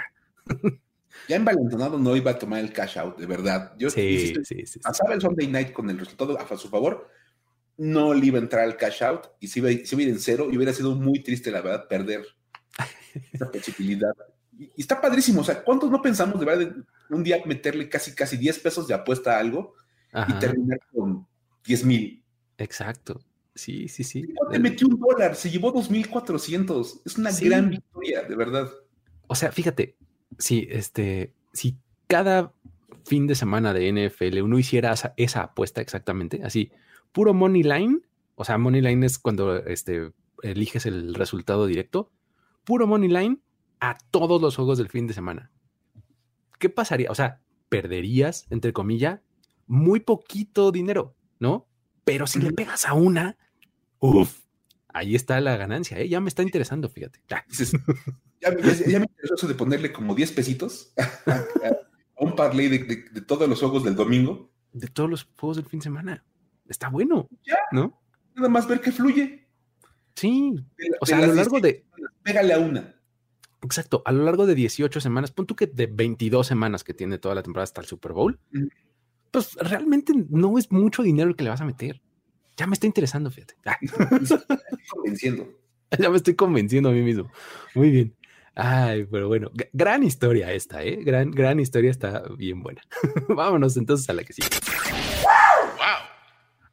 ya 1.28 1.36
envalentonado 1.36 1.98
no 1.98 2.16
iba 2.16 2.32
a 2.32 2.40
tomar 2.40 2.60
el 2.60 2.72
cash 2.72 2.98
out, 2.98 3.18
de 3.18 3.26
verdad. 3.26 3.74
Yo 3.78 3.90
sí, 3.90 4.34
sí, 4.44 4.66
sí, 4.66 4.80
pasaba 4.80 5.14
el 5.14 5.22
Sunday 5.22 5.48
night 5.48 5.72
con 5.72 5.90
el 5.90 5.98
resultado 5.98 6.40
a 6.40 6.58
su 6.58 6.70
favor, 6.70 7.10
no 7.78 8.14
le 8.14 8.26
iba 8.26 8.40
a 8.40 8.42
entrar 8.42 8.64
al 8.64 8.78
cash 8.78 9.04
out 9.04 9.28
y 9.40 9.48
si 9.48 9.60
iba, 9.60 9.70
si 9.70 9.96
iba 9.96 10.10
en 10.10 10.20
cero 10.20 10.48
y 10.52 10.58
hubiera 10.58 10.74
sido 10.74 10.96
muy 10.96 11.22
triste, 11.22 11.52
la 11.52 11.62
verdad, 11.62 11.88
perder 11.88 12.26
esa 13.34 13.52
posibilidad. 13.52 14.14
Y, 14.58 14.72
está 14.78 15.00
padrísimo. 15.00 15.42
O 15.42 15.44
sea, 15.44 15.64
¿cuántos 15.64 15.90
no 15.90 16.02
pensamos 16.02 16.40
de 16.40 16.46
verdad 16.46 16.76
un 17.10 17.24
día 17.24 17.42
meterle 17.46 17.88
casi, 17.90 18.14
casi 18.14 18.38
10 18.38 18.60
pesos 18.60 18.88
de 18.88 18.94
apuesta 18.94 19.36
a 19.36 19.40
algo 19.40 19.76
y 20.28 20.34
terminar 20.40 20.80
con 20.92 21.28
10 21.66 21.86
mil? 21.86 22.24
Exacto. 22.58 23.22
Sí, 23.58 23.88
sí, 23.88 24.04
sí. 24.04 24.24
Te 24.52 24.60
metió 24.60 24.88
un 24.88 25.00
dólar, 25.00 25.36
se 25.36 25.50
llevó 25.50 25.74
2.400. 25.74 27.02
Es 27.06 27.18
una 27.18 27.32
gran 27.32 27.72
victoria, 27.72 28.22
de 28.22 28.36
verdad. 28.36 28.70
O 29.26 29.34
sea, 29.34 29.52
fíjate, 29.52 29.96
si, 30.38 30.68
este, 30.70 31.34
si 31.54 31.76
cada 32.06 32.54
fin 33.04 33.26
de 33.26 33.34
semana 33.34 33.74
de 33.74 33.92
NFL 33.92 34.42
uno 34.42 34.60
hiciera 34.60 34.94
esa, 35.18 35.42
apuesta 35.42 35.82
exactamente, 35.82 36.42
así, 36.44 36.72
puro 37.12 37.34
money 37.34 37.64
line, 37.64 38.02
o 38.36 38.46
sea, 38.46 38.60
money 38.60 38.82
line 38.82 39.06
es 39.06 39.18
cuando 39.18 39.58
este, 39.58 40.12
eliges 40.44 40.86
el 40.86 41.16
resultado 41.16 41.66
directo, 41.66 42.12
puro 42.64 42.86
money 42.86 43.10
line 43.10 43.40
a 43.80 43.98
todos 44.12 44.40
los 44.40 44.56
juegos 44.56 44.78
del 44.78 44.90
fin 44.90 45.08
de 45.08 45.16
semana. 45.16 45.52
¿Qué 46.60 46.70
pasaría? 46.70 47.10
O 47.10 47.16
sea, 47.16 47.42
perderías, 47.70 48.46
entre 48.52 48.72
comillas, 48.72 49.20
muy 49.66 50.00
poquito 50.00 50.72
dinero, 50.72 51.16
¿no? 51.40 51.68
Pero 52.04 52.28
si 52.28 52.40
le 52.40 52.54
pegas 52.54 52.86
a 52.86 52.94
una, 52.94 53.38
Uf, 54.00 54.40
ahí 54.98 55.16
está 55.16 55.40
la 55.42 55.58
ganancia, 55.58 56.00
¿eh? 56.00 56.10
Ya 56.10 56.20
me 56.20 56.30
está 56.30 56.44
interesando, 56.44 56.90
fíjate. 56.90 57.22
Ya, 57.28 57.46
ya, 58.42 58.52
me 59.00 59.06
interesó 59.06 59.36
eso 59.36 59.48
de 59.48 59.56
ponerle 59.56 59.94
como 59.94 60.16
10 60.16 60.32
pesitos 60.32 60.94
a, 61.28 61.46
un 62.20 62.36
parlay 62.36 62.68
de, 62.68 63.22
todos 63.22 63.48
los 63.48 63.60
juegos 63.60 63.84
del 63.84 63.96
domingo. 63.96 64.52
De 64.74 64.88
todos 64.88 65.10
los 65.10 65.28
juegos 65.38 65.58
del 65.58 65.66
fin 65.66 65.80
de 65.80 65.86
semana. 65.86 66.26
Está 66.68 66.90
bueno. 66.90 67.28
Ya. 67.46 67.58
¿No? 67.72 68.02
Nada 68.36 68.50
más 68.50 68.68
ver 68.68 68.82
que 68.82 68.92
fluye. 68.92 69.48
Sí. 70.16 70.56
o 71.00 71.06
sea, 71.06 71.20
a 71.20 71.28
lo 71.28 71.34
largo 71.34 71.60
de. 71.60 71.86
Pégale 72.24 72.54
a 72.54 72.60
una. 72.60 72.96
Exacto. 73.62 74.02
A 74.06 74.12
lo 74.12 74.24
largo 74.24 74.46
de 74.46 74.56
18 74.56 75.00
semanas, 75.00 75.32
pon 75.32 75.46
tú 75.46 75.56
que 75.56 75.68
de 75.68 75.88
22 75.88 76.46
semanas 76.46 76.84
que 76.84 76.94
tiene 76.94 77.18
toda 77.18 77.36
la 77.36 77.44
temporada 77.44 77.64
hasta 77.64 77.82
el 77.82 77.88
Super 77.88 78.14
Bowl, 78.14 78.40
pues 79.32 79.56
realmente 79.56 80.14
no 80.30 80.58
es 80.58 80.72
mucho 80.72 81.04
dinero 81.04 81.30
el 81.30 81.36
que 81.36 81.44
le 81.44 81.50
vas 81.52 81.62
a 81.62 81.66
meter. 81.66 82.02
Ya 82.58 82.66
me 82.66 82.74
está 82.74 82.88
interesando, 82.88 83.30
fíjate. 83.30 83.56
estoy 84.22 84.40
convenciendo. 84.90 85.48
Ya 85.98 86.10
me 86.10 86.18
estoy 86.18 86.36
convenciendo 86.36 86.90
a 86.90 86.92
mí 86.92 87.02
mismo. 87.02 87.32
Muy 87.74 87.90
bien. 87.92 88.14
Ay, 88.56 89.06
pero 89.10 89.30
bueno, 89.30 89.52
gran 89.72 90.04
historia 90.04 90.52
esta, 90.52 90.84
¿eh? 90.84 90.98
Gran, 91.02 91.32
gran 91.32 91.62
historia, 91.62 91.92
está 91.92 92.24
bien 92.38 92.62
buena. 92.62 92.82
Vámonos 93.30 93.78
entonces 93.78 94.10
a 94.10 94.14
la 94.14 94.26
que 94.26 94.34
sigue. 94.34 94.50
Wow. 95.24 96.10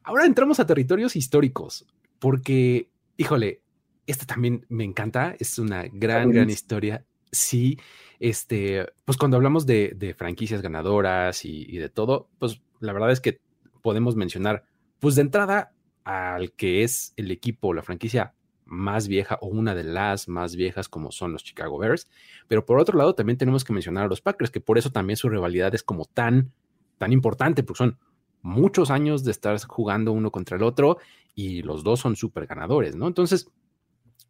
Ahora 0.03 0.25
entramos 0.25 0.59
a 0.59 0.65
territorios 0.65 1.15
históricos, 1.15 1.85
porque, 2.19 2.89
híjole, 3.15 3.61
esta 4.05 4.25
también 4.25 4.65
me 4.67 4.83
encanta, 4.83 5.35
es 5.39 5.59
una 5.59 5.83
gran, 5.89 6.31
gran 6.31 6.49
historia. 6.49 7.05
Sí, 7.31 7.79
este, 8.19 8.85
pues 9.05 9.17
cuando 9.17 9.37
hablamos 9.37 9.65
de, 9.65 10.13
franquicias 10.17 10.61
ganadoras 10.61 11.45
y, 11.45 11.65
y 11.69 11.77
de 11.77 11.87
todo, 11.87 12.27
pues 12.39 12.61
la 12.81 12.91
verdad 12.91 13.11
es 13.11 13.21
que 13.21 13.39
podemos 13.81 14.17
mencionar, 14.17 14.65
pues 14.99 15.15
de 15.15 15.21
entrada, 15.21 15.74
al 16.05 16.53
que 16.53 16.83
es 16.83 17.13
el 17.17 17.31
equipo, 17.31 17.73
la 17.73 17.81
franquicia 17.81 18.33
más 18.65 19.07
vieja 19.07 19.37
o 19.41 19.47
una 19.47 19.75
de 19.75 19.83
las 19.83 20.27
más 20.27 20.55
viejas 20.55 20.87
como 20.89 21.11
son 21.11 21.33
los 21.33 21.43
Chicago 21.43 21.77
Bears. 21.77 22.07
Pero 22.47 22.65
por 22.65 22.79
otro 22.79 22.97
lado 22.97 23.15
también 23.15 23.37
tenemos 23.37 23.63
que 23.63 23.73
mencionar 23.73 24.05
a 24.05 24.07
los 24.07 24.21
Packers, 24.21 24.51
que 24.51 24.61
por 24.61 24.77
eso 24.77 24.91
también 24.91 25.17
su 25.17 25.29
rivalidad 25.29 25.73
es 25.75 25.83
como 25.83 26.05
tan, 26.05 26.51
tan 26.97 27.11
importante, 27.11 27.63
porque 27.63 27.79
son 27.79 27.99
muchos 28.41 28.91
años 28.91 29.23
de 29.23 29.31
estar 29.31 29.59
jugando 29.65 30.11
uno 30.11 30.31
contra 30.31 30.57
el 30.57 30.63
otro 30.63 30.97
y 31.33 31.63
los 31.63 31.83
dos 31.83 31.99
son 31.99 32.15
súper 32.15 32.45
ganadores, 32.45 32.95
¿no? 32.95 33.07
Entonces, 33.07 33.51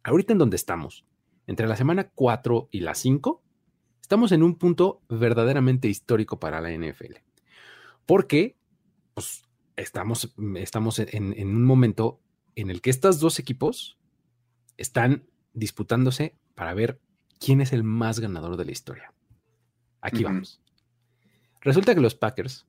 ahorita 0.02 0.32
en 0.32 0.38
donde 0.38 0.56
estamos, 0.56 1.04
entre 1.46 1.66
la 1.66 1.76
semana 1.76 2.10
4 2.14 2.68
y 2.70 2.80
la 2.80 2.94
5, 2.94 3.42
estamos 4.00 4.32
en 4.32 4.42
un 4.42 4.56
punto 4.56 5.02
verdaderamente 5.08 5.88
histórico 5.88 6.38
para 6.38 6.60
la 6.60 6.70
NFL. 6.70 7.16
Porque, 8.06 8.56
pues, 9.14 9.45
estamos, 9.76 10.34
estamos 10.56 10.98
en, 10.98 11.48
un 11.48 11.64
momento 11.64 12.20
en 12.54 12.70
el 12.70 12.80
que 12.80 12.90
estos 12.90 13.20
dos 13.20 13.38
equipos 13.38 13.98
están 14.76 15.28
disputándose 15.52 16.36
para 16.54 16.74
ver 16.74 17.00
quién 17.38 17.60
es 17.60 17.72
el 17.72 17.84
más 17.84 18.20
ganador 18.20 18.56
de 18.56 18.64
la 18.64 18.72
historia. 18.72 19.12
Aquí 20.00 20.24
vamos. 20.24 20.60
Resulta 21.60 21.94
que 21.94 22.00
los 22.00 22.14
Packers 22.14 22.66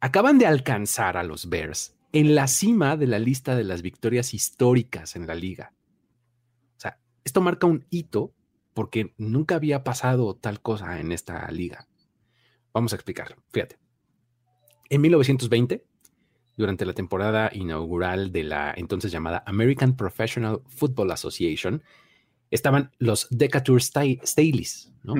acaban 0.00 0.38
de 0.38 0.46
alcanzar 0.46 1.16
a 1.16 1.22
los 1.22 1.48
Bears 1.48 1.94
en 2.12 2.34
la 2.34 2.48
cima 2.48 2.96
de 2.96 3.06
la 3.06 3.18
lista 3.18 3.56
de 3.56 3.64
las 3.64 3.82
victorias 3.82 4.34
históricas 4.34 5.16
en 5.16 5.26
la 5.26 5.34
liga. 5.34 5.72
O 6.76 6.80
sea, 6.80 6.98
esto 7.24 7.40
marca 7.40 7.66
un 7.66 7.86
hito 7.90 8.34
porque 8.74 9.14
nunca 9.16 9.54
había 9.54 9.84
pasado 9.84 10.34
tal 10.36 10.60
cosa 10.60 11.00
en 11.00 11.12
esta 11.12 11.50
liga. 11.50 11.88
Vamos 12.72 12.92
a 12.92 12.96
explicar. 12.96 13.36
Fíjate. 13.52 13.78
En 14.88 15.00
1920, 15.00 15.84
durante 16.56 16.86
la 16.86 16.94
temporada 16.94 17.50
inaugural 17.52 18.32
de 18.32 18.44
la 18.44 18.74
entonces 18.76 19.12
llamada 19.12 19.42
American 19.46 19.96
Professional 19.96 20.62
Football 20.66 21.10
Association, 21.10 21.82
estaban 22.50 22.92
los 22.98 23.28
Decatur 23.30 23.80
Staleys. 23.82 24.92
¿no? 25.02 25.14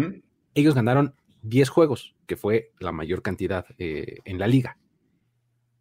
Ellos 0.55 0.75
ganaron 0.75 1.15
10 1.43 1.69
juegos, 1.69 2.15
que 2.27 2.37
fue 2.37 2.73
la 2.79 2.93
mayor 2.93 3.23
cantidad 3.23 3.67
eh, 3.79 4.19
en 4.25 4.39
la 4.39 4.47
liga. 4.47 4.79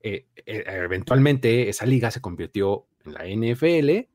Eh, 0.01 0.27
eh, 0.45 0.63
eventualmente 0.67 1.69
esa 1.69 1.85
liga 1.85 2.11
se 2.11 2.21
convirtió 2.21 2.87
en 3.05 3.13
la 3.13 3.25
NFL 3.25 4.07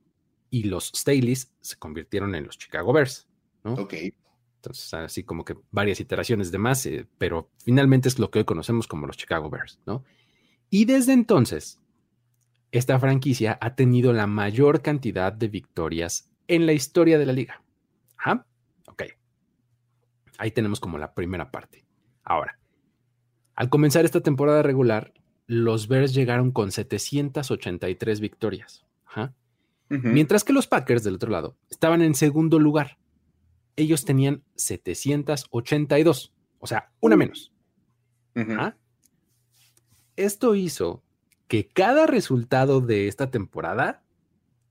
y 0.50 0.64
los 0.64 0.92
Staleys 0.94 1.52
se 1.60 1.76
convirtieron 1.76 2.34
en 2.34 2.44
los 2.44 2.58
Chicago 2.58 2.92
Bears. 2.92 3.28
¿no? 3.64 3.74
Ok. 3.74 3.94
Entonces, 4.56 4.92
así 4.92 5.24
como 5.24 5.44
que 5.44 5.56
varias 5.70 6.00
iteraciones 6.00 6.52
de 6.52 6.58
más, 6.58 6.86
pero 7.16 7.50
finalmente 7.64 8.08
es 8.08 8.18
lo 8.18 8.30
que 8.30 8.40
hoy 8.40 8.44
conocemos 8.44 8.86
como 8.86 9.06
los 9.06 9.16
Chicago 9.16 9.48
Bears, 9.48 9.80
¿no? 9.86 10.04
Y 10.70 10.84
desde 10.84 11.12
entonces, 11.12 11.80
esta 12.70 12.98
franquicia 13.00 13.58
ha 13.60 13.74
tenido 13.74 14.12
la 14.12 14.28
mayor 14.28 14.80
cantidad 14.82 15.32
de 15.32 15.48
victorias 15.48 16.30
en 16.46 16.66
la 16.66 16.72
historia 16.72 17.18
de 17.18 17.26
la 17.26 17.32
liga. 17.32 17.62
Ajá. 18.16 18.46
Ok. 18.86 19.02
Ahí 20.38 20.52
tenemos 20.52 20.78
como 20.78 20.96
la 20.96 21.12
primera 21.12 21.50
parte. 21.50 21.84
Ahora, 22.22 22.58
al 23.56 23.68
comenzar 23.68 24.04
esta 24.04 24.20
temporada 24.20 24.62
regular, 24.62 25.12
los 25.46 25.88
Bears 25.88 26.14
llegaron 26.14 26.52
con 26.52 26.70
783 26.70 28.20
victorias. 28.20 28.86
Ajá. 29.04 29.34
Mientras 29.88 30.44
que 30.44 30.52
los 30.52 30.68
Packers, 30.68 31.02
del 31.02 31.16
otro 31.16 31.32
lado, 31.32 31.56
estaban 31.68 32.00
en 32.00 32.14
segundo 32.14 32.60
lugar. 32.60 32.98
Ellos 33.74 34.04
tenían 34.04 34.44
782, 34.54 36.32
o 36.60 36.66
sea, 36.68 36.92
una 37.00 37.16
menos. 37.16 37.52
Esto 40.20 40.54
hizo 40.54 41.02
que 41.48 41.66
cada 41.66 42.06
resultado 42.06 42.80
de 42.80 43.08
esta 43.08 43.30
temporada 43.30 44.02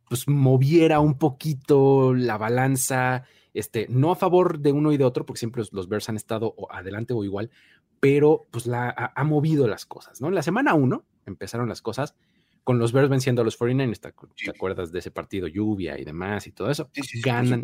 pues 0.08 0.28
moviera 0.28 1.00
un 1.00 1.18
poquito 1.18 2.14
la 2.14 2.38
balanza, 2.38 3.24
este, 3.54 3.88
no 3.90 4.12
a 4.12 4.16
favor 4.16 4.60
de 4.60 4.72
uno 4.72 4.92
y 4.92 4.98
de 4.98 5.06
otro, 5.06 5.26
porque 5.26 5.40
siempre 5.40 5.64
los, 5.72 5.88
Bears 5.90 6.10
han 6.10 6.16
estado 6.16 6.56
adelante 6.72 7.14
o 7.14 7.24
igual, 7.24 7.52
pero 8.00 8.48
pues 8.52 8.66
la, 8.66 8.90
ha, 9.16 9.24
movido 9.24 9.68
las 9.68 9.86
cosas, 9.86 10.22
¿no? 10.22 10.28
En 10.28 10.36
la 10.36 10.42
semana 10.42 10.74
uno 10.74 11.06
empezaron 11.26 11.70
las 11.70 11.82
cosas 11.82 12.16
con 12.64 12.80
los 12.80 12.92
Bears 12.92 13.10
venciendo 13.10 13.42
a 13.42 13.46
los 13.46 13.60
49ers, 13.60 14.00
¿te, 14.00 14.50
acuerdas 14.50 14.92
de 14.92 15.00
ese 15.00 15.12
partido, 15.12 15.48
lluvia 15.48 16.00
y 16.00 16.06
demás 16.06 16.48
y 16.48 16.52
todo 16.52 16.70
eso? 16.70 16.90
ganan, 17.24 17.64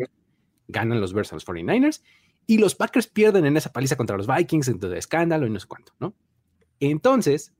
ganan 0.68 1.00
los 1.00 1.12
Bears 1.12 1.32
a 1.32 1.36
los 1.36 1.46
49ers 1.46 2.02
y 2.46 2.58
los 2.58 2.74
Packers 2.74 3.06
pierden 3.06 3.46
en 3.46 3.56
esa 3.56 3.72
paliza 3.72 3.96
contra 3.96 4.16
los 4.16 4.26
Vikings, 4.26 4.68
entonces 4.68 4.98
escándalo 4.98 5.46
y 5.46 5.50
no 5.50 5.58
sé 5.60 5.66
cuánto, 5.66 5.92
¿no? 5.98 6.14
Entonces, 6.78 7.55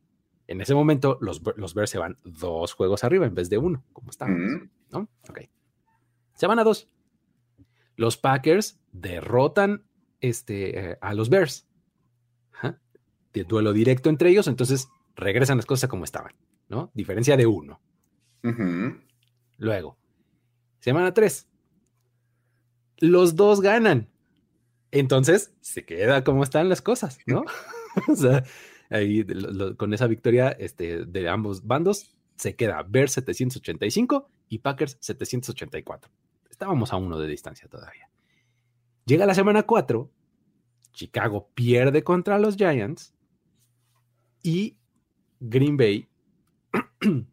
en 0.48 0.60
ese 0.60 0.74
momento, 0.74 1.18
los, 1.20 1.42
los 1.56 1.74
Bears 1.74 1.90
se 1.90 1.98
van 1.98 2.18
dos 2.24 2.72
juegos 2.72 3.04
arriba 3.04 3.26
en 3.26 3.34
vez 3.34 3.50
de 3.50 3.58
uno, 3.58 3.84
como 3.92 4.10
estaban, 4.10 4.70
¿no? 4.90 5.08
Ok. 5.28 5.40
Se 6.34 6.46
van 6.46 6.58
a 6.58 6.64
dos. 6.64 6.88
Los 7.96 8.16
Packers 8.16 8.78
derrotan 8.92 9.84
este, 10.20 10.92
eh, 10.92 10.98
a 11.00 11.14
los 11.14 11.30
Bears. 11.30 11.66
De 13.32 13.44
duelo 13.44 13.74
directo 13.74 14.08
entre 14.08 14.30
ellos, 14.30 14.46
entonces 14.46 14.88
regresan 15.14 15.58
las 15.58 15.66
cosas 15.66 15.90
como 15.90 16.04
estaban, 16.04 16.32
¿no? 16.68 16.90
Diferencia 16.94 17.36
de 17.36 17.44
uno. 17.44 17.82
Luego, 19.58 19.98
semana 20.80 21.12
tres. 21.12 21.46
Los 22.96 23.36
dos 23.36 23.60
ganan. 23.60 24.08
Entonces, 24.90 25.52
se 25.60 25.84
queda 25.84 26.24
como 26.24 26.44
están 26.44 26.70
las 26.70 26.80
cosas, 26.80 27.18
¿no? 27.26 27.44
o 28.08 28.16
sea, 28.16 28.44
ahí 28.90 29.24
con 29.76 29.92
esa 29.94 30.06
victoria 30.06 30.50
este, 30.50 31.04
de 31.04 31.28
ambos 31.28 31.66
bandos, 31.66 32.16
se 32.36 32.54
queda 32.54 32.82
Bears 32.82 33.12
785 33.12 34.28
y 34.48 34.58
Packers 34.58 34.98
784. 35.00 36.10
Estábamos 36.50 36.92
a 36.92 36.96
uno 36.96 37.18
de 37.18 37.28
distancia 37.28 37.68
todavía. 37.68 38.08
Llega 39.04 39.26
la 39.26 39.34
semana 39.34 39.64
4, 39.64 40.10
Chicago 40.92 41.50
pierde 41.54 42.02
contra 42.02 42.38
los 42.38 42.56
Giants 42.56 43.14
y 44.42 44.76
Green 45.40 45.76
Bay, 45.76 46.08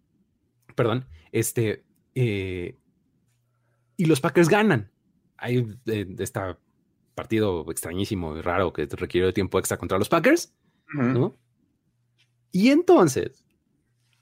perdón, 0.75 1.05
este, 1.31 1.83
eh, 2.15 2.77
y 3.97 4.05
los 4.05 4.21
Packers 4.21 4.49
ganan. 4.49 4.91
Hay 5.37 5.65
eh, 5.85 6.15
este 6.19 6.39
partido 7.15 7.69
extrañísimo 7.71 8.37
y 8.37 8.41
raro 8.41 8.73
que 8.73 8.85
requiere 8.85 9.33
tiempo 9.33 9.59
extra 9.59 9.77
contra 9.77 9.97
los 9.97 10.09
Packers, 10.09 10.53
¿no? 10.93 11.37
Y 12.53 12.69
entonces, 12.69 13.43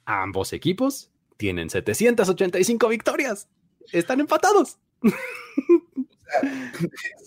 ambos 0.06 0.54
equipos 0.54 1.12
tienen 1.36 1.70
785 1.70 2.88
victorias. 2.88 3.50
Están 3.92 4.22
empatados. 4.22 4.80
Es 5.04 5.14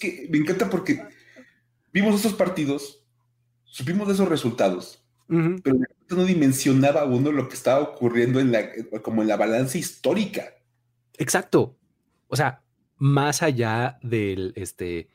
que 0.00 0.26
me 0.30 0.38
encanta 0.38 0.70
porque 0.70 1.06
vimos 1.92 2.18
esos 2.18 2.32
partidos, 2.32 3.04
supimos 3.64 4.08
de 4.08 4.14
esos 4.14 4.28
resultados, 4.28 5.04
pero 5.28 5.78
no 6.08 6.24
dimensionaba 6.24 7.04
uno 7.04 7.32
lo 7.32 7.50
que 7.50 7.54
estaba 7.54 7.80
ocurriendo 7.80 8.40
en 8.40 8.50
la, 8.50 8.70
como 9.02 9.20
en 9.20 9.28
la 9.28 9.36
balanza 9.36 9.76
histórica. 9.76 10.54
Exacto. 11.18 11.76
O 12.28 12.36
sea, 12.36 12.62
más 12.96 13.42
allá 13.42 13.98
del, 14.00 14.54
este, 14.56 15.10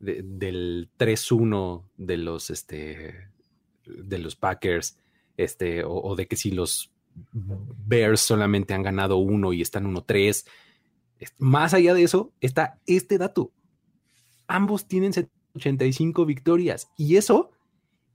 del 0.00 0.90
3-1 0.98 1.88
de 1.96 2.16
los, 2.18 2.50
este, 2.50 3.28
de 3.86 4.18
los 4.18 4.36
Packers, 4.36 4.98
este, 5.44 5.84
o, 5.84 6.14
de 6.16 6.26
que 6.26 6.36
si 6.36 6.50
los 6.50 6.92
Bears 7.32 8.20
solamente 8.20 8.74
han 8.74 8.82
ganado 8.82 9.16
uno 9.16 9.52
y 9.52 9.62
están 9.62 9.92
1-3. 9.92 10.46
Más 11.38 11.74
allá 11.74 11.94
de 11.94 12.02
eso, 12.02 12.32
está 12.40 12.78
este 12.86 13.18
dato. 13.18 13.52
Ambos 14.46 14.86
tienen 14.86 15.12
85 15.54 16.24
victorias 16.26 16.88
y 16.96 17.16
eso 17.16 17.50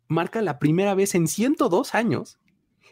marca 0.07 0.41
la 0.41 0.59
primera 0.59 0.95
vez 0.95 1.15
en 1.15 1.27
102 1.27 1.95
años 1.95 2.39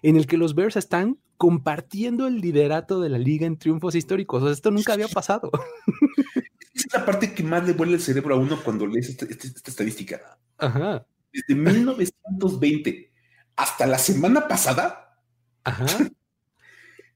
en 0.02 0.18
el 0.18 0.28
que 0.28 0.38
los 0.38 0.56
Bears 0.56 0.76
están 0.76 1.18
compartiendo 1.38 2.28
el 2.28 2.40
liderato 2.42 3.02
de 3.02 3.10
la 3.10 3.18
liga 3.18 3.46
en 3.46 3.58
triunfos 3.58 3.96
históricos. 3.96 4.50
esto 4.52 4.72
nunca 4.72 4.94
había 4.94 5.08
pasado. 5.08 5.52
es 6.74 6.88
la 6.94 7.06
parte 7.06 7.34
que 7.34 7.44
más 7.44 7.66
le 7.66 7.74
vuelve 7.74 7.96
el 7.96 8.02
cerebro 8.02 8.36
a 8.36 8.38
uno 8.38 8.60
cuando 8.64 8.88
lees 8.88 9.10
esta, 9.10 9.26
esta 9.26 9.70
estadística. 9.70 10.38
Ajá. 10.58 11.06
Desde 11.32 11.56
1920 11.56 13.13
hasta 13.56 13.86
la 13.86 13.98
semana 13.98 14.48
pasada, 14.48 15.20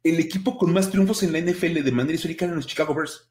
el 0.04 0.20
equipo 0.20 0.58
con 0.58 0.74
más 0.74 0.90
triunfos 0.90 1.24
en 1.24 1.34
la 1.34 1.40
NFL 1.40 1.84
de 1.84 1.92
manera 1.92 2.16
histórica 2.16 2.46
eran 2.46 2.58
los 2.58 2.68
Chicago 2.68 2.94
Bears. 2.94 3.30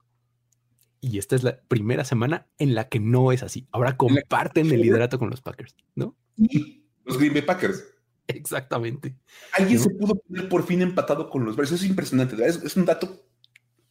Y 1.00 1.18
esta 1.18 1.36
es 1.36 1.42
la 1.42 1.60
primera 1.60 2.04
semana 2.04 2.48
en 2.58 2.74
la 2.74 2.88
que 2.88 2.98
no 3.00 3.30
es 3.32 3.42
así. 3.42 3.68
Ahora 3.70 3.96
comparten 3.96 4.70
el 4.72 4.80
liderato 4.80 5.18
con 5.18 5.30
los 5.30 5.40
Packers, 5.40 5.76
¿no? 5.94 6.16
Y 6.36 6.84
los 7.04 7.18
Green 7.18 7.32
Bay 7.32 7.42
Packers. 7.42 7.84
Exactamente. 8.26 9.14
Alguien 9.52 9.78
se 9.78 9.90
pudo 9.90 10.16
poner 10.16 10.48
por 10.48 10.64
fin 10.64 10.82
empatado 10.82 11.30
con 11.30 11.44
los 11.44 11.54
Bears. 11.54 11.70
Eso 11.70 11.84
es 11.84 11.88
impresionante. 11.88 12.36
Es, 12.44 12.76
un 12.76 12.86
dato 12.86 13.24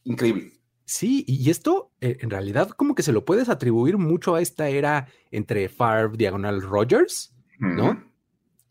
increíble. 0.04 0.52
Sí, 0.84 1.24
y 1.26 1.48
esto 1.50 1.92
eh, 2.00 2.18
en 2.20 2.30
realidad 2.30 2.70
como 2.70 2.94
que 2.94 3.02
se 3.02 3.12
lo 3.12 3.24
puedes 3.24 3.48
atribuir 3.48 3.98
mucho 3.98 4.34
a 4.34 4.42
esta 4.42 4.68
era 4.68 5.08
entre 5.30 5.68
Favre, 5.68 6.16
Diagonal, 6.16 6.62
Rogers, 6.62 7.34
¿no? 7.58 8.05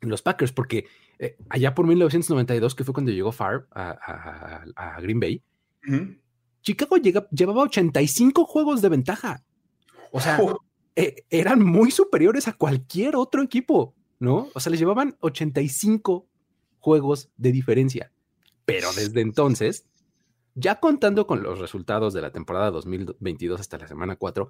Los 0.02 0.22
Packers, 0.22 0.52
porque 0.52 0.86
eh, 1.20 1.38
allá 1.50 1.74
por 1.74 1.88
1992, 1.88 2.76
que 2.76 2.84
fue 2.84 2.94
cuando 2.94 3.12
llegó 3.12 3.32
Favre 3.32 3.66
a, 3.72 4.98
Green 5.02 5.20
Bay, 5.20 5.42
Chicago 6.62 6.98
llevaba 6.98 7.64
85 7.64 8.46
juegos 8.46 8.82
de 8.82 8.90
ventaja. 8.90 9.44
O 10.12 10.20
sea, 10.20 10.40
oh. 10.42 10.60
e, 10.96 11.26
eran 11.30 11.64
muy 11.64 11.92
superiores 11.92 12.48
a 12.48 12.54
cualquier 12.54 13.16
otro 13.16 13.44
equipo, 13.44 13.94
¿no? 14.20 14.50
O 14.54 14.60
sea, 14.60 14.72
les 14.72 14.80
llevaban 14.80 15.16
85 15.20 16.28
juegos 16.80 17.30
de 17.38 17.52
diferencia. 17.52 18.12
Pero 18.66 18.92
desde 18.94 19.22
entonces, 19.22 19.86
ya 20.56 20.80
contando 20.80 21.28
con 21.28 21.44
los 21.44 21.60
resultados 21.60 22.14
de 22.14 22.22
la 22.22 22.32
temporada 22.32 22.72
2022 22.72 23.60
hasta 23.60 23.78
la 23.78 23.88
semana 23.88 24.16
4, 24.16 24.50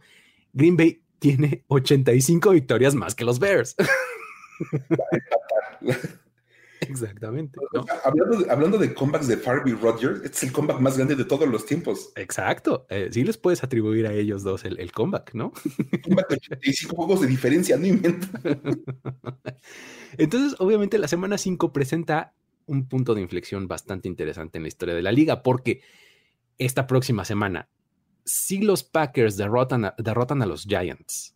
Green 0.54 0.78
Bay 0.78 1.02
tiene 1.20 1.64
85 1.68 2.52
victorias 2.52 2.96
más 2.96 3.16
que 3.16 3.26
los 3.26 3.40
Bears. 3.40 3.76
Exactamente. 6.82 7.60
Hablando, 8.48 8.78
de, 8.78 8.94
comebacks 8.94 9.28
de 9.28 9.38
Farby 9.38 9.74
Rogers, 9.74 10.18
este 10.24 10.38
es 10.38 10.44
el 10.44 10.52
comeback 10.52 10.80
más 10.80 10.98
grande 10.98 11.16
de 11.16 11.26
todos 11.26 11.48
los 11.48 11.66
tiempos. 11.66 12.12
Exacto. 12.16 12.86
Eh, 12.90 13.10
sí 13.12 13.24
les 13.24 13.38
puedes 13.38 13.64
atribuir 13.64 14.08
a 14.08 14.14
ellos 14.14 14.44
dos 14.44 14.66
el, 14.66 14.92
comeback, 14.92 15.34
¿no? 15.34 15.52
Comeback 16.04 16.30
de 16.30 16.36
85 16.36 16.96
juegos 16.96 17.22
de 17.22 17.28
diferencia, 17.28 17.78
no 17.78 17.88
invento. 17.88 18.28
Entonces, 20.18 20.56
obviamente, 20.60 20.98
la 20.98 21.08
semana 21.08 21.38
5 21.38 21.74
presenta 21.74 22.34
un 22.68 22.88
punto 22.88 23.14
de 23.14 23.22
inflexión 23.22 23.68
bastante 23.68 24.08
interesante 24.08 24.58
en 24.58 24.64
la 24.64 24.68
historia 24.68 24.96
de 24.96 25.02
la 25.02 25.12
liga, 25.12 25.44
porque 25.44 25.82
esta 26.58 26.88
próxima 26.88 27.26
semana, 27.26 27.70
si 28.24 28.60
los 28.60 28.84
Packers 28.84 29.38
derrotan 29.38 29.94
derrotan 29.98 30.42
a 30.42 30.46
los 30.46 30.64
Giants 30.64 31.36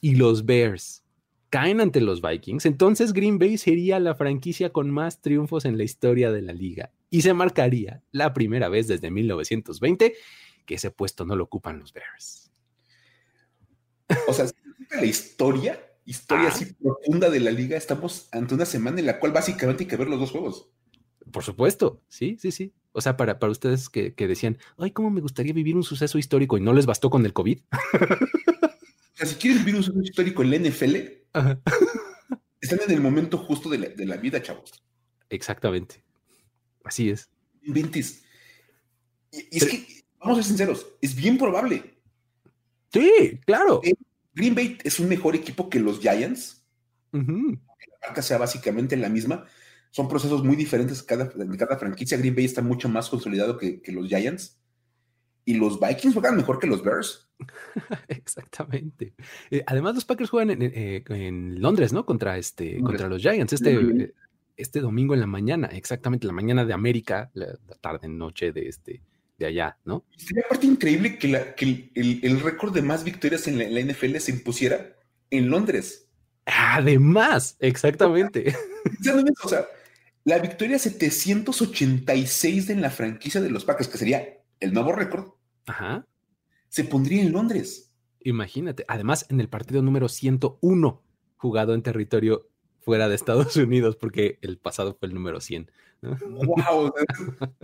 y 0.00 0.16
los 0.16 0.44
Bears 0.44 1.05
caen 1.50 1.80
ante 1.80 2.00
los 2.00 2.22
Vikings, 2.22 2.66
entonces 2.66 3.12
Green 3.12 3.38
Bay 3.38 3.58
sería 3.58 3.98
la 4.00 4.14
franquicia 4.14 4.70
con 4.70 4.90
más 4.90 5.20
triunfos 5.20 5.64
en 5.64 5.78
la 5.78 5.84
historia 5.84 6.30
de 6.32 6.42
la 6.42 6.52
liga 6.52 6.92
y 7.10 7.22
se 7.22 7.34
marcaría 7.34 8.02
la 8.12 8.34
primera 8.34 8.68
vez 8.68 8.88
desde 8.88 9.10
1920 9.10 10.14
que 10.64 10.74
ese 10.74 10.90
puesto 10.90 11.24
no 11.24 11.36
lo 11.36 11.44
ocupan 11.44 11.78
los 11.78 11.92
Bears. 11.92 12.50
O 14.28 14.32
sea, 14.32 14.46
la 14.90 15.04
historia, 15.04 15.80
historia 16.04 16.48
así 16.48 16.66
profunda 16.74 17.30
de 17.30 17.40
la 17.40 17.50
liga, 17.50 17.76
estamos 17.76 18.28
ante 18.32 18.54
una 18.54 18.66
semana 18.66 19.00
en 19.00 19.06
la 19.06 19.18
cual 19.18 19.32
básicamente 19.32 19.84
hay 19.84 19.88
que 19.88 19.96
ver 19.96 20.08
los 20.08 20.20
dos 20.20 20.32
juegos. 20.32 20.68
Por 21.30 21.42
supuesto, 21.42 22.02
sí, 22.08 22.36
sí, 22.38 22.52
sí. 22.52 22.72
O 22.92 23.00
sea, 23.00 23.16
para, 23.16 23.38
para 23.38 23.52
ustedes 23.52 23.88
que, 23.88 24.12
decían, 24.16 24.58
ay, 24.78 24.90
cómo 24.90 25.10
me 25.10 25.20
gustaría 25.20 25.52
vivir 25.52 25.76
un 25.76 25.82
suceso 25.82 26.18
histórico 26.18 26.56
y 26.56 26.60
no 26.60 26.72
les 26.72 26.86
bastó 26.86 27.10
con 27.10 27.26
el 27.26 27.32
COVID. 27.32 27.60
si 29.22 29.34
quieren 29.36 29.58
vivir 29.58 29.76
un 29.76 29.82
sueño 29.82 30.02
histórico 30.02 30.42
en 30.42 30.50
la 30.50 30.58
NFL, 30.58 30.96
están 32.60 32.80
en 32.86 32.90
el 32.90 33.00
momento 33.00 33.38
justo 33.38 33.68
de 33.68 34.06
la, 34.06 34.16
vida, 34.16 34.42
chavos. 34.42 34.82
Exactamente. 35.28 36.02
Así 36.84 37.10
es. 37.10 37.28
Inventes. 37.62 38.22
Y, 39.32 39.56
es 39.56 39.64
que, 39.64 40.04
vamos 40.18 40.38
a 40.38 40.42
ser 40.42 40.48
sinceros, 40.48 40.86
es 41.00 41.14
bien 41.14 41.36
probable. 41.38 41.96
Sí, 42.92 43.40
claro. 43.44 43.80
Eh, 43.84 43.94
Green 44.34 44.54
Bay 44.54 44.78
es 44.84 45.00
un 45.00 45.08
mejor 45.08 45.34
equipo 45.34 45.68
que 45.68 45.80
los 45.80 46.00
Giants. 46.00 46.62
La 47.12 47.22
marca 48.08 48.22
sea 48.22 48.38
básicamente 48.38 48.96
la 48.96 49.08
misma. 49.08 49.46
Son 49.90 50.08
procesos 50.08 50.44
muy 50.44 50.56
diferentes 50.56 51.02
cada, 51.02 51.24
de 51.24 51.56
cada 51.56 51.78
franquicia. 51.78 52.18
Green 52.18 52.34
Bay 52.34 52.44
está 52.44 52.60
mucho 52.60 52.88
más 52.88 53.08
consolidado 53.08 53.56
que, 53.56 53.80
los 53.88 54.08
Giants. 54.08 54.58
Y 55.48 55.54
los 55.54 55.78
Vikings 55.78 56.12
juegan 56.12 56.36
mejor 56.36 56.58
que 56.58 56.66
los 56.66 56.82
Bears. 56.82 57.28
Exactamente. 58.08 59.14
Eh, 59.50 59.62
además, 59.64 59.94
los 59.94 60.04
Packers 60.04 60.28
juegan 60.28 60.60
eh, 60.60 61.04
en, 61.08 61.62
Londres, 61.62 61.92
¿no? 61.92 62.04
Contra, 62.04 62.36
este, 62.36 62.80
contra 62.80 63.08
los 63.08 63.22
Giants 63.22 63.52
este, 63.52 64.12
este 64.56 64.80
domingo 64.80 65.14
en 65.14 65.20
la 65.20 65.28
mañana. 65.28 65.68
Exactamente, 65.68 66.26
la 66.26 66.32
mañana 66.32 66.64
de 66.64 66.72
América, 66.72 67.30
la, 67.34 67.56
tarde, 67.80 68.08
noche 68.08 68.50
de, 68.50 68.68
este, 68.68 69.02
de 69.38 69.46
allá, 69.46 69.78
¿no? 69.84 70.04
Sería 70.16 70.42
parte 70.48 70.66
increíble 70.66 71.16
que, 71.16 71.90
el, 71.94 72.40
récord 72.40 72.74
de 72.74 72.82
más 72.82 73.04
victorias 73.04 73.46
en 73.46 73.58
la, 73.58 73.80
NFL 73.80 74.16
se 74.16 74.32
impusiera 74.32 74.96
en 75.30 75.48
Londres. 75.48 76.08
Además, 76.46 77.56
exactamente. 77.60 78.52
o 79.44 79.48
sea, 79.48 79.66
la 80.24 80.38
victoria 80.38 80.78
786 80.78 82.70
en 82.70 82.80
la 82.80 82.90
franquicia 82.90 83.40
de 83.40 83.50
los 83.50 83.64
Packers, 83.64 83.88
que 83.88 83.98
sería 83.98 84.38
el 84.60 84.72
nuevo 84.72 84.92
récord, 84.92 85.35
Ajá. 85.66 86.06
se 86.68 86.84
pondría 86.84 87.22
en 87.22 87.32
Londres. 87.32 87.92
Imagínate. 88.20 88.84
Además, 88.88 89.26
en 89.28 89.40
el 89.40 89.48
partido 89.48 89.82
número 89.82 90.08
101 90.08 91.02
jugado 91.36 91.74
en 91.74 91.82
territorio 91.82 92.48
fuera 92.80 93.08
de 93.08 93.14
Estados 93.14 93.56
Unidos, 93.56 93.96
porque 93.96 94.38
el 94.42 94.58
pasado 94.58 94.96
fue 94.98 95.08
el 95.08 95.14
número 95.14 95.40
100. 95.40 95.70
¡Wow! 96.02 96.92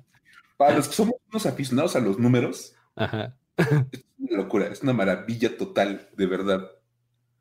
Para 0.56 0.76
los 0.76 0.88
que 0.88 0.94
somos 0.94 1.14
unos 1.30 1.46
aficionados 1.46 1.96
a 1.96 2.00
los 2.00 2.18
números, 2.18 2.76
es 2.96 4.04
una 4.18 4.36
locura, 4.36 4.68
es 4.68 4.82
una 4.82 4.92
maravilla 4.92 5.56
total, 5.56 6.08
de 6.16 6.26
verdad. 6.26 6.70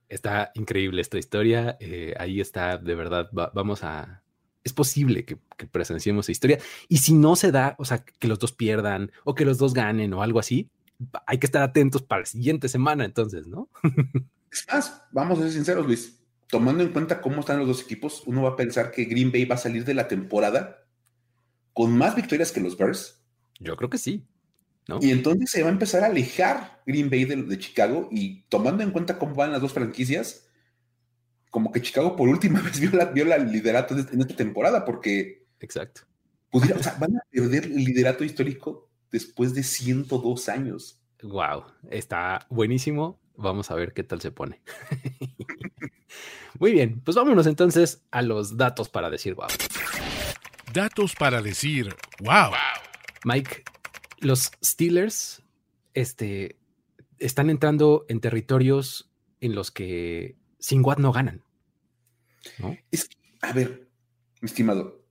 Está 0.09 0.51
increíble 0.55 1.01
esta 1.01 1.17
historia. 1.17 1.77
Eh, 1.79 2.13
ahí 2.17 2.41
está, 2.41 2.77
de 2.77 2.95
verdad, 2.95 3.29
vamos 3.31 3.83
a... 3.83 4.22
Es 4.63 4.73
posible 4.73 5.25
que, 5.25 5.37
presenciemos 5.71 6.25
esa 6.25 6.31
historia. 6.31 6.59
Y 6.87 6.97
si 6.97 7.13
no 7.13 7.35
se 7.35 7.51
da, 7.51 7.75
o 7.77 7.85
sea, 7.85 8.03
que 8.03 8.27
los 8.27 8.39
dos 8.39 8.51
pierdan 8.51 9.11
o 9.23 9.35
que 9.35 9.45
los 9.45 9.57
dos 9.57 9.73
ganen 9.73 10.13
o 10.13 10.23
algo 10.23 10.39
así, 10.39 10.69
hay 11.25 11.37
que 11.37 11.45
estar 11.45 11.61
atentos 11.61 12.01
para 12.01 12.21
la 12.21 12.25
siguiente 12.25 12.69
semana, 12.69 13.05
entonces, 13.05 13.47
¿no? 13.47 13.69
es 14.51 14.65
más, 14.71 15.01
vamos 15.11 15.39
a 15.39 15.43
ser 15.43 15.51
sinceros, 15.51 15.85
Luis. 15.85 16.19
Tomando 16.47 16.83
en 16.83 16.91
cuenta 16.91 17.19
cómo 17.19 17.39
están 17.39 17.59
los 17.59 17.67
dos 17.67 17.81
equipos, 17.81 18.23
uno 18.25 18.43
va 18.43 18.49
a 18.49 18.55
pensar 18.55 18.91
que 18.91 19.05
Green 19.05 19.31
Bay 19.31 19.45
va 19.45 19.55
a 19.55 19.57
salir 19.57 19.85
de 19.85 19.95
la 19.95 20.07
temporada 20.07 20.85
con 21.73 21.97
más 21.97 22.15
victorias 22.15 22.51
que 22.51 22.61
los 22.61 22.77
Bears. 22.77 23.23
Yo 23.59 23.75
creo 23.75 23.89
que 23.89 23.97
sí. 23.97 24.25
¿no? 24.87 24.99
Y 25.01 25.11
entonces 25.11 25.49
se 25.49 25.63
va 25.63 25.69
a 25.69 25.71
empezar 25.71 26.03
a 26.03 26.07
alejar 26.07 26.81
Green 26.85 27.09
Bay 27.09 27.25
de, 27.25 27.57
Chicago 27.57 28.09
y 28.11 28.43
tomando 28.49 28.83
en 28.83 28.91
cuenta 28.91 29.17
cómo 29.17 29.35
van 29.35 29.51
las 29.51 29.61
dos 29.61 29.73
franquicias, 29.73 30.47
como 31.53 31.71
que 31.71 31.83
Chicago 31.83 32.15
por 32.15 32.27
última 32.27 32.61
vez 32.63 32.79
vio 32.79 32.89
la, 32.89 33.05
vio 33.05 33.25
la 33.25 33.37
liderato 33.37 33.93
en 33.93 34.21
esta 34.21 34.35
temporada 34.35 34.83
porque... 34.83 35.45
Exacto. 35.59 36.01
Pudiera, 36.49 36.79
o 36.79 36.83
sea, 36.83 36.97
van 36.99 37.15
a 37.15 37.21
perder 37.29 37.65
el 37.65 37.85
liderato 37.85 38.23
histórico 38.23 38.89
después 39.11 39.53
de 39.53 39.61
102 39.61 40.49
años. 40.49 40.99
Wow, 41.21 41.65
está 41.91 42.47
buenísimo. 42.49 43.19
Vamos 43.35 43.69
a 43.69 43.75
ver 43.75 43.93
qué 43.93 44.03
tal 44.03 44.19
se 44.19 44.31
pone. 44.31 44.61
Muy 46.59 46.71
bien, 46.71 47.01
pues 47.01 47.15
vámonos 47.15 47.45
entonces 47.45 48.03
a 48.09 48.23
los 48.23 48.57
datos 48.57 48.89
para 48.89 49.11
decir 49.11 49.35
wow. 49.35 49.47
Datos 50.73 51.13
para 51.13 51.43
decir, 51.43 51.95
wow. 52.21 52.51
Mike, 53.25 53.63
los 54.19 54.51
Steelers 54.63 55.43
este, 55.93 56.57
están 57.19 57.51
entrando 57.51 58.05
en 58.09 58.21
territorios 58.21 59.11
en 59.39 59.53
los 59.53 59.69
que 59.69 60.35
sin 60.63 60.81
Watt 60.81 60.99
no 60.99 61.11
ganan. 61.11 61.43
Es, 62.89 63.09
a 63.41 63.51
ver, 63.51 63.89
mi 64.39 64.45
estimado, 64.45 65.03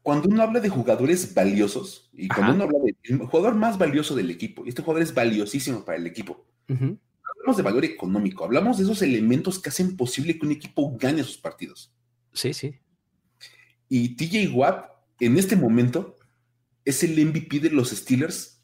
cuando 0.00 0.28
uno 0.28 0.44
habla 0.44 0.60
de 0.60 0.68
jugadores 0.68 1.34
valiosos 1.34 2.08
y 2.12 2.28
cuando 2.28 2.54
uno 2.54 2.64
habla 2.64 2.78
del 2.78 3.18
jugador 3.18 3.56
más 3.56 3.78
valioso 3.78 4.14
del 4.14 4.30
equipo, 4.30 4.64
y 4.64 4.68
este 4.68 4.82
jugador 4.82 5.02
es 5.02 5.12
valiosísimo 5.12 5.84
para 5.84 5.98
el 5.98 6.06
equipo, 6.06 6.46
hablamos 6.68 7.56
de 7.56 7.62
valor 7.64 7.84
económico, 7.84 8.44
hablamos 8.44 8.78
de 8.78 8.84
esos 8.84 9.02
elementos 9.02 9.58
que 9.58 9.70
hacen 9.70 9.96
posible 9.96 10.38
que 10.38 10.46
un 10.46 10.52
equipo 10.52 10.96
gane 10.96 11.24
sus 11.24 11.38
partidos. 11.38 11.92
Sí, 12.32 12.54
sí. 12.54 12.78
Y 13.88 14.14
TJ 14.14 14.54
Watt, 14.54 14.88
en 15.18 15.36
este 15.36 15.56
momento, 15.56 16.16
es 16.84 17.02
el 17.02 17.18
MVP 17.26 17.58
de 17.58 17.70
los 17.70 17.90
Steelers, 17.90 18.62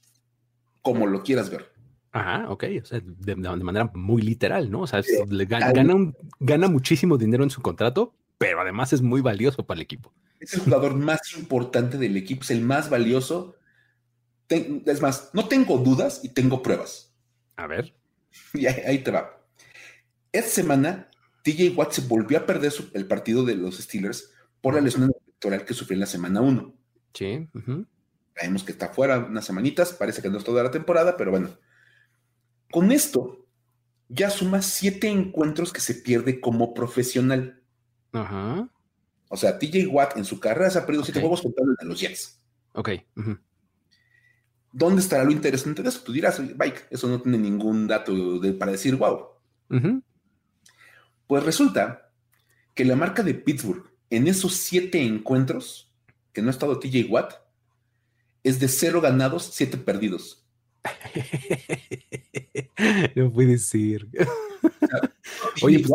como 0.82 1.08
lo 1.08 1.24
quieras 1.24 1.50
ver. 1.50 1.72
Ajá, 2.12 2.50
ok, 2.50 2.64
o 2.82 2.84
sea, 2.84 3.00
de, 3.04 3.36
manera 3.36 3.90
muy 3.94 4.22
literal, 4.22 4.70
¿no? 4.70 4.80
O 4.80 4.86
sea, 4.86 5.00
gana, 5.28 6.12
gana, 6.40 6.68
muchísimo 6.68 7.16
dinero 7.16 7.44
en 7.44 7.50
su 7.50 7.62
contrato, 7.62 8.14
pero 8.36 8.60
además 8.60 8.92
es 8.92 9.00
muy 9.00 9.20
valioso 9.20 9.64
para 9.64 9.78
el 9.78 9.82
equipo. 9.82 10.12
Es 10.40 10.54
el 10.54 10.60
jugador 10.60 10.96
más 10.96 11.20
importante 11.36 11.98
del 11.98 12.16
equipo, 12.16 12.42
es 12.42 12.50
el 12.50 12.62
más 12.62 12.90
valioso. 12.90 13.56
es 14.48 15.00
más, 15.00 15.30
no 15.34 15.46
tengo 15.46 15.78
dudas 15.78 16.20
y 16.24 16.30
tengo 16.30 16.62
pruebas. 16.62 17.14
A 17.56 17.66
ver. 17.68 17.94
Y 18.54 18.66
ahí, 18.66 18.98
te 18.98 19.10
va. 19.10 19.44
Esta 20.32 20.50
semana, 20.50 21.10
TJ 21.44 21.76
Watt 21.76 21.92
se 21.92 22.02
volvió 22.02 22.38
a 22.38 22.46
perder 22.46 22.72
el 22.94 23.06
partido 23.06 23.44
de 23.44 23.54
los 23.54 23.78
Steelers 23.78 24.32
por 24.60 24.74
la 24.74 24.80
lesión 24.80 25.04
electoral 25.04 25.64
que 25.64 25.74
sufrió 25.74 25.94
en 25.94 26.00
la 26.00 26.06
semana 26.06 26.40
1. 26.40 26.74
Sí. 27.14 27.48
Sabemos 28.36 28.64
que 28.64 28.72
está 28.72 28.88
fuera 28.88 29.18
unas 29.18 29.44
semanitas, 29.44 29.92
parece 29.92 30.22
que 30.22 30.30
no 30.30 30.38
es 30.38 30.44
toda 30.44 30.62
la 30.62 30.70
temporada, 30.70 31.16
pero 31.16 31.30
bueno. 31.30 31.50
Con 32.70 32.92
esto, 32.92 33.46
ya 34.08 34.30
suma 34.30 34.62
siete 34.62 35.08
encuentros 35.08 35.72
que 35.72 35.80
se 35.80 35.94
pierde 35.94 36.40
como 36.40 36.74
profesional. 36.74 37.62
Ajá. 38.12 38.68
O 39.28 39.36
sea, 39.36 39.58
TJ 39.58 39.86
Watt 39.86 40.16
en 40.16 40.24
su 40.24 40.40
carrera 40.40 40.70
se 40.70 40.78
ha 40.78 40.86
perdido 40.86 41.04
siete 41.04 41.20
juegos 41.20 41.42
contando 41.42 41.74
a 41.78 41.84
los 41.84 42.00
Jets. 42.00 42.40
Ok. 42.72 42.90
¿Dónde 44.72 45.00
estará 45.00 45.24
lo 45.24 45.32
interesante 45.32 45.82
de 45.82 45.88
eso? 45.88 46.02
Tú 46.04 46.12
dirás, 46.12 46.40
Mike, 46.40 46.82
eso 46.90 47.08
no 47.08 47.20
tiene 47.20 47.38
ningún 47.38 47.86
dato 47.86 48.12
para 48.58 48.72
decir 48.72 48.96
wow. 48.96 49.28
Pues 51.26 51.44
resulta 51.44 52.10
que 52.74 52.84
la 52.84 52.96
marca 52.96 53.22
de 53.22 53.34
Pittsburgh 53.34 53.90
en 54.10 54.26
esos 54.26 54.54
siete 54.54 55.00
encuentros 55.02 55.92
que 56.32 56.42
no 56.42 56.48
ha 56.48 56.50
estado 56.50 56.78
TJ 56.78 57.06
Watt, 57.08 57.34
es 58.42 58.58
de 58.58 58.68
cero 58.68 59.00
ganados, 59.00 59.50
siete 59.52 59.76
perdidos. 59.76 60.39
no 63.14 63.32
puede 63.32 63.58
ser. 63.58 64.06
Oye, 65.62 65.80
pues, 65.80 65.92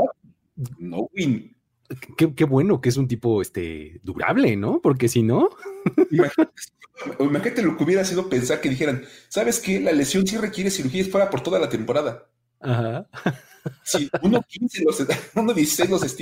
no 0.78 1.10
win. 1.14 1.56
Qué, 2.18 2.46
bueno 2.46 2.82
que 2.82 2.90
es 2.90 2.98
un 2.98 3.08
tipo 3.08 3.42
este, 3.42 4.00
durable, 4.04 4.56
¿no? 4.56 4.82
Porque 4.82 5.08
si 5.08 5.22
no. 5.22 5.50
imagínate, 7.20 7.62
lo 7.62 7.78
que 7.78 7.84
hubiera 7.84 8.04
sido 8.04 8.28
pensar 8.28 8.60
que 8.60 8.70
dijeran, 8.70 9.04
¿sabes 9.28 9.60
qué? 9.60 9.80
La 9.80 9.92
lesión 9.92 10.26
sí 10.26 10.38
requiere 10.38 10.72
cirugía 10.72 11.02
y 11.02 11.06
fuera 11.06 11.30
por 11.30 11.42
toda 11.42 11.60
la 11.60 11.70
temporada. 11.70 12.28
Ajá. 12.60 13.08
Sí, 13.84 14.10
uno 14.22 14.42
15 14.48 14.84
los, 14.84 15.06
uno 15.36 15.54
16 15.54 15.90
los 15.90 16.18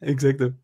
Exacto. 0.00 0.54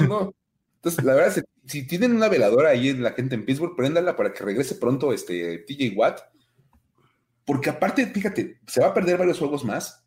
No, 0.00 0.34
Entonces, 0.76 1.04
la 1.04 1.14
verdad, 1.14 1.44
si, 1.64 1.86
tienen 1.86 2.14
una 2.14 2.28
veladora 2.28 2.70
ahí 2.70 2.88
en 2.88 3.02
la 3.02 3.12
gente 3.12 3.34
en 3.34 3.44
Pittsburgh, 3.44 3.76
préndala 3.76 4.16
para 4.16 4.32
que 4.32 4.44
regrese 4.44 4.76
pronto 4.76 5.12
este 5.12 5.58
TJ 5.58 5.96
Watt. 5.96 6.20
Porque 7.46 7.70
aparte, 7.70 8.06
fíjate, 8.06 8.60
se 8.66 8.80
va 8.80 8.88
a 8.88 8.94
perder 8.94 9.16
varios 9.16 9.38
juegos 9.38 9.64
más 9.64 10.04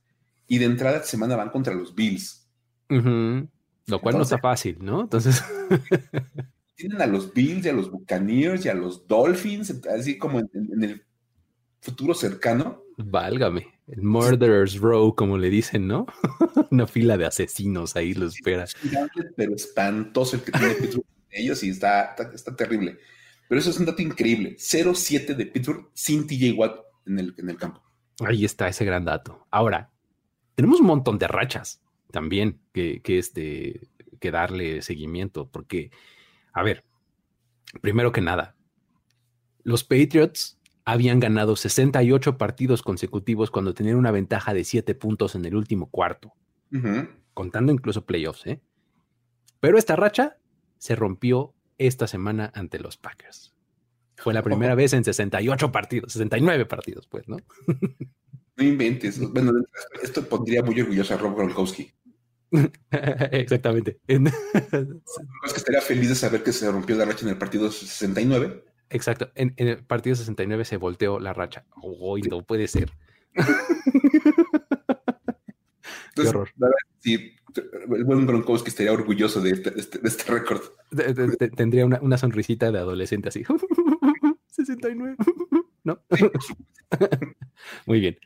y 0.48 0.60
de 0.60 0.66
entrada 0.66 0.98
esta 0.98 1.08
semana 1.08 1.36
van 1.36 1.50
contra 1.50 1.74
los 1.74 1.96
Bills. 1.96 2.48
Lo 2.90 4.02
cual 4.02 4.18
no 4.18 4.24
está 4.24 4.38
fácil, 4.38 4.78
¿no? 4.82 5.02
Entonces. 5.02 5.44
tienen 6.76 7.02
a 7.02 7.08
los 7.08 7.34
Bills 7.34 7.66
y 7.66 7.70
a 7.70 7.74
los 7.74 7.90
Buccaneers 7.90 8.66
y 8.66 8.70
a 8.70 8.74
los 8.74 9.08
Dolphins, 9.08 9.82
así 9.94 10.18
como 10.18 10.40
en 10.40 10.84
el 10.84 11.04
futuro 11.82 12.14
cercano. 12.14 12.84
Válgame. 12.98 13.68
El 13.88 14.04
Murderer's 14.04 14.78
Row, 14.78 15.16
como 15.16 15.38
le 15.38 15.50
dicen, 15.50 15.88
¿no? 15.88 16.06
Una 16.72 16.86
fila 16.86 17.18
de 17.18 17.26
asesinos 17.26 17.96
ahí 17.96 18.14
lo 18.14 18.28
espera. 18.28 18.66
pero 19.36 19.56
espantoso 19.56 20.36
el 20.36 20.44
que 20.44 20.52
tiene 20.52 20.76
Pittsburgh 20.76 21.06
ellos 21.32 21.64
y 21.64 21.70
está, 21.70 22.16
está, 22.34 22.56
terrible. 22.56 22.98
Pero 23.48 23.60
eso 23.60 23.72
es 23.72 23.80
un 23.80 23.86
dato 23.86 24.02
increíble. 24.02 24.56
0-7 24.58 25.36
de 25.36 25.46
Pittsburgh 25.46 25.90
sin 25.94 26.28
TJ 26.28 26.54
Watt 26.54 26.78
en 27.10 27.20
el, 27.20 27.36
en 27.38 27.50
el 27.50 27.58
campo. 27.58 27.82
Ahí 28.26 28.46
está 28.46 28.68
ese 28.68 28.86
gran 28.86 29.06
dato. 29.06 29.48
Ahora, 29.52 29.92
tenemos 30.56 30.80
un 30.80 30.88
montón 30.88 31.18
de 31.18 31.28
rachas 31.28 31.82
también 32.12 32.62
que, 32.74 33.02
que, 33.02 33.18
este, 33.18 33.90
que 34.20 34.32
darle 34.32 34.82
seguimiento, 34.82 35.50
porque, 35.50 35.92
a 36.54 36.64
ver, 36.64 36.86
primero 37.82 38.12
que 38.12 38.22
nada, 38.22 38.56
los 39.64 39.84
Patriots 39.84 40.60
habían 40.86 41.20
ganado 41.20 41.56
68 41.56 42.38
partidos 42.38 42.82
consecutivos 42.82 43.52
cuando 43.52 43.74
tenían 43.74 43.98
una 43.98 44.12
ventaja 44.12 44.54
de 44.54 44.64
7 44.64 44.96
puntos 44.96 45.36
en 45.36 45.46
el 45.46 45.56
último 45.56 45.90
cuarto, 45.90 46.34
contando 47.34 47.72
incluso 47.72 48.06
playoffs. 48.06 48.48
¿eh? 48.48 48.62
Pero 49.60 49.78
esta 49.78 49.96
racha 49.96 50.38
se 50.78 50.96
rompió 50.96 51.54
esta 51.78 52.08
semana 52.08 52.52
ante 52.56 52.80
los 52.80 52.98
Packers. 52.98 53.54
Fue 54.20 54.34
la 54.34 54.44
primera 54.44 54.76
vez 54.76 54.94
en 54.94 55.04
68 55.04 55.72
partidos, 55.72 56.14
69 56.14 56.66
partidos, 56.66 57.08
pues, 57.08 57.28
¿no? 57.28 57.38
No 58.58 58.66
inventes. 58.66 59.18
Bueno, 59.32 59.54
esto 60.04 60.28
pondría 60.28 60.62
muy 60.62 60.82
orgulloso 60.82 61.14
a 61.14 61.18
Rob 61.18 61.34
Gronkowski. 61.38 61.94
Exactamente. 63.32 64.00
es 64.08 64.20
que 64.20 65.56
estaría 65.56 65.80
feliz 65.80 66.10
de 66.10 66.16
saber 66.16 66.44
que 66.44 66.52
se 66.52 66.70
rompió 66.70 66.98
la 66.98 67.06
racha 67.06 67.26
en 67.26 67.30
el 67.30 67.38
partido 67.38 67.72
69. 67.72 68.66
Exacto. 68.90 69.32
En, 69.36 69.54
el 69.56 69.82
partido 69.86 70.18
69 70.18 70.66
se 70.66 70.76
volteó 70.76 71.22
la 71.22 71.32
racha. 71.32 71.64
Hoy 71.82 72.24
no 72.24 72.42
puede 72.42 72.68
ser. 72.68 72.92
Qué 76.16 76.28
horror. 76.28 76.50
sí, 77.00 77.32
el 77.56 78.04
buen 78.06 78.26
Gronkowski 78.26 78.70
estaría 78.70 78.94
orgulloso 78.94 79.42
de 79.42 79.52
este, 79.52 79.74
este, 79.78 80.00
este 80.04 80.32
récord. 80.32 80.62
Tendría 81.56 81.86
una, 81.86 82.00
una, 82.02 82.18
sonrisita 82.18 82.72
de 82.72 82.80
adolescente 82.80 83.30
así. 83.30 83.44
69. 84.50 85.16
¿No? 85.84 86.02
Muy 87.86 88.00
bien. 88.00 88.18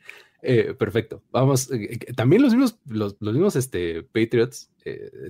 Eh, 0.42 0.74
perfecto. 0.74 1.22
Vamos. 1.30 1.70
Eh, 1.70 1.92
eh, 1.92 2.12
también 2.12 2.42
los 2.42 2.52
mismos, 2.52 2.78
los, 2.86 3.20
mismos 3.20 3.56
este, 3.56 4.02
Patriots 4.02 4.70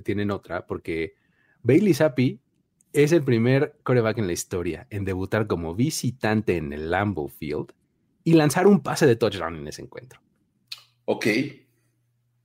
tienen 0.03 0.31
otra, 0.31 0.65
porque 0.65 1.15
Bailey 1.63 1.93
Zappi 1.93 2.41
es 2.91 3.13
el 3.13 3.23
primer 3.23 3.77
coreback 3.83 4.17
en 4.17 4.27
la 4.27 4.33
historia 4.33 4.87
en 4.89 5.05
debutar 5.05 5.47
como 5.47 5.75
visitante 5.75 6.57
en 6.57 6.73
el 6.73 6.91
Lambeau 6.91 7.29
Field 7.29 7.71
y 8.25 8.33
lanzar 8.33 8.67
un 8.67 8.81
pase 8.81 9.05
de 9.05 9.15
touchdown 9.15 9.55
en 9.55 9.67
ese 9.67 9.81
encuentro. 9.81 10.19
Ok. 11.05 11.27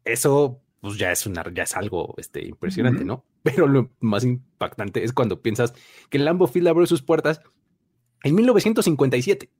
Eso 0.04 0.62
pues 0.80 0.96
ya 0.96 1.12
es 1.12 1.26
una, 1.26 1.44
ya 1.52 1.64
es 1.64 1.76
algo 1.76 2.14
este, 2.16 2.44
impresionante, 2.46 3.04
¿no? 3.04 3.24
Pero 3.42 3.66
lo 3.66 3.90
más 4.00 4.24
impactante 4.24 5.04
es 5.04 5.12
cuando 5.12 5.42
piensas 5.42 5.74
que 6.08 6.18
el 6.18 6.24
Lambeau 6.24 6.48
Field 6.48 6.68
abrió 6.68 6.86
sus 6.86 7.02
puertas 7.02 7.40
en 8.22 8.34
1957. 8.34 9.50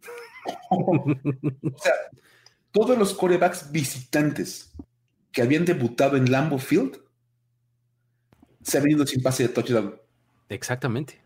o 0.70 1.16
sea, 1.82 1.92
todos 2.72 2.96
los 2.96 3.14
corebacks 3.14 3.70
visitantes 3.70 4.72
que 5.32 5.42
habían 5.42 5.64
debutado 5.64 6.16
en 6.16 6.30
Lambeau 6.30 6.58
Field 6.58 6.98
se 8.62 8.78
han 8.78 8.84
venido 8.84 9.06
sin 9.06 9.22
pase 9.22 9.44
de 9.44 9.48
touchdown. 9.50 9.96
Exactamente. 10.48 11.20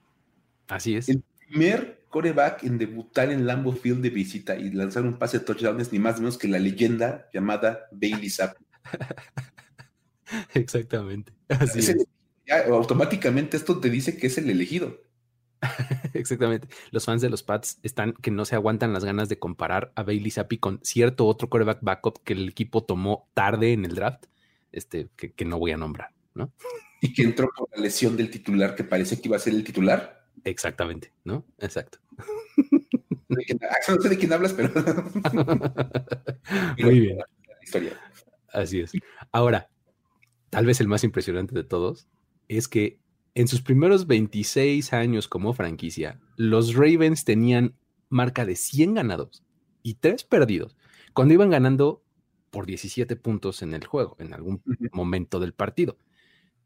Así 0.69 0.97
es. 0.97 1.09
El 1.09 1.23
primer 1.49 2.05
coreback 2.09 2.65
en 2.65 2.79
debutar 2.79 3.31
en 3.31 3.47
Lambeau 3.47 3.75
Field 3.75 4.03
de 4.03 4.11
visita 4.11 4.57
y 4.57 4.71
lanzar 4.71 5.05
un 5.05 5.19
pase 5.19 5.39
de 5.39 5.45
touchdown 5.45 5.81
es 5.81 5.93
ni 5.93 5.99
más 5.99 6.17
ni 6.17 6.21
menos 6.21 6.39
que 6.39 6.49
la 6.49 6.59
leyenda 6.59 7.29
llamada 7.33 7.87
Bailey 7.93 8.31
Zapp. 8.31 8.57
Exactamente. 10.55 11.33
Así 11.49 11.81
es. 11.81 12.07
automáticamente 12.70 13.57
esto 13.57 13.81
te 13.81 13.91
dice 13.91 14.16
que 14.16 14.27
es 14.27 14.39
el 14.39 14.51
elegido. 14.51 15.01
Exactamente. 16.14 16.68
Los 16.91 17.05
fans 17.05 17.22
de 17.22 17.31
los 17.31 17.43
Pats 17.43 17.79
están 17.83 18.12
que 18.12 18.31
no 18.31 18.45
se 18.45 18.55
aguantan 18.55 18.93
las 18.93 19.05
ganas 19.05 19.29
de 19.29 19.39
comparar 19.39 19.93
a 19.95 20.03
Bailey 20.03 20.31
Zappi 20.31 20.59
con 20.59 20.81
cierto 20.83 21.27
otro 21.27 21.49
quarterback 21.49 21.79
backup 21.83 22.22
que 22.22 22.35
el 22.35 22.49
equipo 22.49 22.85
tomó 22.85 23.29
tarde 23.35 23.72
en 23.72 23.85
el 23.85 23.95
draft, 23.95 24.27
este, 24.72 25.09
que, 25.16 25.45
no 25.45 25.59
voy 25.59 25.72
a 25.72 25.77
nombrar, 25.77 26.11
¿no? 26.35 26.53
Y 27.01 27.12
que 27.12 27.22
entró 27.22 27.49
con 27.49 27.66
la 27.75 27.83
lesión 27.83 28.16
del 28.16 28.31
titular 28.31 28.75
que 28.75 28.85
parece 28.85 29.20
que 29.20 29.29
iba 29.29 29.37
a 29.37 29.41
ser 29.41 29.55
el 29.55 29.64
titular. 29.64 30.27
Exactamente, 30.45 31.12
¿no? 31.25 31.45
Exacto. 31.59 31.99
No 33.29 34.01
sé 34.01 34.09
de 34.09 34.18
quién 34.18 34.33
hablas, 34.33 34.53
pero. 34.53 34.70
Muy 36.79 37.01
bien. 37.01 37.18
Así 38.53 38.81
es. 38.81 38.93
Ahora, 39.33 39.68
tal 40.55 40.67
vez 40.67 40.81
el 40.81 40.87
más 40.87 41.03
impresionante 41.03 41.53
de 41.53 41.65
todos 41.65 42.07
es 42.47 42.69
que 42.69 43.01
en 43.35 43.49
sus 43.49 43.61
primeros 43.61 44.07
26 44.07 44.93
años 44.93 45.27
como 45.27 45.53
franquicia, 45.53 46.21
los 46.37 46.75
Ravens 46.75 47.25
tenían 47.25 47.75
marca 48.09 48.47
de 48.47 48.55
100 48.55 48.95
ganados 48.95 49.43
y 49.83 49.95
3 49.95 50.23
perdidos 50.23 50.77
cuando 51.13 51.35
iban 51.35 51.51
ganando 51.51 52.05
por 52.51 52.67
17 52.67 53.17
puntos 53.17 53.63
en 53.63 53.75
el 53.75 53.85
juego, 53.85 54.15
en 54.21 54.33
algún 54.33 54.63
momento 54.93 55.41
del 55.41 55.55
partido. 55.55 55.99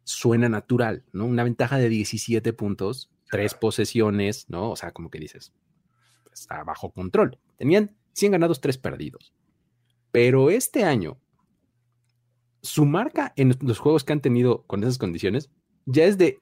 Suena 0.05 0.51
natural, 0.51 1.07
¿no? 1.15 1.25
Una 1.25 1.45
ventaja 1.45 1.79
de 1.79 1.89
17 1.89 2.53
puntos, 2.53 3.11
3 3.31 3.55
posesiones, 3.55 4.51
¿no? 4.51 4.71
O 4.71 4.77
sea, 4.77 4.93
como 4.93 5.09
que 5.09 5.19
dices, 5.19 5.55
está 6.31 6.63
bajo 6.63 6.93
control. 6.93 7.39
Tenían 7.57 7.97
100 8.13 8.33
ganados, 8.33 8.61
3 8.61 8.77
perdidos. 8.77 9.33
Pero 10.13 10.51
este 10.51 10.85
año, 10.85 11.19
su 12.69 12.85
marca 12.85 13.33
en 13.37 13.57
los 13.61 13.79
juegos 13.79 14.05
que 14.05 14.13
han 14.13 14.21
tenido 14.21 14.65
con 14.67 14.83
esas 14.83 14.99
condiciones 14.99 15.51
ya 15.87 16.05
es 16.05 16.19
de 16.19 16.39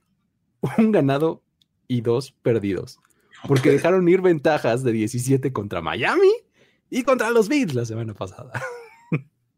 un 0.79 0.93
ganado 0.93 1.43
y 1.89 2.01
dos 2.01 2.33
perdidos. 2.43 2.99
Porque 3.47 3.71
dejaron 3.71 4.09
ir 4.09 4.23
ventajas 4.23 4.83
de 4.83 4.93
17 4.93 5.53
contra 5.53 5.81
Miami 5.81 6.33
y 6.91 7.03
contra 7.03 7.31
los 7.31 7.49
Bills 7.49 7.75
la 7.75 7.85
semana 7.85 8.15
pasada. 8.15 8.53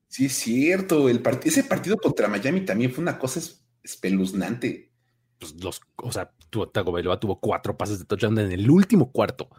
Sí, 0.08 0.24
es 0.24 0.32
cierto. 0.32 1.08
El 1.08 1.22
ese 1.44 1.64
partido 1.64 1.98
contra 1.98 2.28
Miami 2.28 2.62
también 2.62 2.90
fue 2.90 3.02
una 3.02 3.18
cosa 3.18 3.40
espeluznante. 3.82 4.90
Pues 5.38 5.62
los, 5.62 5.80
o 5.96 6.10
sea, 6.10 6.32
Tago 6.72 6.92
Bailoa 6.92 7.20
tuvo 7.20 7.38
cuatro 7.38 7.76
pases 7.76 7.98
de 7.98 8.04
touchdown 8.06 8.38
en 8.38 8.52
el 8.52 8.70
último 8.70 9.12
cuarto. 9.12 9.50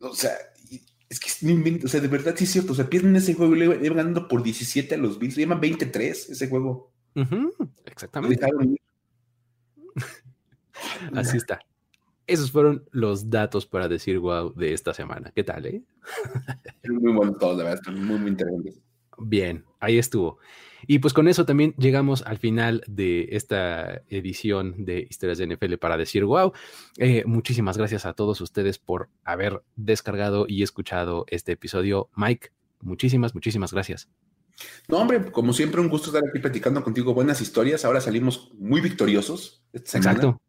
o 0.00 0.14
sea, 0.14 0.32
es 1.10 1.18
que 1.18 1.28
o 1.84 1.88
sea, 1.88 2.00
de 2.00 2.08
verdad 2.08 2.34
sí 2.36 2.44
es 2.44 2.52
cierto. 2.52 2.72
O 2.72 2.74
sea, 2.76 2.88
pierden 2.88 3.16
ese 3.16 3.34
juego 3.34 3.56
y 3.56 3.58
le 3.58 3.64
iban 3.64 3.96
ganando 3.96 4.28
por 4.28 4.44
17 4.44 4.94
a 4.94 4.98
los 4.98 5.18
Bills. 5.18 5.34
Se 5.34 5.40
llaman 5.40 5.60
23 5.60 6.30
ese 6.30 6.48
juego. 6.48 6.92
exactamente. 7.84 8.46
Así 11.14 11.36
está. 11.36 11.58
Esos 12.28 12.52
fueron 12.52 12.88
los 12.92 13.28
datos 13.28 13.66
para 13.66 13.88
decir 13.88 14.20
wow 14.20 14.54
de 14.54 14.72
esta 14.72 14.94
semana. 14.94 15.32
¿Qué 15.34 15.42
tal, 15.42 15.66
eh? 15.66 15.82
muy 16.88 17.12
bueno 17.12 17.34
todo, 17.34 17.58
la 17.58 17.64
verdad, 17.70 17.92
muy, 17.92 18.16
muy 18.16 18.30
interesante. 18.30 18.74
Bien, 19.20 19.64
ahí 19.80 19.98
estuvo. 19.98 20.38
Y 20.86 20.98
pues 20.98 21.12
con 21.12 21.28
eso 21.28 21.44
también 21.44 21.74
llegamos 21.76 22.22
al 22.22 22.38
final 22.38 22.82
de 22.86 23.28
esta 23.32 24.02
edición 24.08 24.84
de 24.84 25.06
Historias 25.08 25.38
de 25.38 25.46
NFL 25.46 25.74
para 25.74 25.96
decir 25.96 26.24
wow. 26.24 26.52
Eh, 26.96 27.22
muchísimas 27.26 27.76
gracias 27.76 28.06
a 28.06 28.14
todos 28.14 28.40
ustedes 28.40 28.78
por 28.78 29.10
haber 29.24 29.62
descargado 29.76 30.46
y 30.48 30.62
escuchado 30.62 31.26
este 31.28 31.52
episodio. 31.52 32.08
Mike, 32.16 32.50
muchísimas, 32.80 33.34
muchísimas 33.34 33.72
gracias. 33.72 34.08
No, 34.88 34.98
hombre, 34.98 35.30
como 35.30 35.52
siempre, 35.52 35.80
un 35.80 35.88
gusto 35.88 36.08
estar 36.08 36.22
aquí 36.28 36.38
platicando 36.38 36.82
contigo. 36.82 37.14
Buenas 37.14 37.40
historias. 37.40 37.84
Ahora 37.84 38.00
salimos 38.00 38.52
muy 38.58 38.80
victoriosos 38.80 39.62
esta 39.72 39.92
semana. 39.92 40.12
Exacto. 40.12 40.40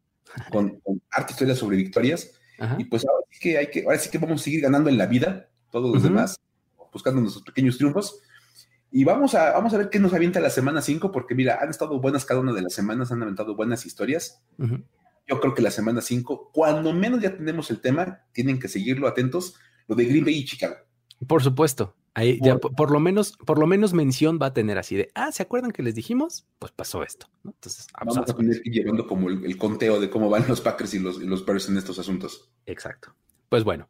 Con, 0.50 0.80
con 0.80 1.02
arte 1.10 1.32
historias 1.32 1.58
sobre 1.58 1.76
victorias. 1.76 2.38
Y 2.78 2.84
pues 2.84 3.04
ahora 3.04 3.24
sí 3.30 3.40
que 3.40 3.58
hay 3.58 3.66
que, 3.70 3.82
ahora 3.82 3.98
sí 3.98 4.08
que 4.08 4.18
vamos 4.18 4.40
a 4.40 4.44
seguir 4.44 4.60
ganando 4.60 4.88
en 4.88 4.96
la 4.96 5.06
vida, 5.06 5.48
todos 5.72 5.92
los 5.92 6.02
demás, 6.02 6.38
buscando 6.92 7.20
nuestros 7.20 7.44
pequeños 7.44 7.76
triunfos. 7.76 8.20
Y 8.92 9.04
vamos 9.04 9.34
a, 9.34 9.52
vamos 9.52 9.72
a 9.72 9.78
ver 9.78 9.88
qué 9.88 9.98
nos 9.98 10.12
avienta 10.12 10.38
la 10.38 10.50
semana 10.50 10.82
5, 10.82 11.10
porque 11.10 11.34
mira, 11.34 11.58
han 11.62 11.70
estado 11.70 11.98
buenas 11.98 12.26
cada 12.26 12.40
una 12.40 12.52
de 12.52 12.60
las 12.60 12.74
semanas, 12.74 13.10
han 13.10 13.22
aventado 13.22 13.56
buenas 13.56 13.86
historias. 13.86 14.42
Yo 15.26 15.40
creo 15.40 15.54
que 15.54 15.62
la 15.62 15.70
semana 15.70 16.02
5, 16.02 16.50
cuando 16.52 16.92
menos 16.92 17.22
ya 17.22 17.34
tenemos 17.34 17.70
el 17.70 17.80
tema, 17.80 18.20
tienen 18.32 18.60
que 18.60 18.68
seguirlo 18.68 19.08
atentos, 19.08 19.54
lo 19.88 19.96
de 19.96 20.04
Green 20.04 20.24
Bay 20.24 20.34
y 20.34 20.44
Chicago. 20.44 20.76
Por 21.26 21.42
supuesto. 21.42 21.96
Ahí 22.14 22.38
ya 22.42 22.58
por, 22.58 22.90
lo 22.90 23.00
menos, 23.00 23.38
por 23.46 23.58
lo 23.58 23.66
menos 23.66 23.94
mención 23.94 24.38
va 24.40 24.46
a 24.46 24.52
tener 24.52 24.76
así 24.76 24.96
de, 24.96 25.10
ah, 25.14 25.32
¿se 25.32 25.42
acuerdan 25.42 25.70
que 25.70 25.82
les 25.82 25.94
dijimos? 25.94 26.46
Pues 26.58 26.70
pasó 26.70 27.02
esto, 27.02 27.26
Entonces, 27.42 27.86
vamos 27.98 28.18
a 28.18 28.24
tener 28.24 28.60
que 28.60 28.68
ir 28.68 28.74
llevando 28.74 29.06
como 29.06 29.30
el, 29.30 29.56
conteo 29.56 29.98
de 29.98 30.10
cómo 30.10 30.28
van 30.28 30.46
los 30.46 30.60
Packers 30.60 30.92
y 30.92 30.98
los, 30.98 31.16
los 31.16 31.46
Bears 31.46 31.70
en 31.70 31.78
estos 31.78 31.98
asuntos. 31.98 32.50
Exacto. 32.66 33.14
Pues 33.48 33.64
bueno, 33.64 33.88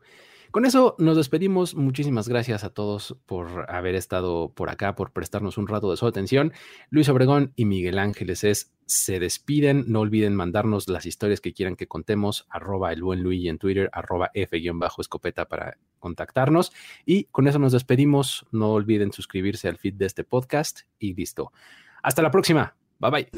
con 0.53 0.67
eso 0.67 0.95
nos 0.99 1.17
despedimos. 1.17 1.75
Muchísimas 1.75 2.29
gracias 2.29 2.63
a 2.63 2.71
todos 2.71 3.17
por 3.27 3.71
haber 3.71 3.95
estado 3.95 4.53
por 4.55 4.71
acá, 4.71 4.95
por 4.95 5.11
prestarnos 5.11 5.59
un 5.59 5.67
rato 5.67 5.91
de 5.91 5.97
su 5.97 6.07
atención. 6.07 6.53
Luis 6.91 7.09
Obregón 7.09 7.53
y 7.57 7.65
Miguel 7.65 7.99
Ángeles 7.99 8.45
es, 8.45 8.73
se 8.87 9.19
despiden. 9.19 9.85
No 9.89 10.01
olviden 10.01 10.37
mandarnos 10.37 10.89
las 10.89 11.07
historias 11.07 11.41
que 11.41 11.55
quieran 11.55 11.75
que 11.75 11.89
contemos. 11.89 12.47
Arroba 12.51 12.93
el 12.93 13.03
buen 13.03 13.23
Luis 13.23 13.49
en 13.49 13.59
Twitter, 13.59 13.89
arroba 13.93 14.31
F-escopeta 14.35 15.49
para 15.49 15.79
contactarnos. 15.99 16.73
Y 17.07 17.25
con 17.25 17.49
eso 17.49 17.59
nos 17.59 17.73
despedimos. 17.73 18.47
No 18.53 18.73
olviden 18.73 19.13
suscribirse 19.13 19.69
al 19.69 19.79
feed 19.79 19.95
de 19.95 20.07
este 20.07 20.23
podcast 20.23 20.81
y 20.99 21.15
listo. 21.15 21.53
Hasta 22.03 22.21
la 22.21 22.31
próxima. 22.31 22.77
Bye 23.03 23.11
bye. 23.11 23.29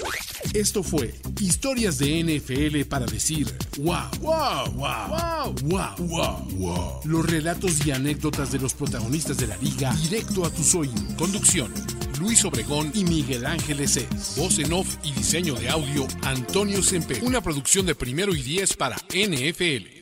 Esto 0.52 0.82
fue 0.82 1.14
Historias 1.40 1.96
de 1.96 2.22
NFL 2.22 2.86
para 2.86 3.06
decir 3.06 3.46
wow, 3.78 3.96
wow, 4.20 4.70
wow, 4.74 5.54
wow, 5.62 5.94
wow, 5.98 6.48
wow, 6.58 7.00
Los 7.04 7.24
relatos 7.24 7.86
y 7.86 7.90
anécdotas 7.90 8.52
de 8.52 8.58
los 8.58 8.74
protagonistas 8.74 9.38
de 9.38 9.46
la 9.46 9.56
liga 9.56 9.94
directo 9.94 10.44
a 10.44 10.50
tus 10.50 10.74
oídos. 10.74 11.00
Conducción: 11.16 11.72
Luis 12.20 12.44
Obregón 12.44 12.92
y 12.94 13.04
Miguel 13.04 13.46
Ángeles 13.46 13.96
Es. 13.96 14.36
Voz 14.36 14.58
en 14.58 14.70
off 14.74 14.96
y 15.02 15.12
diseño 15.12 15.54
de 15.54 15.70
audio: 15.70 16.06
Antonio 16.24 16.82
Sempe. 16.82 17.20
Una 17.22 17.40
producción 17.40 17.86
de 17.86 17.94
primero 17.94 18.34
y 18.34 18.42
diez 18.42 18.76
para 18.76 18.96
NFL. 18.96 19.93